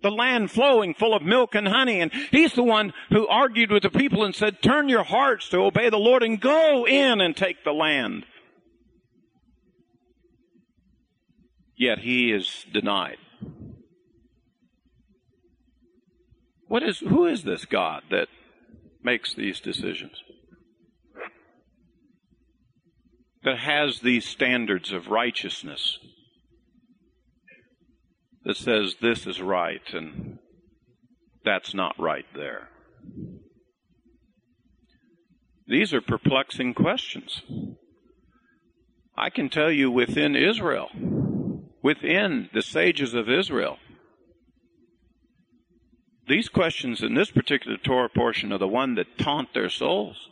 The 0.01 0.11
land 0.11 0.51
flowing 0.51 0.93
full 0.93 1.15
of 1.15 1.23
milk 1.23 1.53
and 1.53 1.67
honey. 1.67 2.01
And 2.01 2.11
he's 2.31 2.53
the 2.53 2.63
one 2.63 2.93
who 3.09 3.27
argued 3.27 3.71
with 3.71 3.83
the 3.83 3.89
people 3.89 4.23
and 4.23 4.33
said, 4.33 4.61
turn 4.61 4.89
your 4.89 5.03
hearts 5.03 5.49
to 5.49 5.57
obey 5.57 5.89
the 5.89 5.97
Lord 5.97 6.23
and 6.23 6.39
go 6.39 6.87
in 6.87 7.19
and 7.19 7.35
take 7.35 7.63
the 7.63 7.73
land. 7.73 8.25
Yet 11.77 11.99
he 11.99 12.31
is 12.31 12.65
denied. 12.73 13.17
What 16.67 16.83
is, 16.83 16.99
who 16.99 17.25
is 17.25 17.43
this 17.43 17.65
God 17.65 18.03
that 18.09 18.27
makes 19.03 19.33
these 19.33 19.59
decisions? 19.59 20.21
That 23.43 23.59
has 23.59 23.99
these 23.99 24.25
standards 24.25 24.91
of 24.91 25.07
righteousness 25.07 25.99
that 28.43 28.57
says 28.57 28.95
this 29.01 29.27
is 29.27 29.41
right 29.41 29.81
and 29.93 30.39
that's 31.45 31.73
not 31.73 31.97
right 31.99 32.25
there. 32.35 32.69
These 35.67 35.93
are 35.93 36.01
perplexing 36.01 36.73
questions. 36.73 37.41
I 39.17 39.29
can 39.29 39.49
tell 39.49 39.71
you 39.71 39.91
within 39.91 40.35
Israel, 40.35 40.89
within 41.81 42.49
the 42.53 42.61
sages 42.61 43.13
of 43.13 43.29
Israel, 43.29 43.77
these 46.27 46.49
questions 46.49 47.01
in 47.01 47.13
this 47.13 47.31
particular 47.31 47.77
Torah 47.77 48.09
portion 48.09 48.51
are 48.51 48.57
the 48.57 48.67
one 48.67 48.95
that 48.95 49.17
taunt 49.17 49.53
their 49.53 49.69
souls. 49.69 50.29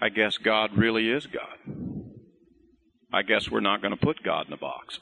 I 0.00 0.08
guess 0.08 0.38
God 0.38 0.76
really 0.76 1.08
is 1.08 1.26
God. 1.26 2.02
I 3.12 3.22
guess 3.22 3.50
we're 3.50 3.60
not 3.60 3.82
going 3.82 3.96
to 3.96 4.04
put 4.04 4.22
God 4.22 4.46
in 4.46 4.52
a 4.52 4.56
box. 4.56 4.98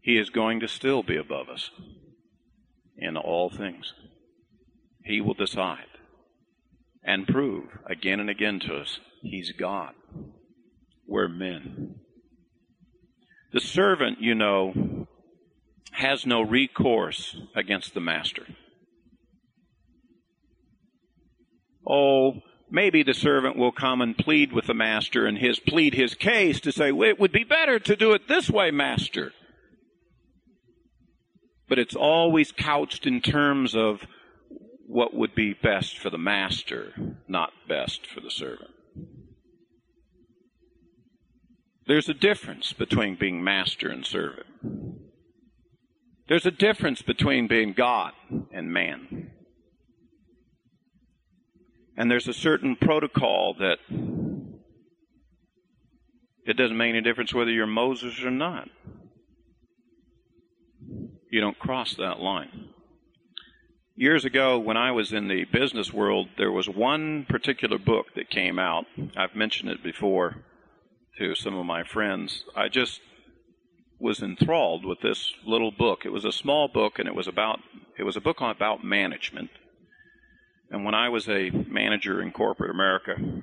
He 0.00 0.16
is 0.16 0.30
going 0.30 0.60
to 0.60 0.68
still 0.68 1.02
be 1.02 1.16
above 1.16 1.48
us 1.48 1.70
in 2.96 3.16
all 3.16 3.50
things. 3.50 3.94
He 5.04 5.20
will 5.20 5.34
decide 5.34 5.86
and 7.02 7.26
prove 7.26 7.64
again 7.84 8.20
and 8.20 8.30
again 8.30 8.60
to 8.60 8.76
us 8.76 9.00
He's 9.22 9.52
God. 9.52 9.94
We're 11.06 11.28
men. 11.28 11.96
The 13.52 13.60
servant, 13.60 14.20
you 14.20 14.34
know, 14.34 15.06
has 15.92 16.26
no 16.26 16.42
recourse 16.42 17.36
against 17.54 17.94
the 17.94 18.00
master. 18.00 18.46
Oh, 21.86 22.40
maybe 22.70 23.02
the 23.02 23.14
servant 23.14 23.56
will 23.56 23.72
come 23.72 24.00
and 24.00 24.16
plead 24.16 24.52
with 24.52 24.66
the 24.66 24.74
master 24.74 25.26
and 25.26 25.38
his 25.38 25.60
plead 25.60 25.94
his 25.94 26.14
case 26.14 26.60
to 26.60 26.72
say, 26.72 26.90
well, 26.90 27.10
it 27.10 27.20
would 27.20 27.32
be 27.32 27.44
better 27.44 27.78
to 27.78 27.94
do 27.94 28.12
it 28.12 28.26
this 28.26 28.50
way, 28.50 28.70
master. 28.70 29.32
But 31.68 31.78
it's 31.78 31.94
always 31.94 32.50
couched 32.50 33.06
in 33.06 33.20
terms 33.20 33.76
of 33.76 34.00
what 34.86 35.14
would 35.14 35.34
be 35.34 35.54
best 35.54 35.98
for 35.98 36.10
the 36.10 36.18
master, 36.18 36.92
not 37.28 37.52
best 37.68 38.06
for 38.06 38.20
the 38.20 38.30
servant. 38.30 38.70
There's 41.86 42.08
a 42.08 42.14
difference 42.14 42.72
between 42.72 43.16
being 43.16 43.44
master 43.44 43.88
and 43.90 44.06
servant. 44.06 44.46
There's 46.28 46.46
a 46.46 46.50
difference 46.50 47.02
between 47.02 47.46
being 47.46 47.74
God 47.74 48.12
and 48.52 48.72
man. 48.72 49.30
And 51.96 52.10
there's 52.10 52.26
a 52.26 52.32
certain 52.32 52.76
protocol 52.76 53.54
that 53.58 53.76
it 56.46 56.56
doesn't 56.56 56.76
make 56.76 56.90
any 56.90 57.02
difference 57.02 57.34
whether 57.34 57.50
you're 57.50 57.66
Moses 57.66 58.22
or 58.24 58.30
not. 58.30 58.68
You 61.30 61.40
don't 61.40 61.58
cross 61.58 61.94
that 61.96 62.20
line. 62.20 62.70
Years 63.96 64.24
ago, 64.24 64.58
when 64.58 64.76
I 64.76 64.90
was 64.90 65.12
in 65.12 65.28
the 65.28 65.44
business 65.44 65.92
world, 65.92 66.28
there 66.38 66.50
was 66.50 66.68
one 66.68 67.26
particular 67.28 67.78
book 67.78 68.06
that 68.16 68.30
came 68.30 68.58
out. 68.58 68.86
I've 69.16 69.36
mentioned 69.36 69.70
it 69.70 69.82
before 69.84 70.44
to 71.18 71.34
some 71.34 71.56
of 71.56 71.66
my 71.66 71.84
friends. 71.84 72.44
I 72.56 72.68
just 72.68 73.00
was 73.98 74.22
enthralled 74.22 74.84
with 74.84 75.00
this 75.00 75.32
little 75.46 75.70
book. 75.70 76.04
It 76.04 76.12
was 76.12 76.24
a 76.24 76.32
small 76.32 76.68
book, 76.68 76.98
and 76.98 77.08
it 77.08 77.14
was 77.14 77.28
about 77.28 77.60
it 77.96 78.02
was 78.02 78.16
a 78.16 78.20
book 78.20 78.40
about 78.40 78.84
management. 78.84 79.50
And 80.70 80.84
when 80.84 80.94
I 80.94 81.08
was 81.08 81.28
a 81.28 81.50
manager 81.50 82.20
in 82.20 82.32
corporate 82.32 82.70
America, 82.70 83.42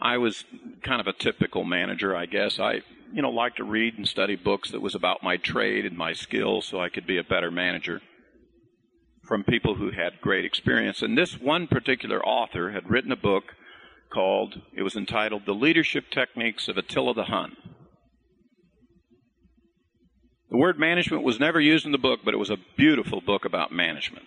I 0.00 0.18
was 0.18 0.44
kind 0.82 1.00
of 1.00 1.06
a 1.06 1.12
typical 1.12 1.64
manager, 1.64 2.14
I 2.14 2.26
guess. 2.26 2.58
I, 2.58 2.82
you 3.12 3.22
know, 3.22 3.30
liked 3.30 3.58
to 3.58 3.64
read 3.64 3.96
and 3.96 4.06
study 4.06 4.36
books 4.36 4.70
that 4.72 4.82
was 4.82 4.94
about 4.94 5.22
my 5.22 5.36
trade 5.36 5.86
and 5.86 5.96
my 5.96 6.12
skills 6.12 6.66
so 6.66 6.80
I 6.80 6.88
could 6.88 7.06
be 7.06 7.18
a 7.18 7.24
better 7.24 7.50
manager 7.50 8.02
from 9.22 9.44
people 9.44 9.76
who 9.76 9.90
had 9.90 10.20
great 10.20 10.44
experience. 10.44 11.02
And 11.02 11.16
this 11.16 11.40
one 11.40 11.66
particular 11.66 12.24
author 12.24 12.72
had 12.72 12.90
written 12.90 13.12
a 13.12 13.16
book 13.16 13.54
called, 14.10 14.60
it 14.74 14.82
was 14.82 14.96
entitled 14.96 15.46
The 15.46 15.54
Leadership 15.54 16.04
Techniques 16.10 16.68
of 16.68 16.76
Attila 16.76 17.14
the 17.14 17.24
Hun. 17.24 17.56
The 20.50 20.56
word 20.56 20.78
management 20.78 21.24
was 21.24 21.40
never 21.40 21.60
used 21.60 21.86
in 21.86 21.92
the 21.92 21.98
book, 21.98 22.20
but 22.24 22.32
it 22.32 22.38
was 22.38 22.50
a 22.50 22.58
beautiful 22.76 23.20
book 23.20 23.44
about 23.44 23.72
management. 23.72 24.26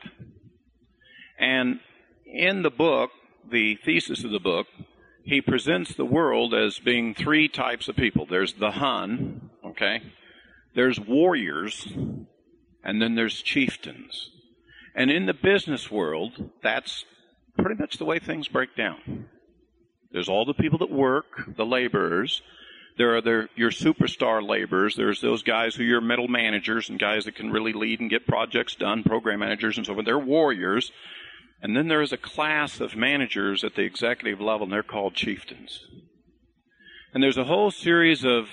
And 1.40 1.80
in 2.26 2.62
the 2.62 2.70
book, 2.70 3.12
the 3.50 3.76
thesis 3.84 4.24
of 4.24 4.32
the 4.32 4.40
book, 4.40 4.68
he 5.24 5.42
presents 5.42 5.94
the 5.94 6.06
world 6.06 6.54
as 6.54 6.80
being 6.80 7.16
three 7.16 7.48
types 7.48 7.88
of 7.88 7.96
people. 7.96 8.26
There's 8.26 8.54
the 8.54 8.72
Hun, 8.72 9.50
okay? 9.66 10.02
There's 10.76 11.00
warriors, 11.00 11.88
and 12.84 13.02
then 13.02 13.16
there's 13.16 13.42
chieftains. 13.42 14.30
And 14.96 15.10
in 15.10 15.26
the 15.26 15.34
business 15.34 15.90
world, 15.90 16.50
that's 16.62 17.06
pretty 17.58 17.80
much 17.80 17.98
the 17.98 18.06
way 18.06 18.20
things 18.20 18.48
break 18.48 18.76
down. 18.76 19.28
There's 20.12 20.30
all 20.30 20.46
the 20.46 20.54
people 20.54 20.80
that 20.80 20.92
work, 20.92 21.56
the 21.56 21.66
laborers, 21.66 22.42
there 23.00 23.16
are 23.16 23.22
their, 23.22 23.48
your 23.56 23.72
superstar 23.72 24.46
laborers. 24.46 24.98
There's 24.98 25.22
those 25.22 25.42
guys 25.42 25.74
who 25.74 25.84
are 25.84 25.86
your 25.86 26.02
middle 26.02 26.28
managers 26.28 26.90
and 26.90 27.00
guys 27.00 27.24
that 27.24 27.36
can 27.36 27.50
really 27.50 27.72
lead 27.72 28.02
and 28.02 28.10
get 28.10 28.28
projects 28.28 28.76
done, 28.76 29.04
program 29.04 29.40
managers 29.40 29.78
and 29.78 29.86
so 29.86 29.94
forth. 29.94 30.06
They're 30.06 30.20
warriors. 30.20 30.92
And 31.62 31.78
then 31.78 31.88
there 31.88 32.02
is 32.02 32.12
a 32.12 32.18
class 32.18 32.82
of 32.82 32.98
managers 32.98 33.64
at 33.64 33.76
the 33.76 33.84
executive 33.84 34.42
level, 34.42 34.66
and 34.66 34.74
they're 34.74 34.84
called 34.84 35.16
chieftains. 35.16 35.86
And 37.14 37.24
there's 37.24 37.38
a 37.38 37.46
whole 37.46 37.72
series 37.72 38.26
of 38.26 38.50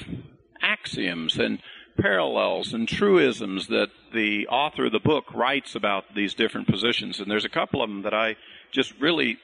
axioms 0.62 1.38
and 1.38 1.58
parallels 1.98 2.72
and 2.72 2.86
truisms 2.86 3.66
that 3.66 3.88
the 4.14 4.46
author 4.46 4.86
of 4.86 4.92
the 4.92 5.00
book 5.00 5.24
writes 5.34 5.74
about 5.74 6.14
these 6.14 6.34
different 6.34 6.68
positions. 6.68 7.18
And 7.18 7.28
there's 7.28 7.44
a 7.44 7.48
couple 7.48 7.82
of 7.82 7.90
them 7.90 8.02
that 8.02 8.14
I 8.14 8.36
just 8.70 8.92
really 9.00 9.38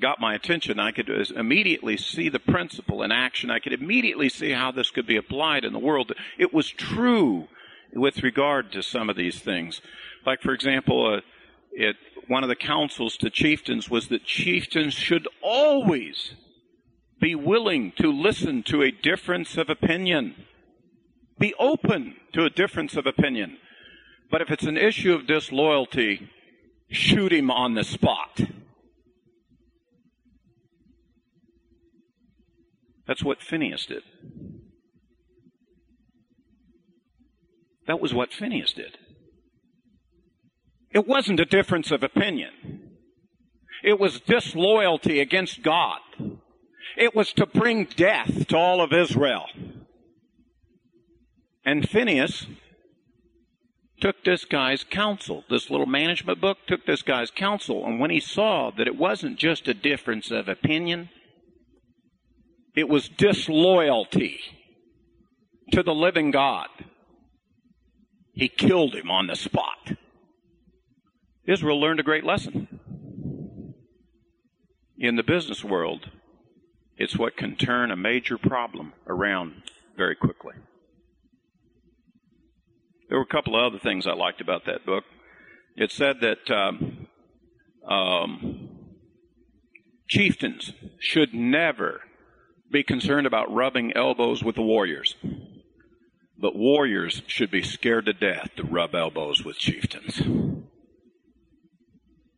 got 0.00 0.20
my 0.20 0.34
attention. 0.34 0.78
I 0.78 0.92
could 0.92 1.08
immediately 1.08 1.96
see 1.96 2.28
the 2.28 2.38
principle 2.38 3.02
in 3.02 3.12
action. 3.12 3.50
I 3.50 3.58
could 3.58 3.72
immediately 3.72 4.28
see 4.28 4.50
how 4.50 4.70
this 4.70 4.90
could 4.90 5.06
be 5.06 5.16
applied 5.16 5.64
in 5.64 5.72
the 5.72 5.78
world. 5.78 6.12
It 6.38 6.52
was 6.52 6.68
true 6.68 7.48
with 7.92 8.22
regard 8.22 8.72
to 8.72 8.82
some 8.82 9.08
of 9.08 9.16
these 9.16 9.38
things. 9.38 9.80
Like, 10.26 10.42
for 10.42 10.52
example, 10.52 11.14
uh, 11.14 11.20
it, 11.72 11.96
one 12.28 12.42
of 12.42 12.48
the 12.48 12.56
counsels 12.56 13.16
to 13.18 13.30
chieftains 13.30 13.88
was 13.88 14.08
that 14.08 14.24
chieftains 14.24 14.94
should 14.94 15.28
always 15.42 16.34
be 17.20 17.34
willing 17.34 17.92
to 17.92 18.10
listen 18.10 18.62
to 18.64 18.82
a 18.82 18.90
difference 18.90 19.56
of 19.56 19.70
opinion. 19.70 20.34
Be 21.38 21.54
open 21.58 22.16
to 22.32 22.44
a 22.44 22.50
difference 22.50 22.96
of 22.96 23.06
opinion. 23.06 23.58
But 24.30 24.42
if 24.42 24.50
it's 24.50 24.64
an 24.64 24.76
issue 24.76 25.14
of 25.14 25.26
disloyalty, 25.26 26.30
shoot 26.90 27.32
him 27.32 27.50
on 27.50 27.74
the 27.74 27.84
spot. 27.84 28.40
That's 33.06 33.22
what 33.22 33.42
Phineas 33.42 33.86
did. 33.86 34.02
That 37.86 38.00
was 38.00 38.14
what 38.14 38.32
Phineas 38.32 38.72
did. 38.72 38.96
It 40.90 41.06
wasn't 41.06 41.40
a 41.40 41.44
difference 41.44 41.90
of 41.90 42.02
opinion. 42.02 42.50
It 43.82 44.00
was 44.00 44.20
disloyalty 44.20 45.20
against 45.20 45.62
God. 45.62 46.00
It 46.96 47.14
was 47.14 47.32
to 47.34 47.46
bring 47.46 47.84
death 47.84 48.46
to 48.48 48.56
all 48.56 48.80
of 48.80 48.92
Israel. 48.92 49.46
And 51.64 51.88
Phineas 51.88 52.46
took 54.00 54.24
this 54.24 54.44
guy's 54.44 54.84
counsel. 54.84 55.44
This 55.50 55.70
little 55.70 55.86
management 55.86 56.40
book 56.40 56.58
took 56.66 56.86
this 56.86 57.02
guy's 57.02 57.30
counsel. 57.30 57.84
And 57.84 57.98
when 57.98 58.10
he 58.10 58.20
saw 58.20 58.70
that 58.70 58.86
it 58.86 58.96
wasn't 58.96 59.38
just 59.38 59.68
a 59.68 59.74
difference 59.74 60.30
of 60.30 60.48
opinion, 60.48 61.10
it 62.74 62.88
was 62.88 63.08
disloyalty 63.08 64.40
to 65.72 65.82
the 65.82 65.94
living 65.94 66.30
God. 66.30 66.68
He 68.32 68.48
killed 68.48 68.94
him 68.94 69.10
on 69.10 69.28
the 69.28 69.36
spot. 69.36 69.92
Israel 71.46 71.80
learned 71.80 72.00
a 72.00 72.04
great 72.04 72.24
lesson. 72.24 72.68
In 74.98 75.16
the 75.16 75.22
business 75.22 75.62
world, 75.62 76.10
it's 76.96 77.18
what 77.18 77.36
can 77.36 77.56
turn 77.56 77.90
a 77.90 77.96
major 77.96 78.38
problem 78.38 78.92
around 79.06 79.62
very 79.96 80.16
quickly. 80.16 80.54
There 83.08 83.18
were 83.18 83.24
a 83.24 83.26
couple 83.34 83.56
of 83.56 83.72
other 83.72 83.78
things 83.78 84.06
I 84.06 84.14
liked 84.14 84.40
about 84.40 84.64
that 84.66 84.86
book. 84.86 85.04
It 85.76 85.92
said 85.92 86.20
that 86.20 86.50
um, 86.50 87.06
um, 87.86 88.68
chieftains 90.08 90.72
should 90.98 91.34
never 91.34 92.00
be 92.74 92.82
concerned 92.82 93.24
about 93.24 93.54
rubbing 93.54 93.96
elbows 93.96 94.42
with 94.42 94.56
the 94.56 94.62
warriors. 94.62 95.14
But 96.36 96.56
warriors 96.56 97.22
should 97.28 97.50
be 97.50 97.62
scared 97.62 98.06
to 98.06 98.12
death 98.12 98.50
to 98.56 98.64
rub 98.64 98.96
elbows 98.96 99.44
with 99.44 99.56
chieftains. 99.56 100.20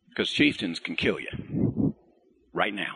Because 0.09 0.29
chieftains 0.29 0.79
can 0.79 0.95
kill 0.95 1.19
you 1.19 1.95
right 2.53 2.73
now. 2.73 2.93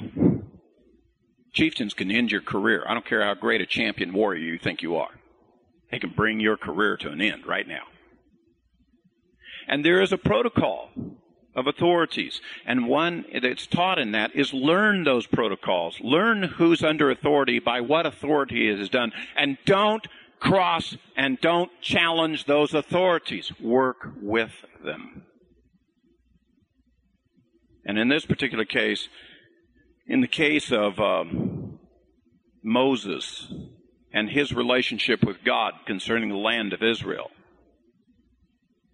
Chieftains 1.52 1.96
can 1.96 2.12
end 2.12 2.32
your 2.32 2.42
career. 2.42 2.86
I 2.88 2.94
don't 2.94 3.08
care 3.08 3.26
how 3.26 3.34
great 3.34 3.60
a 3.60 3.66
champion 3.66 4.14
warrior 4.14 4.44
you 4.44 4.60
think 4.60 4.84
you 4.84 4.96
are. 4.96 5.20
They 5.92 5.98
can 5.98 6.14
bring 6.16 6.40
your 6.40 6.58
career 6.58 6.96
to 6.98 7.10
an 7.10 7.22
end 7.22 7.48
right 7.48 7.68
now. 7.68 7.86
And 9.68 9.84
there 9.84 10.02
is 10.02 10.14
a 10.14 10.18
protocol 10.18 10.90
of 11.56 11.68
authorities. 11.68 12.42
And 12.66 12.88
one 12.88 13.26
that's 13.42 13.68
taught 13.68 14.00
in 14.00 14.12
that 14.12 14.36
is 14.36 14.54
learn 14.54 15.04
those 15.04 15.28
protocols. 15.28 16.00
Learn 16.02 16.44
who's 16.44 16.84
under 16.84 17.12
authority 17.12 17.60
by 17.60 17.82
what 17.82 18.06
authority 18.06 18.70
it 18.70 18.80
is 18.80 18.90
done. 18.90 19.12
And 19.36 19.58
don't 19.66 20.08
cross 20.40 20.98
and 21.16 21.40
don't 21.42 21.72
challenge 21.82 22.46
those 22.46 22.74
authorities. 22.74 23.52
Work 23.60 24.14
with 24.22 24.52
them. 24.84 25.24
And 27.86 27.98
in 27.98 28.10
this 28.10 28.26
particular 28.26 28.66
case, 28.66 29.08
in 30.08 30.22
the 30.22 30.28
case 30.28 30.72
of 30.72 31.00
um, 31.00 31.80
Moses 32.64 33.52
and 34.14 34.30
his 34.30 34.54
relationship 34.54 35.24
with 35.24 35.44
God 35.44 35.74
concerning 35.86 36.30
the 36.30 36.36
land 36.36 36.74
of 36.74 36.84
Israel, 36.84 37.32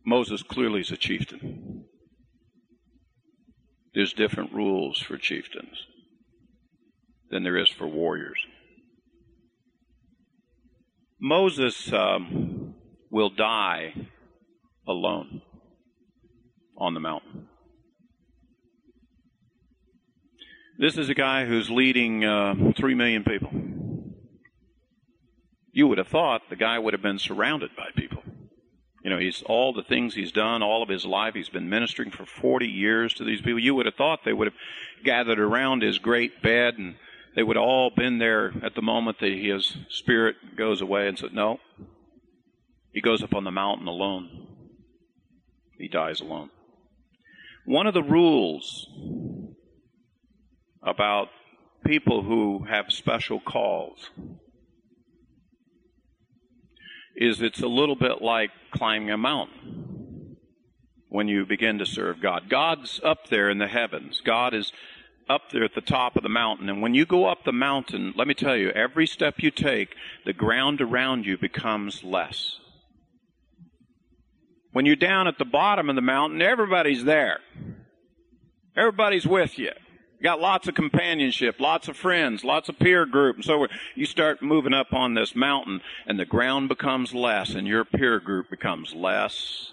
Moses 0.05 0.41
clearly 0.41 0.81
is 0.81 0.91
a 0.91 0.97
chieftain. 0.97 1.86
There's 3.97 4.13
different 4.13 4.53
rules 4.53 4.99
for 4.99 5.17
chieftains 5.17 5.87
than 7.31 7.41
there 7.41 7.57
is 7.57 7.67
for 7.67 7.87
warriors. 7.87 8.37
Moses 11.19 11.91
um, 11.91 12.75
will 13.09 13.31
die 13.31 13.95
alone 14.87 15.41
on 16.77 16.93
the 16.93 16.99
mountain. 16.99 17.47
This 20.77 20.95
is 20.95 21.09
a 21.09 21.15
guy 21.15 21.45
who's 21.45 21.71
leading 21.71 22.23
uh, 22.23 22.53
three 22.77 22.93
million 22.93 23.23
people. 23.23 23.49
You 25.71 25.87
would 25.87 25.97
have 25.97 26.07
thought 26.07 26.43
the 26.51 26.55
guy 26.55 26.77
would 26.77 26.93
have 26.93 27.01
been 27.01 27.17
surrounded 27.17 27.71
by 27.75 27.87
people. 27.95 28.21
You 29.03 29.11
know, 29.11 29.19
he's 29.19 29.43
all 29.43 29.73
the 29.73 29.83
things 29.83 30.15
he's 30.15 30.31
done 30.31 30.63
all 30.63 30.83
of 30.83 30.89
his 30.89 31.05
life. 31.05 31.33
He's 31.35 31.49
been 31.49 31.69
ministering 31.69 32.11
for 32.11 32.25
40 32.25 32.67
years 32.67 33.13
to 33.15 33.23
these 33.23 33.41
people. 33.41 33.59
You 33.59 33.75
would 33.75 33.85
have 33.85 33.95
thought 33.95 34.25
they 34.25 34.33
would 34.33 34.47
have 34.47 34.57
gathered 35.03 35.39
around 35.39 35.81
his 35.81 35.99
great 35.99 36.41
bed 36.41 36.77
and 36.77 36.95
they 37.35 37.43
would 37.43 37.55
have 37.55 37.63
all 37.63 37.91
been 37.95 38.17
there 38.17 38.51
at 38.63 38.73
the 38.73 38.81
moment 38.81 39.19
that 39.19 39.31
his 39.31 39.77
spirit 39.89 40.35
goes 40.55 40.81
away 40.81 41.07
and 41.07 41.17
said, 41.17 41.33
No. 41.33 41.59
He 42.91 43.01
goes 43.01 43.21
up 43.21 43.35
on 43.35 43.43
the 43.43 43.51
mountain 43.51 43.87
alone. 43.87 44.47
He 45.77 45.87
dies 45.87 46.19
alone. 46.19 46.49
One 47.65 47.85
of 47.85 47.93
the 47.93 48.01
rules 48.01 48.87
about 50.81 51.27
people 51.85 52.23
who 52.23 52.65
have 52.67 52.91
special 52.91 53.39
calls 53.39 54.09
is 57.17 57.41
it's 57.41 57.61
a 57.61 57.67
little 57.67 57.95
bit 57.95 58.21
like 58.21 58.51
climbing 58.71 59.09
a 59.09 59.17
mountain 59.17 60.37
when 61.09 61.27
you 61.27 61.45
begin 61.45 61.79
to 61.79 61.85
serve 61.85 62.21
God. 62.21 62.49
God's 62.49 63.01
up 63.03 63.27
there 63.29 63.49
in 63.49 63.57
the 63.57 63.67
heavens. 63.67 64.21
God 64.23 64.53
is 64.53 64.71
up 65.27 65.51
there 65.51 65.63
at 65.63 65.73
the 65.73 65.81
top 65.81 66.15
of 66.15 66.23
the 66.23 66.29
mountain. 66.29 66.69
And 66.69 66.81
when 66.81 66.93
you 66.93 67.05
go 67.05 67.25
up 67.25 67.43
the 67.43 67.51
mountain, 67.51 68.13
let 68.15 68.27
me 68.27 68.33
tell 68.33 68.55
you, 68.55 68.69
every 68.69 69.07
step 69.07 69.35
you 69.39 69.51
take, 69.51 69.95
the 70.25 70.33
ground 70.33 70.79
around 70.79 71.25
you 71.25 71.37
becomes 71.37 72.03
less. 72.03 72.59
When 74.71 74.85
you're 74.85 74.95
down 74.95 75.27
at 75.27 75.39
the 75.39 75.45
bottom 75.45 75.89
of 75.89 75.95
the 75.95 76.01
mountain, 76.01 76.41
everybody's 76.41 77.03
there. 77.03 77.39
Everybody's 78.75 79.25
with 79.25 79.57
you. 79.57 79.71
Got 80.21 80.39
lots 80.39 80.67
of 80.67 80.73
companionship, 80.73 81.59
lots 81.59 81.87
of 81.87 81.95
friends, 81.95 82.43
lots 82.43 82.69
of 82.69 82.79
peer 82.79 83.05
group, 83.05 83.35
and 83.35 83.45
so 83.45 83.67
you 83.93 84.05
start 84.07 84.41
moving 84.41 84.73
up 84.73 84.91
on 84.91 85.13
this 85.13 85.35
mountain, 85.35 85.81
and 86.07 86.19
the 86.19 86.25
ground 86.25 86.69
becomes 86.69 87.13
less, 87.13 87.53
and 87.53 87.67
your 87.67 87.85
peer 87.85 88.19
group 88.19 88.49
becomes 88.49 88.95
less 88.95 89.71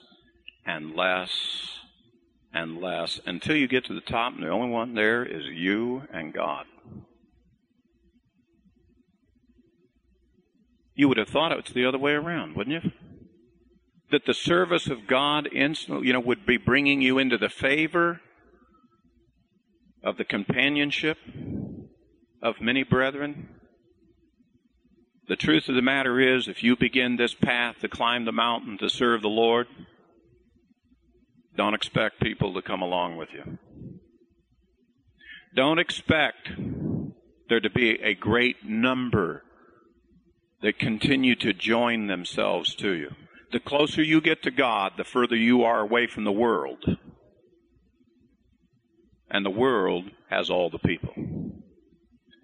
and 0.66 0.94
less 0.94 1.78
and 2.52 2.78
less 2.78 3.20
until 3.24 3.56
you 3.56 3.66
get 3.66 3.86
to 3.86 3.94
the 3.94 4.02
top, 4.02 4.34
and 4.34 4.42
the 4.42 4.50
only 4.50 4.68
one 4.68 4.94
there 4.94 5.24
is 5.24 5.46
you 5.46 6.02
and 6.12 6.34
God. 6.34 6.66
You 10.94 11.08
would 11.08 11.16
have 11.18 11.28
thought 11.28 11.52
it's 11.52 11.72
the 11.72 11.86
other 11.86 11.98
way 11.98 12.12
around, 12.12 12.54
wouldn't 12.54 12.84
you? 12.84 12.92
That 14.10 14.26
the 14.26 14.34
service 14.34 14.88
of 14.88 15.06
God 15.06 15.48
instantly, 15.52 16.06
you 16.06 16.12
know, 16.12 16.20
would 16.20 16.44
be 16.44 16.58
bringing 16.58 17.00
you 17.00 17.18
into 17.18 17.38
the 17.38 17.48
favor 17.48 18.20
of 20.04 20.16
the 20.16 20.24
companionship 20.24 21.18
of 22.42 22.60
many 22.60 22.82
brethren? 22.82 23.48
The 25.26 25.36
truth 25.36 25.68
of 25.68 25.74
the 25.74 25.82
matter 25.82 26.20
is, 26.20 26.46
if 26.46 26.62
you 26.62 26.76
begin 26.76 27.16
this 27.16 27.34
path 27.34 27.76
to 27.80 27.88
climb 27.88 28.26
the 28.26 28.32
mountain 28.32 28.76
to 28.78 28.90
serve 28.90 29.22
the 29.22 29.28
Lord, 29.28 29.66
don't 31.56 31.74
expect 31.74 32.20
people 32.20 32.52
to 32.54 32.62
come 32.62 32.82
along 32.82 33.16
with 33.16 33.30
you. 33.32 33.58
Don't 35.56 35.78
expect 35.78 36.50
there 37.48 37.60
to 37.60 37.70
be 37.70 38.02
a 38.02 38.14
great 38.14 38.64
number 38.64 39.44
that 40.60 40.78
continue 40.78 41.36
to 41.36 41.52
join 41.52 42.06
themselves 42.06 42.74
to 42.74 42.90
you. 42.90 43.12
The 43.52 43.60
closer 43.60 44.02
you 44.02 44.20
get 44.20 44.42
to 44.42 44.50
God, 44.50 44.92
the 44.96 45.04
further 45.04 45.36
you 45.36 45.62
are 45.62 45.80
away 45.80 46.06
from 46.06 46.24
the 46.24 46.32
world 46.32 46.98
and 49.34 49.44
the 49.44 49.50
world 49.50 50.04
has 50.30 50.48
all 50.48 50.70
the 50.70 50.78
people. 50.78 51.12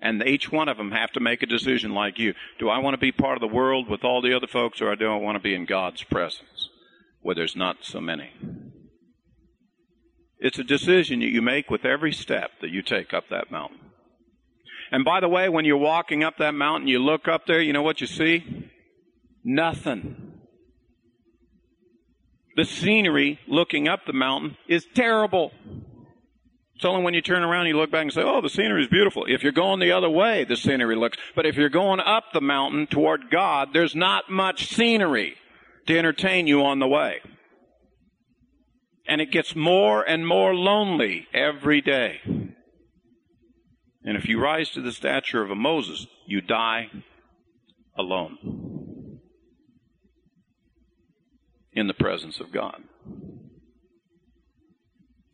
And 0.02 0.20
each 0.26 0.50
one 0.50 0.68
of 0.68 0.76
them 0.76 0.90
have 0.90 1.12
to 1.12 1.20
make 1.20 1.40
a 1.40 1.46
decision 1.46 1.94
like 1.94 2.18
you. 2.18 2.34
Do 2.58 2.68
I 2.68 2.78
want 2.78 2.94
to 2.94 2.98
be 2.98 3.12
part 3.12 3.36
of 3.36 3.40
the 3.40 3.54
world 3.54 3.88
with 3.88 4.02
all 4.02 4.20
the 4.20 4.34
other 4.34 4.48
folks, 4.48 4.80
or 4.80 4.96
do 4.96 5.06
I 5.06 5.16
want 5.16 5.36
to 5.36 5.42
be 5.42 5.54
in 5.54 5.66
God's 5.66 6.02
presence 6.02 6.68
where 7.20 7.36
there's 7.36 7.54
not 7.54 7.76
so 7.82 8.00
many? 8.00 8.32
It's 10.40 10.58
a 10.58 10.64
decision 10.64 11.20
that 11.20 11.28
you 11.28 11.40
make 11.40 11.70
with 11.70 11.84
every 11.84 12.12
step 12.12 12.50
that 12.60 12.70
you 12.70 12.82
take 12.82 13.14
up 13.14 13.28
that 13.30 13.52
mountain. 13.52 13.78
And 14.90 15.04
by 15.04 15.20
the 15.20 15.28
way, 15.28 15.48
when 15.48 15.64
you're 15.64 15.76
walking 15.76 16.24
up 16.24 16.38
that 16.38 16.54
mountain, 16.54 16.88
you 16.88 16.98
look 16.98 17.28
up 17.28 17.46
there, 17.46 17.60
you 17.60 17.72
know 17.72 17.82
what 17.82 18.00
you 18.00 18.08
see? 18.08 18.68
Nothing. 19.44 20.32
The 22.56 22.64
scenery 22.64 23.38
looking 23.46 23.86
up 23.86 24.06
the 24.06 24.12
mountain 24.12 24.56
is 24.66 24.84
terrible. 24.92 25.52
It's 26.80 26.86
only 26.86 27.04
when 27.04 27.12
you 27.12 27.20
turn 27.20 27.42
around 27.42 27.66
you 27.66 27.76
look 27.76 27.90
back 27.90 28.04
and 28.04 28.12
say, 28.12 28.22
oh, 28.22 28.40
the 28.40 28.48
scenery 28.48 28.80
is 28.80 28.88
beautiful. 28.88 29.26
If 29.28 29.42
you're 29.42 29.52
going 29.52 29.80
the 29.80 29.92
other 29.92 30.08
way, 30.08 30.44
the 30.44 30.56
scenery 30.56 30.96
looks. 30.96 31.18
But 31.36 31.44
if 31.44 31.56
you're 31.56 31.68
going 31.68 32.00
up 32.00 32.32
the 32.32 32.40
mountain 32.40 32.86
toward 32.86 33.30
God, 33.30 33.74
there's 33.74 33.94
not 33.94 34.30
much 34.30 34.74
scenery 34.74 35.36
to 35.88 35.98
entertain 35.98 36.46
you 36.46 36.64
on 36.64 36.78
the 36.78 36.88
way. 36.88 37.18
And 39.06 39.20
it 39.20 39.30
gets 39.30 39.54
more 39.54 40.02
and 40.02 40.26
more 40.26 40.54
lonely 40.54 41.26
every 41.34 41.82
day. 41.82 42.20
And 42.24 44.16
if 44.16 44.26
you 44.26 44.40
rise 44.40 44.70
to 44.70 44.80
the 44.80 44.92
stature 44.92 45.42
of 45.42 45.50
a 45.50 45.54
Moses, 45.54 46.06
you 46.26 46.40
die 46.40 46.86
alone 47.94 49.18
in 51.74 51.88
the 51.88 51.92
presence 51.92 52.40
of 52.40 52.50
God. 52.50 52.82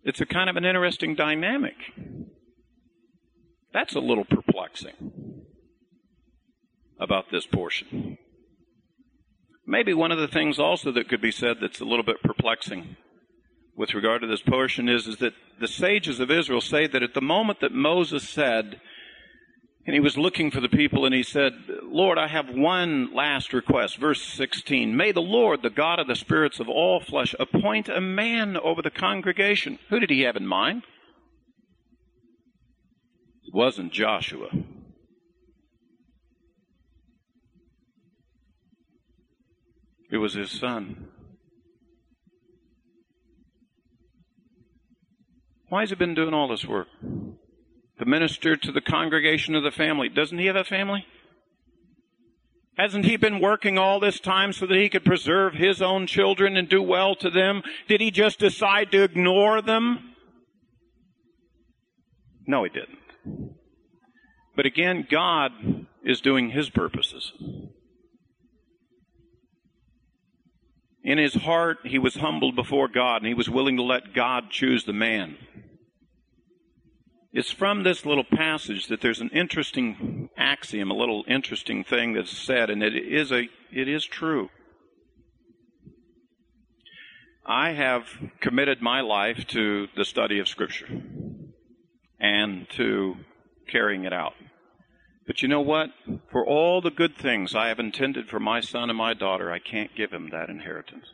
It's 0.06 0.20
a 0.20 0.26
kind 0.26 0.48
of 0.48 0.54
an 0.56 0.64
interesting 0.64 1.16
dynamic. 1.16 1.74
That's 3.72 3.96
a 3.96 4.00
little 4.00 4.24
perplexing 4.24 5.42
about 7.00 7.32
this 7.32 7.44
portion. 7.44 8.16
Maybe 9.66 9.92
one 9.92 10.12
of 10.12 10.18
the 10.20 10.28
things 10.28 10.60
also 10.60 10.92
that 10.92 11.08
could 11.08 11.20
be 11.20 11.32
said 11.32 11.56
that's 11.60 11.80
a 11.80 11.84
little 11.84 12.04
bit 12.04 12.22
perplexing 12.22 12.96
with 13.76 13.94
regard 13.94 14.20
to 14.20 14.28
this 14.28 14.42
portion 14.42 14.88
is, 14.88 15.08
is 15.08 15.16
that 15.16 15.34
the 15.58 15.66
sages 15.66 16.20
of 16.20 16.30
Israel 16.30 16.60
say 16.60 16.86
that 16.86 17.02
at 17.02 17.14
the 17.14 17.20
moment 17.20 17.58
that 17.60 17.72
Moses 17.72 18.28
said, 18.28 18.80
and 19.86 19.94
he 19.94 20.00
was 20.00 20.18
looking 20.18 20.50
for 20.50 20.60
the 20.60 20.68
people 20.68 21.06
and 21.06 21.14
he 21.14 21.22
said, 21.22 21.52
Lord, 21.84 22.18
I 22.18 22.26
have 22.26 22.48
one 22.48 23.14
last 23.14 23.52
request. 23.52 23.98
Verse 23.98 24.20
16. 24.20 24.96
May 24.96 25.12
the 25.12 25.20
Lord, 25.20 25.62
the 25.62 25.70
God 25.70 26.00
of 26.00 26.08
the 26.08 26.16
spirits 26.16 26.58
of 26.58 26.68
all 26.68 27.00
flesh, 27.00 27.36
appoint 27.38 27.88
a 27.88 28.00
man 28.00 28.56
over 28.56 28.82
the 28.82 28.90
congregation. 28.90 29.78
Who 29.88 30.00
did 30.00 30.10
he 30.10 30.22
have 30.22 30.34
in 30.34 30.46
mind? 30.46 30.82
It 33.44 33.54
wasn't 33.54 33.92
Joshua. 33.92 34.48
It 40.10 40.18
was 40.18 40.34
his 40.34 40.50
son. 40.50 41.08
Why 45.68 45.80
has 45.80 45.90
he 45.90 45.96
been 45.96 46.14
doing 46.14 46.34
all 46.34 46.48
this 46.48 46.64
work? 46.64 46.88
To 47.98 48.04
minister 48.04 48.56
to 48.56 48.72
the 48.72 48.80
congregation 48.80 49.54
of 49.54 49.62
the 49.62 49.70
family. 49.70 50.08
Doesn't 50.08 50.38
he 50.38 50.46
have 50.46 50.56
a 50.56 50.64
family? 50.64 51.06
Hasn't 52.76 53.06
he 53.06 53.16
been 53.16 53.40
working 53.40 53.78
all 53.78 54.00
this 54.00 54.20
time 54.20 54.52
so 54.52 54.66
that 54.66 54.76
he 54.76 54.90
could 54.90 55.04
preserve 55.04 55.54
his 55.54 55.80
own 55.80 56.06
children 56.06 56.58
and 56.58 56.68
do 56.68 56.82
well 56.82 57.14
to 57.16 57.30
them? 57.30 57.62
Did 57.88 58.02
he 58.02 58.10
just 58.10 58.38
decide 58.38 58.92
to 58.92 59.02
ignore 59.02 59.62
them? 59.62 60.14
No, 62.46 62.64
he 62.64 62.70
didn't. 62.70 63.54
But 64.54 64.66
again, 64.66 65.06
God 65.10 65.52
is 66.04 66.20
doing 66.20 66.50
his 66.50 66.68
purposes. 66.68 67.32
In 71.02 71.18
his 71.18 71.34
heart, 71.34 71.78
he 71.84 71.98
was 71.98 72.16
humbled 72.16 72.56
before 72.56 72.88
God 72.88 73.18
and 73.18 73.26
he 73.26 73.34
was 73.34 73.48
willing 73.48 73.76
to 73.76 73.82
let 73.82 74.12
God 74.12 74.50
choose 74.50 74.84
the 74.84 74.92
man. 74.92 75.36
It's 77.36 77.50
from 77.50 77.82
this 77.82 78.06
little 78.06 78.24
passage 78.24 78.86
that 78.86 79.02
there's 79.02 79.20
an 79.20 79.28
interesting 79.28 80.30
axiom, 80.38 80.90
a 80.90 80.94
little 80.94 81.22
interesting 81.28 81.84
thing 81.84 82.14
that's 82.14 82.34
said, 82.34 82.70
and 82.70 82.82
it 82.82 82.94
is 82.96 83.30
a 83.30 83.50
it 83.70 83.88
is 83.88 84.06
true. 84.06 84.48
I 87.44 87.72
have 87.72 88.04
committed 88.40 88.80
my 88.80 89.02
life 89.02 89.46
to 89.48 89.88
the 89.94 90.06
study 90.06 90.38
of 90.38 90.48
Scripture 90.48 90.88
and 92.18 92.70
to 92.70 93.16
carrying 93.68 94.06
it 94.06 94.14
out. 94.14 94.32
But 95.26 95.42
you 95.42 95.48
know 95.48 95.60
what? 95.60 95.90
For 96.32 96.42
all 96.42 96.80
the 96.80 96.90
good 96.90 97.18
things 97.18 97.54
I 97.54 97.68
have 97.68 97.78
intended 97.78 98.30
for 98.30 98.40
my 98.40 98.60
son 98.60 98.88
and 98.88 98.96
my 98.96 99.12
daughter, 99.12 99.52
I 99.52 99.58
can't 99.58 99.94
give 99.94 100.10
them 100.10 100.30
that 100.30 100.48
inheritance. 100.48 101.04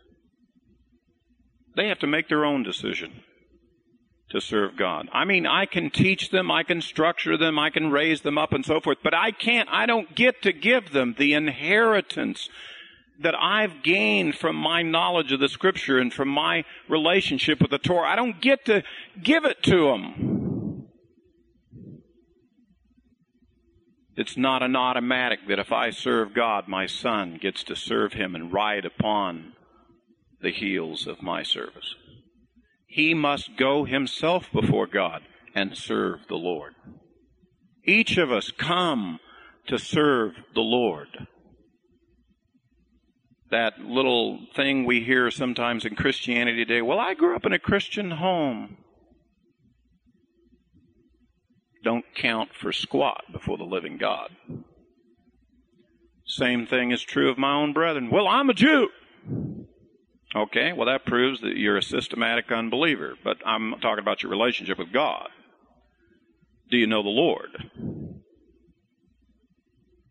They 1.75 1.89
have 1.89 1.99
to 1.99 2.07
make 2.07 2.29
their 2.29 2.45
own 2.45 2.63
decision 2.63 3.25
to 4.33 4.41
serve 4.41 4.77
God. 4.77 5.09
I 5.13 5.25
mean, 5.25 5.47
I 5.47 5.67
can 5.67 5.91
teach 5.91 6.31
them, 6.31 6.51
I 6.51 6.63
can 6.63 6.81
structure 6.81 7.37
them, 7.37 7.59
I 7.59 7.71
can 7.71 7.91
raise 7.91 8.23
them 8.23 8.39
up 8.39 8.53
and 8.53 8.65
so 8.65 8.81
forth, 8.81 8.99
but 9.05 9.15
I 9.15 9.31
can't, 9.31 9.69
I 9.71 9.87
don't 9.87 10.15
get 10.15 10.43
to 10.43 10.53
give 10.53 10.93
them 10.93 11.15
the 11.19 11.35
inheritance 11.35 12.49
that 13.21 13.35
I've 13.39 13.83
gained 13.83 14.37
from 14.37 14.57
my 14.57 14.83
knowledge 14.83 15.33
of 15.33 15.41
the 15.41 15.49
scripture 15.49 15.99
and 15.99 16.13
from 16.13 16.29
my 16.29 16.65
relationship 16.89 17.61
with 17.61 17.71
the 17.71 17.79
Torah. 17.79 18.09
I 18.09 18.17
don't 18.17 18.41
get 18.41 18.65
to 18.65 18.83
give 19.23 19.45
it 19.45 19.63
to 19.65 19.87
them. 19.89 20.89
It's 24.17 24.37
not 24.37 24.63
an 24.63 24.77
automatic 24.77 25.41
that 25.49 25.59
if 25.59 25.73
I 25.73 25.91
serve 25.91 26.35
God, 26.35 26.69
my 26.69 26.87
son 26.87 27.39
gets 27.41 27.63
to 27.65 27.77
serve 27.77 28.15
him 28.15 28.35
and 28.35 28.53
ride 28.53 28.85
upon 28.85 29.53
the 30.41 30.51
heels 30.51 31.07
of 31.07 31.23
my 31.23 31.43
service. 31.43 31.95
He 32.93 33.15
must 33.15 33.57
go 33.57 33.87
himself 33.87 34.53
before 34.53 34.87
God 34.87 35.23
and 35.55 35.75
serve 35.75 36.27
the 36.29 36.37
Lord. 36.37 36.75
Each 37.87 38.19
of 38.19 38.31
us 38.31 38.51
come 38.51 39.19
to 39.67 39.79
serve 39.79 40.35
the 40.55 40.61
Lord. 40.61 41.27
That 43.51 43.81
little 43.81 44.41
thing 44.55 44.85
we 44.85 45.01
hear 45.03 45.31
sometimes 45.31 45.87
in 45.87 45.97
Christianity 45.97 46.67
today, 46.67 46.83
well, 46.83 46.99
I 46.99 47.15
grew 47.15 47.35
up 47.35 47.47
in 47.47 47.55
a 47.55 47.59
Christian 47.59 48.11
home 48.11 48.77
don't 51.83 52.05
count 52.15 52.51
for 52.55 52.73
squat 52.73 53.25
before 53.33 53.57
the 53.57 53.65
living 53.65 53.97
God. 53.97 54.29
Same 56.27 56.67
thing 56.67 56.91
is 56.91 57.03
true 57.03 57.31
of 57.31 57.39
my 57.39 57.55
own 57.55 57.73
brethren. 57.73 58.11
Well, 58.11 58.29
I'm 58.29 58.51
a 58.51 58.55
Jew. 58.55 58.91
Okay, 60.35 60.73
well, 60.73 60.87
that 60.87 61.05
proves 61.05 61.43
that 61.43 61.59
you're 61.59 61.77
a 61.77 61.83
systematic 61.83 62.51
unbeliever, 62.51 63.17
but 63.23 63.37
I'm 63.45 63.75
talking 63.83 63.99
about 63.99 64.23
your 64.23 64.31
relationship 64.31 64.79
with 64.79 64.93
God. 64.93 65.29
Do 66.71 66.79
you 66.79 66.87
know 66.87 67.03
the 67.03 67.11
Lord? 67.11 67.51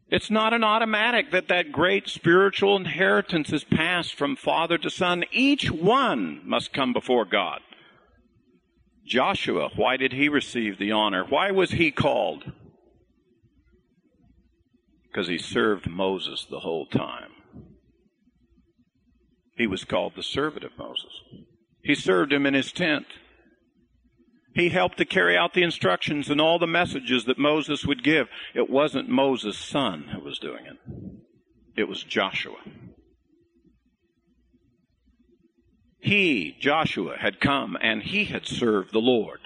It's 0.09 0.30
not 0.30 0.53
an 0.53 0.63
automatic 0.63 1.32
that 1.32 1.47
that 1.47 1.72
great 1.72 2.07
spiritual 2.07 2.76
inheritance 2.76 3.51
is 3.51 3.63
passed 3.63 4.13
from 4.13 4.36
father 4.36 4.78
to 4.78 4.89
son. 4.89 5.24
Each 5.32 5.72
one 5.72 6.41
must 6.43 6.74
come 6.74 6.93
before 6.93 7.26
God. 7.26 7.61
Joshua, 9.05 9.69
why 9.76 9.97
did 9.97 10.13
he 10.13 10.30
receive 10.30 10.78
the 10.78 10.91
honor? 10.91 11.26
Why 11.28 11.49
was 11.49 11.72
he 11.72 11.91
called? 11.91 12.51
Because 15.07 15.28
he 15.28 15.38
served 15.38 15.89
Moses 15.89 16.45
the 16.45 16.59
whole 16.59 16.86
time. 16.86 17.30
He 19.56 19.68
was 19.68 19.84
called 19.84 20.14
the 20.16 20.24
servant 20.24 20.64
of 20.64 20.78
Moses. 20.78 21.12
He 21.84 21.95
served 21.95 22.32
him 22.32 22.45
in 22.45 22.54
his 22.54 22.72
tent. 22.72 23.06
He 24.54 24.70
helped 24.70 24.97
to 24.97 25.06
carry 25.06 25.38
out 25.38 25.54
the 25.54 25.64
instructions 25.64 26.30
and 26.30 26.41
all 26.41 26.60
the 26.60 26.68
messages 26.68 27.26
that 27.26 27.38
Moses 27.38 27.86
would 27.86 28.04
give. 28.04 28.28
It 28.54 28.70
wasn't 28.70 29.10
Moses' 29.10 29.58
son 29.58 30.10
who 30.14 30.20
was 30.20 30.39
doing 30.39 30.66
it. 30.66 30.78
It 31.78 31.88
was 31.88 32.04
Joshua. 32.04 32.58
He, 35.99 36.58
Joshua, 36.60 37.18
had 37.18 37.39
come 37.39 37.78
and 37.82 38.04
he 38.04 38.26
had 38.26 38.45
served 38.45 38.91
the 38.91 38.99
Lord. 38.99 39.39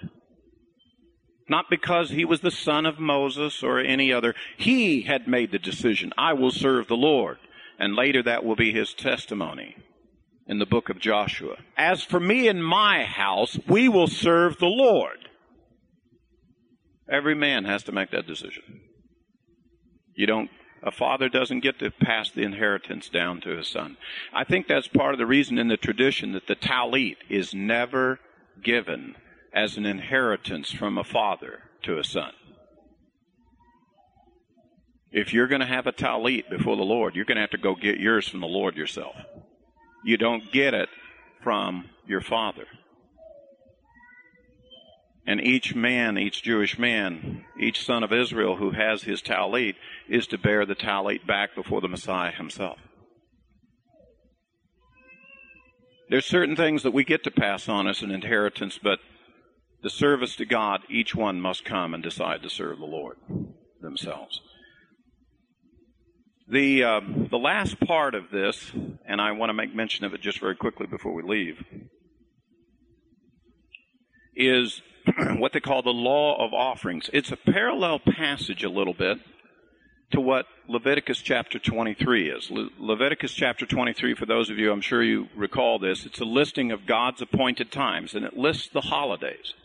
Not 1.47 1.66
because 1.70 2.10
he 2.10 2.26
was 2.26 2.41
the 2.41 2.49
son 2.49 2.88
of 2.88 2.97
Moses 2.97 3.62
or 3.62 3.80
any 3.80 4.12
other. 4.12 4.34
He 4.58 5.01
had 5.01 5.28
made 5.28 5.51
the 5.51 5.60
decision, 5.60 6.12
I 6.18 6.34
will 6.34 6.51
serve 6.51 6.88
the 6.88 6.95
Lord. 6.97 7.38
And 7.78 7.95
later 7.95 8.24
that 8.24 8.43
will 8.43 8.56
be 8.56 8.72
his 8.72 8.93
testimony 8.93 9.76
in 10.48 10.60
the 10.60 10.66
book 10.66 10.89
of 10.89 11.00
Joshua. 11.00 11.58
As 11.78 12.04
for 12.04 12.20
me 12.20 12.48
and 12.48 12.64
my 12.64 13.04
house, 13.04 13.58
we 13.68 13.89
will 13.89 14.08
serve 14.08 14.58
the 14.58 14.68
Lord. 14.68 15.30
Every 17.10 17.36
man 17.36 17.66
has 17.66 17.84
to 17.84 17.91
make 17.91 18.12
that 18.12 18.28
decision. 18.28 18.82
You 20.16 20.28
don't 20.28 20.50
a 20.86 20.91
father 20.91 21.30
doesn't 21.30 21.62
get 21.62 21.80
to 21.80 21.89
pass 21.89 22.30
the 22.30 22.43
inheritance 22.43 23.10
down 23.10 23.41
to 23.41 23.58
his 23.58 23.68
son. 23.68 23.98
I 24.32 24.43
think 24.43 24.68
that's 24.68 24.88
part 24.88 25.16
of 25.16 25.18
the 25.18 25.26
reason 25.26 25.58
in 25.58 25.68
the 25.68 25.78
tradition 25.78 26.34
that 26.34 26.46
the 26.46 26.56
talit 26.56 27.18
is 27.28 27.56
never 27.56 28.20
given 28.64 29.16
as 29.52 29.78
an 29.78 29.86
inheritance 29.88 30.72
from 30.72 31.00
a 31.00 31.04
father 31.04 31.64
to 31.84 31.98
a 31.98 32.04
son. 32.04 32.34
If 35.12 35.34
you're 35.34 35.48
going 35.48 35.62
to 35.62 35.68
have 35.68 35.88
a 35.88 35.91
talit 35.91 36.50
before 36.52 36.76
the 36.76 36.84
Lord, 36.84 37.16
you're 37.16 37.26
going 37.26 37.38
to 37.38 37.41
have 37.41 37.52
to 37.52 37.58
go 37.58 37.74
get 37.74 38.00
yours 38.00 38.28
from 38.28 38.41
the 38.41 38.48
Lord 38.48 38.76
yourself. 38.76 39.16
You 40.06 40.18
don't 40.18 40.51
get 40.51 40.76
it 40.76 40.89
from 41.43 41.89
your 42.06 42.22
father. 42.22 42.68
And 45.26 45.41
each 45.41 45.74
man, 45.74 46.16
each 46.20 46.43
Jewish 46.43 46.78
man, 46.78 47.43
each 47.60 47.84
son 47.84 48.03
of 48.03 48.14
Israel 48.14 48.58
who 48.58 48.70
has 48.70 49.01
his 49.01 49.24
talit 49.24 49.74
is 50.08 50.28
to 50.28 50.38
bear 50.38 50.64
the 50.64 50.76
talit 50.76 51.26
back 51.26 51.56
before 51.56 51.82
the 51.82 51.88
Messiah 51.88 52.32
himself. 52.32 52.78
There's 56.08 56.28
certain 56.28 56.56
things 56.56 56.84
that 56.84 56.93
we 56.93 57.03
get 57.03 57.24
to 57.24 57.32
pass 57.32 57.68
on 57.68 57.88
as 57.88 58.03
an 58.03 58.12
inheritance, 58.12 58.78
but 58.78 58.99
the 59.82 59.89
service 59.89 60.36
to 60.36 60.45
God, 60.45 60.82
each 60.88 61.16
one 61.16 61.41
must 61.41 61.66
come 61.66 61.95
and 61.95 62.03
decide 62.03 62.43
to 62.43 62.49
serve 62.51 62.78
the 62.78 62.86
Lord 62.86 63.18
themselves. 63.82 64.39
The, 66.48 66.84
uh, 66.84 67.02
the 67.32 67.39
last 67.39 67.80
part 67.80 68.14
of 68.14 68.30
this, 68.30 68.72
and 69.08 69.20
I 69.20 69.32
want 69.32 69.50
to 69.50 69.54
make 69.54 69.74
mention 69.74 70.06
of 70.06 70.14
it 70.14 70.22
just 70.22 70.39
very 70.39 70.56
quickly 70.56 70.86
before 70.86 71.12
we 71.12 71.24
leave, 71.24 71.64
is 74.36 74.84
what 75.38 75.54
they 75.54 75.60
call 75.60 75.82
the 75.82 75.89
law 75.89 76.46
of 76.46 76.54
offerings. 76.54 77.10
It's 77.14 77.32
a 77.32 77.38
parallel 77.38 78.00
passage 78.00 78.64
a 78.64 78.70
little 78.70 78.93
bit 78.93 79.18
to 80.12 80.22
what 80.22 80.46
Leviticus 80.68 81.20
chapter 81.24 81.58
23 81.58 82.30
is. 82.30 82.52
Le- 82.52 82.70
Leviticus 82.78 83.34
chapter 83.34 83.66
23, 83.66 84.14
for 84.14 84.28
those 84.28 84.52
of 84.52 84.60
you, 84.60 84.72
I'm 84.72 84.82
sure 84.82 85.02
you 85.02 85.30
recall 85.36 85.80
this, 85.80 86.06
it's 86.06 86.20
a 86.20 86.26
listing 86.26 86.72
of 86.72 86.86
God's 86.86 87.24
appointed 87.24 87.72
times, 87.72 88.14
and 88.14 88.24
it 88.24 88.38
lists 88.38 88.70
the 88.72 88.82
holidays. 88.82 89.56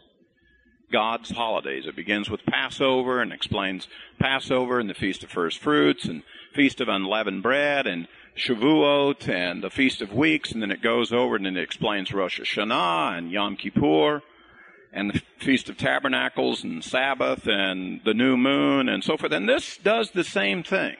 God's 0.91 1.31
holidays. 1.31 1.87
It 1.87 1.95
begins 1.95 2.31
with 2.31 2.47
Passover 2.47 3.20
and 3.20 3.33
explains 3.33 3.87
Passover 4.18 4.81
and 4.81 4.91
the 4.91 4.95
Feast 4.95 5.22
of 5.22 5.31
First 5.31 5.59
Fruits 5.59 6.07
and 6.07 6.22
Feast 6.55 6.80
of 6.80 6.88
Unleavened 6.88 7.42
Bread 7.42 7.86
and 7.86 8.09
Shavuot 8.36 9.28
and 9.28 9.62
the 9.62 9.70
Feast 9.70 10.01
of 10.03 10.12
Weeks, 10.12 10.53
and 10.53 10.62
then 10.62 10.70
it 10.70 10.82
goes 10.82 11.12
over 11.12 11.36
and 11.36 11.46
then 11.46 11.57
it 11.57 11.62
explains 11.62 12.12
Rosh 12.12 12.40
Hashanah 12.40 13.18
and 13.18 13.30
Yom 13.30 13.57
Kippur 13.57 14.22
and 14.92 15.11
the 15.11 15.22
Feast 15.38 15.68
of 15.68 15.76
Tabernacles 15.76 16.64
and 16.64 16.82
Sabbath 16.82 17.46
and 17.46 18.01
the 18.05 18.14
new 18.14 18.36
moon 18.36 18.88
and 18.88 19.05
so 19.05 19.16
forth. 19.16 19.32
And 19.32 19.48
this 19.48 19.76
does 19.76 20.11
the 20.11 20.24
same 20.24 20.62
thing. 20.62 20.96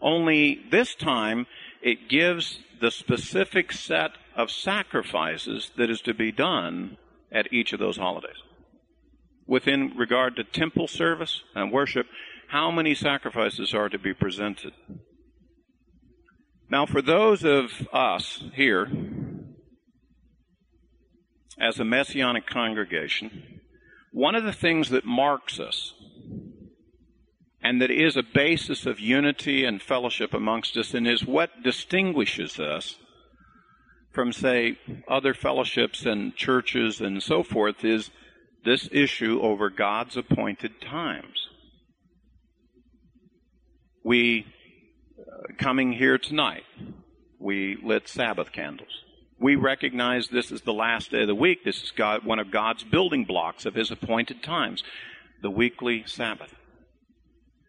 Only 0.00 0.60
this 0.70 0.94
time 0.94 1.46
it 1.82 2.08
gives 2.08 2.60
the 2.80 2.90
specific 2.90 3.72
set 3.72 4.12
of 4.36 4.50
sacrifices 4.50 5.72
that 5.76 5.90
is 5.90 6.00
to 6.02 6.14
be 6.14 6.32
done 6.32 6.96
at 7.32 7.52
each 7.52 7.72
of 7.72 7.80
those 7.80 7.96
holidays. 7.96 8.42
Within 9.46 9.92
regard 9.96 10.36
to 10.36 10.44
temple 10.44 10.86
service 10.86 11.42
and 11.54 11.72
worship, 11.72 12.06
how 12.48 12.70
many 12.70 12.94
sacrifices 12.94 13.74
are 13.74 13.88
to 13.88 13.98
be 13.98 14.14
presented? 14.14 14.72
Now, 16.70 16.86
for 16.86 17.02
those 17.02 17.44
of 17.44 17.88
us 17.92 18.44
here 18.54 18.90
as 21.58 21.78
a 21.78 21.84
messianic 21.84 22.46
congregation, 22.46 23.60
one 24.12 24.34
of 24.34 24.44
the 24.44 24.52
things 24.52 24.90
that 24.90 25.04
marks 25.04 25.60
us 25.60 25.94
and 27.62 27.82
that 27.82 27.90
is 27.90 28.16
a 28.16 28.22
basis 28.22 28.86
of 28.86 29.00
unity 29.00 29.64
and 29.64 29.82
fellowship 29.82 30.32
amongst 30.32 30.76
us 30.76 30.94
and 30.94 31.06
is 31.06 31.26
what 31.26 31.62
distinguishes 31.62 32.58
us 32.58 32.96
from, 34.12 34.32
say, 34.32 34.78
other 35.06 35.34
fellowships 35.34 36.06
and 36.06 36.34
churches 36.34 37.00
and 37.00 37.22
so 37.22 37.42
forth 37.42 37.84
is 37.84 38.10
this 38.64 38.88
issue 38.90 39.40
over 39.42 39.70
God's 39.70 40.16
appointed 40.16 40.80
times. 40.80 41.47
We, 44.08 44.46
uh, 45.20 45.52
coming 45.58 45.92
here 45.92 46.16
tonight, 46.16 46.62
we 47.38 47.76
lit 47.76 48.08
Sabbath 48.08 48.52
candles. 48.52 49.04
We 49.38 49.54
recognize 49.54 50.28
this 50.28 50.50
is 50.50 50.62
the 50.62 50.72
last 50.72 51.10
day 51.10 51.20
of 51.20 51.26
the 51.26 51.34
week. 51.34 51.62
This 51.62 51.82
is 51.82 51.90
God, 51.90 52.24
one 52.24 52.38
of 52.38 52.50
God's 52.50 52.84
building 52.84 53.26
blocks 53.26 53.66
of 53.66 53.74
His 53.74 53.90
appointed 53.90 54.42
times, 54.42 54.82
the 55.42 55.50
weekly 55.50 56.04
Sabbath. 56.06 56.54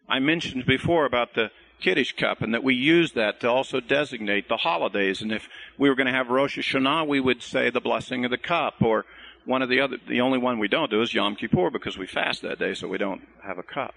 I 0.08 0.18
mentioned 0.18 0.64
before 0.64 1.04
about 1.04 1.34
the 1.34 1.50
Kiddush 1.78 2.12
cup 2.12 2.40
and 2.40 2.54
that 2.54 2.64
we 2.64 2.74
use 2.74 3.12
that 3.12 3.40
to 3.40 3.50
also 3.50 3.78
designate 3.78 4.48
the 4.48 4.56
holidays. 4.56 5.20
And 5.20 5.32
if 5.32 5.46
we 5.76 5.90
were 5.90 5.94
going 5.94 6.06
to 6.06 6.14
have 6.14 6.30
Rosh 6.30 6.58
Hashanah, 6.58 7.06
we 7.06 7.20
would 7.20 7.42
say 7.42 7.68
the 7.68 7.82
blessing 7.82 8.24
of 8.24 8.30
the 8.30 8.38
cup 8.38 8.80
or 8.80 9.04
one 9.44 9.60
of 9.60 9.68
the 9.68 9.82
other, 9.82 9.98
the 10.08 10.22
only 10.22 10.38
one 10.38 10.58
we 10.58 10.68
don't 10.68 10.90
do 10.90 11.02
is 11.02 11.12
Yom 11.12 11.36
Kippur 11.36 11.68
because 11.70 11.98
we 11.98 12.06
fast 12.06 12.40
that 12.40 12.58
day, 12.58 12.72
so 12.72 12.88
we 12.88 12.96
don't 12.96 13.28
have 13.42 13.58
a 13.58 13.62
cup. 13.62 13.94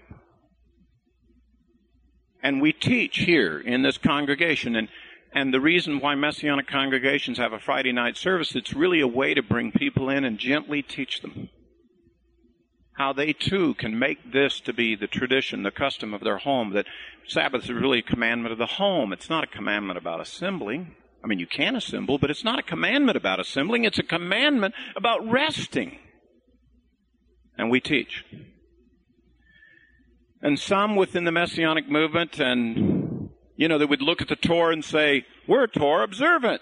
And 2.44 2.62
we 2.62 2.72
teach 2.72 3.18
here 3.18 3.58
in 3.58 3.82
this 3.82 3.98
congregation, 3.98 4.76
and 4.76 4.88
and 5.32 5.52
the 5.52 5.60
reason 5.60 5.98
why 5.98 6.14
Messianic 6.14 6.68
congregations 6.68 7.38
have 7.38 7.52
a 7.52 7.58
Friday 7.58 7.90
night 7.90 8.16
service, 8.16 8.54
it's 8.54 8.72
really 8.72 9.00
a 9.00 9.08
way 9.08 9.34
to 9.34 9.42
bring 9.42 9.72
people 9.72 10.08
in 10.08 10.24
and 10.24 10.38
gently 10.38 10.80
teach 10.80 11.22
them 11.22 11.48
how 12.96 13.12
they 13.12 13.32
too 13.32 13.74
can 13.74 13.98
make 13.98 14.32
this 14.32 14.60
to 14.60 14.72
be 14.72 14.94
the 14.94 15.08
tradition, 15.08 15.64
the 15.64 15.70
custom 15.70 16.14
of 16.14 16.22
their 16.22 16.38
home, 16.38 16.72
that 16.74 16.86
Sabbath 17.26 17.64
is 17.64 17.72
really 17.72 17.98
a 17.98 18.02
commandment 18.02 18.52
of 18.52 18.58
the 18.58 18.66
home. 18.66 19.12
It's 19.12 19.28
not 19.28 19.42
a 19.42 19.48
commandment 19.48 19.98
about 19.98 20.20
assembling. 20.20 20.94
I 21.22 21.26
mean, 21.26 21.40
you 21.40 21.46
can 21.46 21.74
assemble, 21.74 22.18
but 22.18 22.30
it's 22.30 22.44
not 22.44 22.60
a 22.60 22.62
commandment 22.62 23.16
about 23.16 23.40
assembling. 23.40 23.84
It's 23.84 23.98
a 23.98 24.04
commandment 24.04 24.74
about 24.94 25.28
resting. 25.28 25.98
And 27.58 27.70
we 27.70 27.80
teach. 27.80 28.24
And 30.44 30.60
some 30.60 30.94
within 30.94 31.24
the 31.24 31.32
Messianic 31.32 31.90
movement 31.90 32.38
and 32.38 33.14
you 33.56 33.68
know, 33.68 33.78
they 33.78 33.84
would 33.84 34.02
look 34.02 34.20
at 34.20 34.28
the 34.28 34.36
Torah 34.36 34.72
and 34.72 34.84
say, 34.84 35.24
we're 35.46 35.64
a 35.64 35.68
Torah 35.68 36.04
observant. 36.04 36.60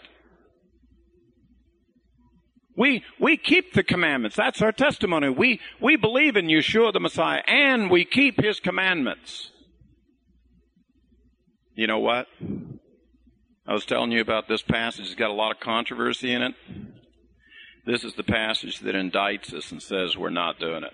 We, 2.76 3.05
we 3.20 3.37
keep 3.37 3.74
the 3.74 3.83
commandments. 3.83 4.37
That's 4.37 4.62
our 4.62 4.72
testimony. 4.72 5.28
We, 5.28 5.61
we 5.80 5.97
believe 5.97 6.37
in 6.37 6.47
Yeshua 6.47 6.93
the 6.93 7.01
Messiah 7.01 7.43
and 7.47 7.91
we 7.91 8.05
keep 8.05 8.41
His 8.41 8.61
commandments. 8.61 9.51
You 11.74 11.87
know 11.87 11.99
what? 11.99 12.26
I 13.66 13.72
was 13.72 13.87
telling 13.87 14.12
you 14.12 14.20
about 14.20 14.49
this 14.49 14.62
passage. 14.62 15.07
It's 15.07 15.14
got 15.14 15.30
a 15.30 15.35
lot 15.35 15.53
of 15.53 15.61
controversy 15.61 16.33
in 16.33 16.43
it. 16.43 16.55
This 17.85 18.05
is 18.05 18.14
the 18.14 18.22
passage 18.22 18.80
that 18.80 18.95
indicts 18.95 19.53
us 19.53 19.70
and 19.72 19.83
says 19.83 20.16
we're 20.16 20.30
not 20.30 20.59
doing 20.59 20.85
it. 20.85 20.93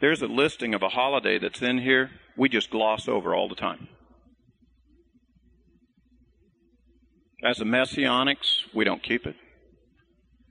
There's 0.00 0.22
a 0.22 0.26
listing 0.26 0.74
of 0.74 0.82
a 0.82 0.90
holiday 0.90 1.38
that's 1.38 1.62
in 1.62 1.78
here 1.78 2.10
we 2.36 2.48
just 2.48 2.70
gloss 2.70 3.08
over 3.08 3.34
all 3.34 3.48
the 3.48 3.54
time. 3.54 3.88
As 7.42 7.60
a 7.60 7.64
messianics, 7.64 8.62
we 8.74 8.84
don't 8.84 9.02
keep 9.02 9.26
it. 9.26 9.36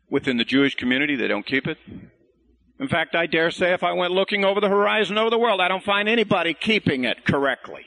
Within 0.10 0.38
the 0.38 0.46
Jewish 0.46 0.76
community, 0.76 1.16
they 1.16 1.28
don't 1.28 1.46
keep 1.46 1.68
it. 1.68 1.78
In 2.80 2.88
fact, 2.88 3.16
I 3.16 3.26
dare 3.26 3.52
say 3.52 3.74
if 3.74 3.84
I 3.84 3.93
went 3.93 4.14
looking 4.14 4.43
over 4.43 4.60
the 4.60 4.70
horizon 4.70 5.18
over 5.18 5.30
the 5.30 5.38
world, 5.38 5.62
I 5.62 5.68
don't 5.68 5.84
find 5.84 6.10
anybody 6.10 6.54
keeping 6.54 7.04
it 7.06 7.26
correctly. 7.26 7.86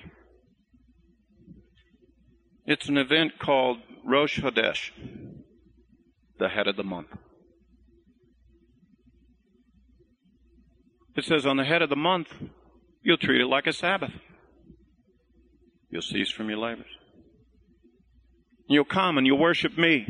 It's 2.67 2.89
an 2.89 2.99
event 2.99 3.39
called 3.39 3.79
Rosh 4.05 4.41
Hodesh, 4.41 4.91
the 6.39 6.49
head 6.49 6.67
of 6.67 6.77
the 6.77 6.85
month. 6.85 7.09
It 11.19 11.25
says 11.25 11.45
on 11.47 11.57
the 11.57 11.65
head 11.65 11.83
of 11.83 11.91
the 11.91 11.97
month, 11.97 12.29
you'll 13.03 13.17
treat 13.17 13.41
it 13.41 13.49
like 13.49 13.67
a 13.67 13.73
Sabbath. 13.73 14.13
You'll 15.91 16.01
cease 16.01 16.31
from 16.31 16.49
your 16.49 16.59
labors. 16.59 16.87
You'll 18.69 18.85
come 18.85 19.19
and 19.19 19.27
you'll 19.27 19.41
worship 19.41 19.77
me. 19.77 20.07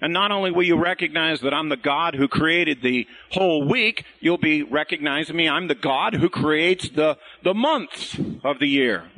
And 0.00 0.12
not 0.12 0.32
only 0.32 0.50
will 0.50 0.64
you 0.64 0.76
recognize 0.76 1.42
that 1.42 1.54
I'm 1.54 1.68
the 1.68 1.76
God 1.76 2.16
who 2.16 2.26
created 2.26 2.82
the 2.82 3.06
whole 3.30 3.68
week, 3.68 4.04
you'll 4.18 4.36
be 4.36 4.64
recognizing 4.64 5.36
me. 5.36 5.48
I'm 5.48 5.68
the 5.68 5.76
God 5.76 6.14
who 6.14 6.28
creates 6.28 6.88
the, 6.88 7.16
the 7.44 7.54
months 7.54 8.18
of 8.42 8.58
the 8.58 8.66
year. 8.66 9.12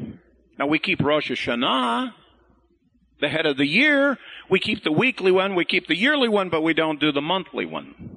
Now 0.59 0.67
we 0.67 0.79
keep 0.79 1.01
Rosh 1.01 1.31
Hashanah, 1.31 2.13
the 3.23 3.31
head 3.31 3.47
of 3.47 3.57
the 3.57 3.67
year. 3.67 4.19
We 4.51 4.61
keep 4.61 4.85
the 4.85 4.93
weekly 4.93 5.33
one, 5.33 5.55
we 5.55 5.65
keep 5.65 5.87
the 5.87 5.97
yearly 5.97 6.29
one, 6.29 6.51
but 6.51 6.61
we 6.61 6.75
don't 6.75 7.01
do 7.01 7.13
the 7.13 7.23
monthly 7.23 7.65
one. 7.65 8.12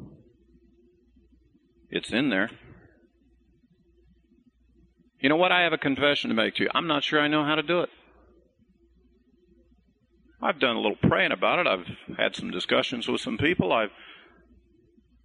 It's 1.89 2.11
in 2.11 2.29
there. 2.29 2.49
You 5.19 5.29
know 5.29 5.37
what? 5.37 5.51
I 5.51 5.63
have 5.63 5.73
a 5.73 5.77
confession 5.77 6.29
to 6.29 6.35
make 6.35 6.55
to 6.55 6.63
you. 6.63 6.69
I'm 6.73 6.87
not 6.87 7.03
sure 7.03 7.19
I 7.19 7.27
know 7.27 7.43
how 7.43 7.55
to 7.55 7.63
do 7.63 7.81
it. 7.81 7.89
I've 10.41 10.59
done 10.59 10.75
a 10.75 10.81
little 10.81 10.97
praying 11.01 11.31
about 11.31 11.59
it. 11.59 11.67
I've 11.67 12.17
had 12.17 12.35
some 12.35 12.51
discussions 12.51 13.07
with 13.07 13.21
some 13.21 13.37
people. 13.37 13.71
I've 13.71 13.89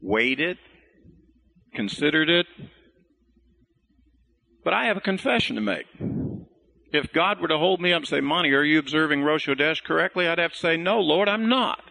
weighed 0.00 0.40
it, 0.40 0.58
considered 1.74 2.30
it. 2.30 2.46
But 4.64 4.72
I 4.72 4.86
have 4.86 4.96
a 4.96 5.02
confession 5.02 5.56
to 5.56 5.62
make. 5.62 5.86
If 6.92 7.12
God 7.12 7.40
were 7.40 7.48
to 7.48 7.58
hold 7.58 7.80
me 7.80 7.92
up 7.92 7.98
and 7.98 8.08
say, 8.08 8.20
Monty, 8.20 8.52
are 8.52 8.64
you 8.64 8.78
observing 8.78 9.22
Rosh 9.22 9.48
Hodesh 9.48 9.82
correctly? 9.82 10.26
I'd 10.26 10.38
have 10.38 10.52
to 10.52 10.58
say, 10.58 10.76
No, 10.76 11.00
Lord, 11.00 11.28
I'm 11.28 11.48
not. 11.48 11.82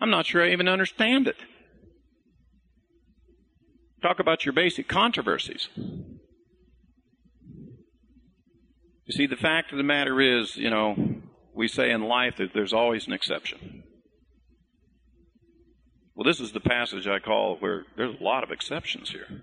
I'm 0.00 0.10
not 0.10 0.26
sure 0.26 0.42
I 0.42 0.50
even 0.50 0.68
understand 0.68 1.26
it. 1.26 1.36
Talk 4.02 4.20
about 4.20 4.44
your 4.44 4.52
basic 4.52 4.86
controversies. 4.86 5.68
You 9.06 9.12
see, 9.12 9.26
the 9.26 9.36
fact 9.36 9.72
of 9.72 9.78
the 9.78 9.84
matter 9.84 10.20
is, 10.20 10.56
you 10.56 10.70
know, 10.70 10.94
we 11.54 11.66
say 11.66 11.90
in 11.90 12.02
life 12.02 12.36
that 12.36 12.50
there's 12.54 12.72
always 12.72 13.06
an 13.06 13.12
exception. 13.12 13.82
Well, 16.14 16.24
this 16.24 16.40
is 16.40 16.52
the 16.52 16.60
passage 16.60 17.06
I 17.08 17.18
call 17.18 17.56
where 17.56 17.86
there's 17.96 18.20
a 18.20 18.22
lot 18.22 18.44
of 18.44 18.50
exceptions 18.50 19.10
here. 19.10 19.42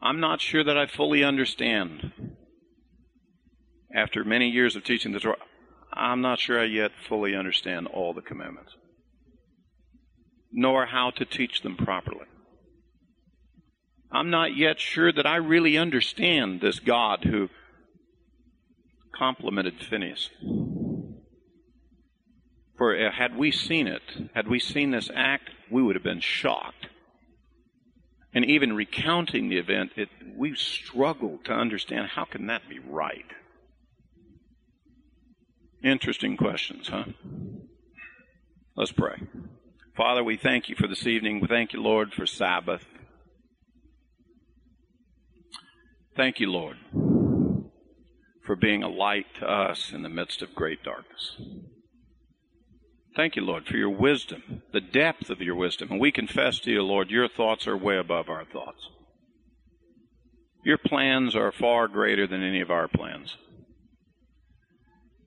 I'm 0.00 0.20
not 0.20 0.40
sure 0.40 0.64
that 0.64 0.78
I 0.78 0.86
fully 0.86 1.24
understand. 1.24 2.12
After 3.94 4.24
many 4.24 4.48
years 4.48 4.76
of 4.76 4.84
teaching 4.84 5.12
the 5.12 5.20
Torah, 5.20 5.36
I'm 5.92 6.20
not 6.20 6.38
sure 6.38 6.60
I 6.60 6.64
yet 6.64 6.92
fully 7.08 7.34
understand 7.34 7.86
all 7.88 8.12
the 8.12 8.20
commandments 8.20 8.74
nor 10.52 10.86
how 10.86 11.10
to 11.10 11.24
teach 11.24 11.62
them 11.62 11.76
properly. 11.76 12.26
I'm 14.10 14.30
not 14.30 14.56
yet 14.56 14.80
sure 14.80 15.12
that 15.12 15.26
I 15.26 15.36
really 15.36 15.76
understand 15.76 16.60
this 16.60 16.78
God 16.78 17.24
who 17.24 17.48
complimented 19.14 19.74
Phineas. 19.82 20.30
For 22.76 22.94
uh, 22.94 23.10
had 23.10 23.36
we 23.36 23.50
seen 23.50 23.86
it, 23.86 24.02
had 24.34 24.48
we 24.48 24.58
seen 24.58 24.90
this 24.90 25.10
act, 25.14 25.50
we 25.70 25.82
would 25.82 25.96
have 25.96 26.04
been 26.04 26.20
shocked. 26.20 26.88
And 28.34 28.44
even 28.44 28.76
recounting 28.76 29.48
the 29.48 29.56
event, 29.56 29.92
it, 29.96 30.08
we 30.36 30.54
struggled 30.54 31.46
to 31.46 31.52
understand 31.52 32.08
how 32.08 32.24
can 32.24 32.46
that 32.48 32.68
be 32.68 32.78
right? 32.78 33.24
Interesting 35.82 36.36
questions, 36.36 36.88
huh? 36.88 37.04
Let's 38.76 38.92
pray. 38.92 39.22
Father, 39.96 40.22
we 40.22 40.36
thank 40.36 40.68
you 40.68 40.76
for 40.76 40.86
this 40.86 41.06
evening. 41.06 41.40
We 41.40 41.48
thank 41.48 41.72
you, 41.72 41.80
Lord, 41.80 42.12
for 42.12 42.26
Sabbath. 42.26 42.84
Thank 46.14 46.38
you, 46.38 46.50
Lord, 46.50 46.76
for 48.44 48.56
being 48.56 48.82
a 48.82 48.90
light 48.90 49.24
to 49.38 49.50
us 49.50 49.92
in 49.94 50.02
the 50.02 50.10
midst 50.10 50.42
of 50.42 50.54
great 50.54 50.82
darkness. 50.82 51.40
Thank 53.16 53.36
you, 53.36 53.42
Lord, 53.42 53.64
for 53.66 53.78
your 53.78 53.88
wisdom, 53.88 54.62
the 54.74 54.82
depth 54.82 55.30
of 55.30 55.40
your 55.40 55.54
wisdom. 55.54 55.90
And 55.90 56.00
we 56.00 56.12
confess 56.12 56.58
to 56.60 56.70
you, 56.70 56.82
Lord, 56.82 57.08
your 57.08 57.28
thoughts 57.28 57.66
are 57.66 57.76
way 57.76 57.96
above 57.96 58.28
our 58.28 58.44
thoughts. 58.44 58.90
Your 60.62 60.78
plans 60.78 61.34
are 61.34 61.52
far 61.52 61.88
greater 61.88 62.26
than 62.26 62.42
any 62.42 62.60
of 62.60 62.70
our 62.70 62.88
plans. 62.88 63.38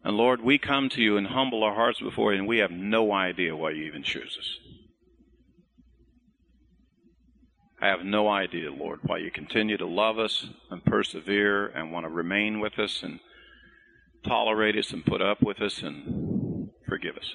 And 0.04 0.16
Lord, 0.16 0.42
we 0.42 0.58
come 0.58 0.90
to 0.90 1.02
you 1.02 1.18
and 1.18 1.28
humble 1.28 1.64
our 1.64 1.76
hearts 1.76 2.00
before 2.00 2.34
you, 2.34 2.40
and 2.40 2.48
we 2.48 2.60
have 2.60 2.72
no 2.72 3.12
idea 3.12 3.56
why 3.56 3.72
you 3.72 3.84
even 3.84 4.04
choose 4.04 4.38
us. 4.40 4.58
I 7.82 7.88
have 7.88 8.04
no 8.04 8.28
idea, 8.28 8.72
Lord, 8.72 9.00
why 9.04 9.20
you 9.20 9.32
continue 9.32 9.78
to 9.78 9.86
love 9.86 10.20
us 10.20 10.48
and 10.70 10.84
persevere 10.84 11.68
and 11.68 11.92
want 11.92 12.06
to 12.06 12.10
remain 12.10 12.60
with 12.60 12.78
us 12.78 13.04
and 13.04 13.20
tolerate 14.26 14.78
us 14.78 14.92
and 14.92 15.06
put 15.06 15.22
up 15.22 15.42
with 15.42 15.62
us 15.62 15.82
and 15.82 16.70
forgive 16.88 17.16
us. 17.16 17.34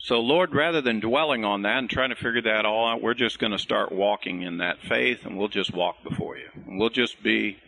So, 0.00 0.20
Lord, 0.20 0.54
rather 0.54 0.80
than 0.80 1.00
dwelling 1.00 1.44
on 1.44 1.62
that 1.62 1.78
and 1.78 1.90
trying 1.90 2.10
to 2.10 2.16
figure 2.16 2.40
that 2.42 2.64
all 2.64 2.88
out, 2.88 3.02
we're 3.02 3.12
just 3.12 3.38
going 3.38 3.52
to 3.52 3.58
start 3.58 3.92
walking 3.92 4.40
in 4.42 4.58
that 4.58 4.80
faith 4.88 5.26
and 5.26 5.36
we'll 5.36 5.48
just 5.48 5.74
walk 5.74 5.96
before 6.02 6.38
you. 6.38 6.48
And 6.54 6.78
we'll 6.78 6.88
just 6.88 7.22
be 7.22 7.58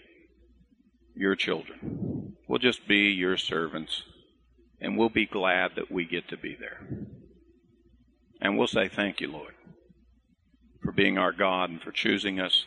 your 1.21 1.37
children. 1.37 2.35
We'll 2.49 2.59
just 2.59 2.89
be 2.89 3.11
your 3.11 3.37
servants. 3.37 4.03
And 4.81 4.97
we'll 4.97 5.11
be 5.11 5.27
glad 5.27 5.73
that 5.77 5.93
we 5.93 6.07
get 6.07 6.29
to 6.29 6.39
be 6.39 6.57
there. 6.59 6.81
And 8.41 8.57
we'll 8.57 8.67
say, 8.67 8.89
Thank 8.89 9.21
you, 9.21 9.31
Lord, 9.31 9.53
for 10.83 10.93
being 10.93 11.19
our 11.19 11.33
God 11.33 11.69
and 11.69 11.83
for 11.83 11.93
choosing 11.93 12.41
us, 12.41 12.65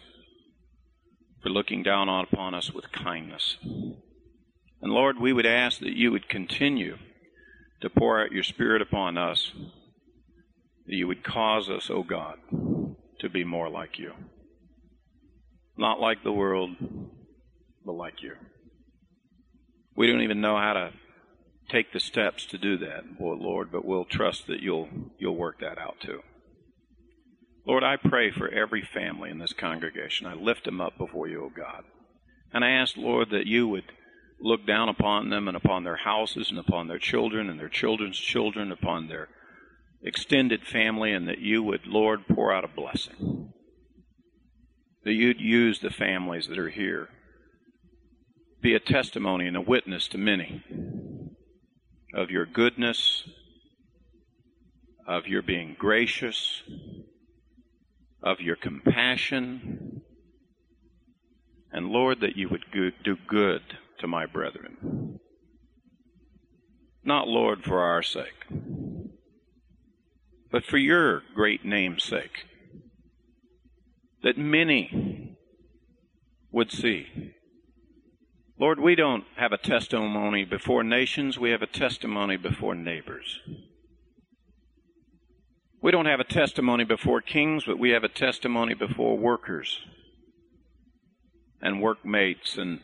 for 1.41 1.49
looking 1.49 1.82
down 1.82 2.08
upon 2.08 2.54
us 2.54 2.72
with 2.72 2.91
kindness. 2.91 3.58
And 3.64 4.93
Lord, 4.93 5.20
we 5.20 5.34
would 5.34 5.47
ask 5.47 5.80
that 5.80 5.97
you 5.97 6.12
would 6.12 6.30
continue 6.30 6.97
to 7.82 7.89
pour 7.89 8.24
out 8.24 8.32
your 8.32 8.43
Spirit 8.43 8.84
upon 8.84 9.18
us, 9.18 9.51
that 10.86 10.95
you 10.95 11.08
would 11.08 11.24
cause 11.24 11.72
us, 11.72 11.89
O 11.89 11.95
oh 11.95 12.04
God, 12.04 12.38
to 13.20 13.30
be 13.30 13.43
more 13.43 13.70
like 13.70 13.97
you. 13.97 14.14
Not 15.76 15.99
like 15.99 16.24
the 16.24 16.32
world, 16.32 16.70
but 17.86 17.93
like 17.93 18.21
you. 18.21 18.34
We 19.95 20.07
don't 20.07 20.21
even 20.21 20.41
know 20.41 20.57
how 20.57 20.73
to 20.73 20.91
take 21.69 21.93
the 21.93 21.99
steps 21.99 22.45
to 22.47 22.57
do 22.57 22.77
that, 22.77 23.03
Lord, 23.19 23.71
but 23.71 23.86
we'll 23.86 24.05
trust 24.05 24.47
that 24.47 24.61
you'll 24.61 24.89
you'll 25.17 25.38
work 25.38 25.59
that 25.59 25.77
out 25.77 25.99
too. 26.01 26.21
Lord, 27.65 27.84
I 27.84 27.95
pray 27.95 28.31
for 28.31 28.49
every 28.49 28.81
family 28.81 29.29
in 29.29 29.39
this 29.39 29.53
congregation. 29.53 30.27
I 30.27 30.34
lift 30.34 30.65
them 30.65 30.81
up 30.81 30.97
before 30.97 31.27
you, 31.27 31.45
O 31.45 31.49
God. 31.49 31.84
And 32.51 32.63
I 32.63 32.71
ask, 32.71 32.97
Lord, 32.97 33.29
that 33.31 33.47
you 33.47 33.67
would 33.69 33.86
look 34.39 34.67
down 34.67 34.89
upon 34.89 35.29
them 35.29 35.47
and 35.47 35.55
upon 35.55 35.84
their 35.84 35.95
houses 35.95 36.49
and 36.49 36.59
upon 36.59 36.88
their 36.88 36.99
children 36.99 37.49
and 37.49 37.57
their 37.57 37.69
children's 37.69 38.19
children, 38.19 38.71
upon 38.71 39.07
their 39.07 39.29
extended 40.03 40.67
family, 40.67 41.13
and 41.13 41.27
that 41.29 41.39
you 41.39 41.63
would, 41.63 41.88
Lord, 41.88 42.27
pour 42.27 42.53
out 42.53 42.65
a 42.65 42.67
blessing. 42.67 43.53
That 45.05 45.13
you'd 45.13 45.39
use 45.39 45.79
the 45.79 45.89
families 45.89 46.47
that 46.47 46.59
are 46.59 46.69
here, 46.69 47.07
be 48.64 48.74
a 48.74 48.80
testimony 48.80 49.45
and 49.45 49.57
a 49.57 49.61
witness 49.61 50.07
to 50.07 50.18
many 50.18 50.64
of 52.16 52.32
your 52.32 52.45
goodness, 52.45 53.28
of 55.05 55.28
your 55.28 55.41
being 55.41 55.76
gracious, 55.78 56.64
of 58.24 58.39
your 58.39 58.55
compassion, 58.55 60.01
and 61.74 61.88
Lord, 61.88 62.22
that 62.22 62.38
you 62.38 62.47
would 62.47 62.64
do 63.03 63.18
good 63.28 63.64
to 63.99 64.07
my 64.07 64.26
brethren. 64.26 65.20
Not, 67.03 67.28
Lord, 67.28 67.66
for 67.66 67.82
our 67.82 68.01
sake, 68.01 68.45
but 70.49 70.64
for 70.64 70.78
your 70.78 71.24
great 71.36 71.66
name's 71.66 72.05
sake, 72.05 72.45
that 74.22 74.38
many 74.38 75.36
would 76.49 76.72
see 76.72 77.34
Lord, 78.60 78.80
we 78.80 78.95
don't 78.95 79.24
have 79.36 79.51
a 79.51 79.58
testimony 79.58 80.45
before 80.45 80.84
nations, 80.84 81.39
we 81.39 81.49
have 81.49 81.62
a 81.62 81.68
testimony 81.68 82.38
before 82.38 82.76
neighbors. 82.76 83.39
We 85.82 85.91
don't 85.91 86.06
have 86.06 86.20
a 86.20 86.26
testimony 86.26 86.86
before 86.86 87.20
kings, 87.20 87.66
but 87.66 87.80
we 87.80 87.89
have 87.89 88.04
a 88.04 88.10
testimony 88.10 88.74
before 88.74 89.18
workers 89.18 89.80
and 91.62 91.82
workmates 91.82 92.58
and 92.58 92.80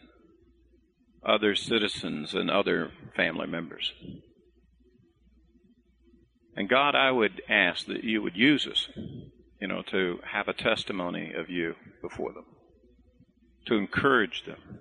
other 1.23 1.55
citizens 1.55 2.33
and 2.33 2.49
other 2.49 2.91
family 3.15 3.47
members. 3.47 3.93
And 6.55 6.67
God, 6.67 6.95
I 6.95 7.11
would 7.11 7.41
ask 7.47 7.85
that 7.85 8.03
you 8.03 8.21
would 8.21 8.35
use 8.35 8.67
us, 8.67 8.89
you 9.61 9.67
know, 9.67 9.81
to 9.91 10.19
have 10.33 10.47
a 10.47 10.53
testimony 10.53 11.31
of 11.33 11.49
you 11.49 11.75
before 12.01 12.33
them, 12.33 12.45
to 13.67 13.75
encourage 13.75 14.45
them, 14.45 14.79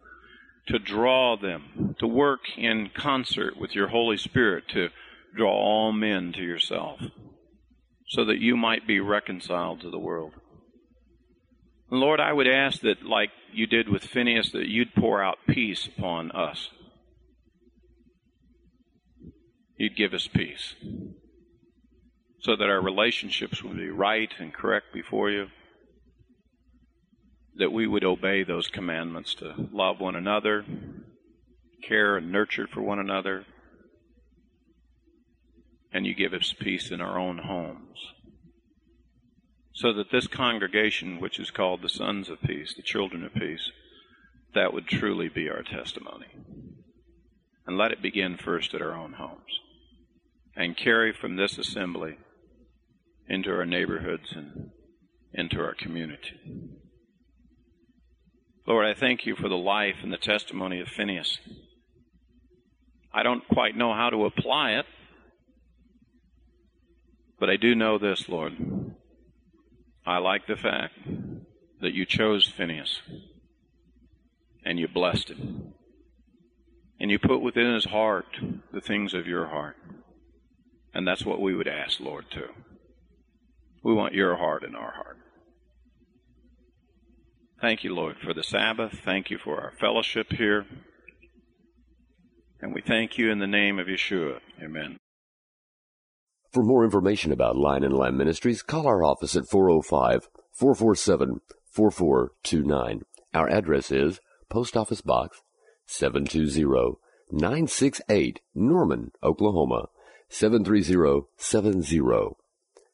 to 0.68 0.78
draw 0.78 1.36
them, 1.36 1.94
to 1.98 2.06
work 2.06 2.40
in 2.56 2.90
concert 2.94 3.58
with 3.58 3.74
your 3.74 3.88
Holy 3.88 4.16
Spirit 4.16 4.64
to 4.68 4.88
draw 5.36 5.52
all 5.52 5.92
men 5.92 6.32
to 6.32 6.42
yourself, 6.42 7.00
so 8.09 8.24
that 8.24 8.40
you 8.40 8.56
might 8.56 8.86
be 8.86 9.01
reconciled 9.01 9.80
to 9.80 9.90
the 9.90 9.98
world. 9.98 10.32
Lord, 11.90 12.20
I 12.20 12.32
would 12.32 12.48
ask 12.48 12.80
that, 12.80 13.02
like 13.05 13.30
you 13.52 13.66
did 13.66 13.88
with 13.88 14.05
Phineas, 14.05 14.52
that 14.52 14.68
you'd 14.68 14.94
pour 14.94 15.22
out 15.22 15.38
peace 15.48 15.86
upon 15.86 16.30
us. 16.32 16.68
You'd 19.78 19.97
give 19.97 20.12
us 20.12 20.26
peace 20.26 20.74
so 22.40 22.56
that 22.56 22.68
our 22.68 22.80
relationships 22.80 23.62
would 23.62 23.76
be 23.76 23.90
right 23.90 24.30
and 24.38 24.55
correct 24.55 24.86
before 24.93 25.30
you 25.30 25.47
that 27.59 27.72
we 27.72 27.86
would 27.86 28.05
obey 28.05 28.44
those 28.44 28.68
commandments 28.68 29.35
to 29.35 29.68
love 29.72 30.01
one 30.01 30.14
another, 30.14 30.64
care 31.86 32.16
and 32.16 32.30
nurture 32.30 32.66
for 32.66 32.82
one 32.82 32.98
another, 32.98 33.44
and 35.93 36.06
you 36.06 36.14
give 36.14 36.32
us 36.32 36.55
peace 36.59 36.90
in 36.90 37.01
our 37.01 37.18
own 37.18 37.39
homes. 37.39 37.98
So 39.74 39.93
that 39.93 40.10
this 40.10 40.26
congregation, 40.26 41.20
which 41.20 41.39
is 41.39 41.51
called 41.51 41.82
the 41.82 41.89
Sons 41.89 42.28
of 42.28 42.40
Peace, 42.43 42.74
the 42.74 42.82
Children 42.82 43.24
of 43.24 43.35
Peace, 43.35 43.70
that 44.55 44.72
would 44.72 44.86
truly 44.86 45.28
be 45.28 45.48
our 45.48 45.62
testimony. 45.62 46.26
And 47.66 47.76
let 47.76 47.93
it 47.93 48.02
begin 48.02 48.36
first 48.36 48.74
at 48.74 48.82
our 48.82 48.94
own 48.94 49.14
homes 49.14 49.60
and 50.56 50.76
carry 50.76 51.12
from 51.12 51.36
this 51.36 51.59
assembly 51.59 52.16
into 53.28 53.51
our 53.51 53.66
neighborhoods 53.66 54.32
and 54.35 54.70
into 55.32 55.60
our 55.60 55.74
community. 55.74 56.40
Lord, 58.69 58.85
I 58.85 58.93
thank 58.93 59.24
you 59.24 59.35
for 59.35 59.49
the 59.49 59.57
life 59.57 59.97
and 60.03 60.12
the 60.12 60.19
testimony 60.19 60.78
of 60.78 60.89
Phineas. 60.89 61.39
I 63.15 63.23
don't 63.23 63.49
quite 63.49 63.74
know 63.74 63.95
how 63.95 64.11
to 64.11 64.27
apply 64.27 64.73
it, 64.73 64.85
but 67.40 67.49
I 67.49 67.57
do 67.57 67.74
know 67.74 67.97
this, 67.97 68.28
Lord. 68.28 68.53
I 70.05 70.19
like 70.19 70.47
the 70.47 70.55
fact 70.55 70.99
that 71.81 71.95
you 71.95 72.05
chose 72.05 72.47
Phineas 72.47 73.01
and 74.66 74.78
you 74.78 74.86
blessed 74.86 75.31
him. 75.31 75.73
And 77.01 77.11
you 77.11 77.19
put 77.19 77.40
within 77.40 77.73
his 77.73 77.86
heart 77.86 78.27
the 78.70 78.82
things 78.82 79.15
of 79.15 79.27
your 79.27 79.47
heart. 79.47 79.77
And 80.93 81.09
that's 81.09 81.24
what 81.24 81.40
we 81.40 81.55
would 81.55 81.69
ask, 81.69 82.01
Lord, 82.01 82.27
too. 82.31 82.51
We 83.82 83.95
want 83.95 84.12
your 84.12 84.36
heart 84.36 84.62
in 84.62 84.74
our 84.74 84.93
heart. 84.93 85.18
Thank 87.60 87.82
you, 87.82 87.94
Lord, 87.94 88.16
for 88.24 88.32
the 88.32 88.44
Sabbath. 88.44 89.01
Thank 89.05 89.30
you 89.30 89.39
for 89.39 89.60
our 89.60 89.72
fellowship 89.80 90.32
here. 90.32 90.64
And 92.60 92.72
we 92.72 92.80
thank 92.80 93.18
you 93.18 93.30
in 93.30 93.40
the 93.40 93.47
name 93.47 93.78
of 93.78 93.89
Yeshua. 93.89 94.39
Amen. 94.62 94.97
For 96.52 96.62
more 96.62 96.85
information 96.85 97.32
about 97.32 97.56
Lion 97.56 97.85
and 97.85 97.94
Lamb 97.94 98.16
Ministries, 98.16 98.62
call 98.62 98.86
our 98.86 99.05
office 99.05 99.36
at 99.36 99.48
405 99.48 100.28
447 100.52 101.40
4429. 101.72 103.02
Our 103.35 103.51
address 103.51 103.90
is 103.90 104.20
Post 104.48 104.76
Office 104.76 105.01
Box 105.01 105.43
720 105.86 106.98
968 107.30 108.40
Norman, 108.55 109.10
Oklahoma 109.22 109.89
73070. 110.28 112.36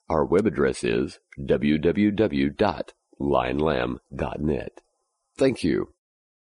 Our 0.08 0.24
web 0.24 0.46
address 0.46 0.84
is 0.84 1.18
www.lionlamb.net. 3.20 4.80
Thank 5.36 5.64
you. 5.64 5.93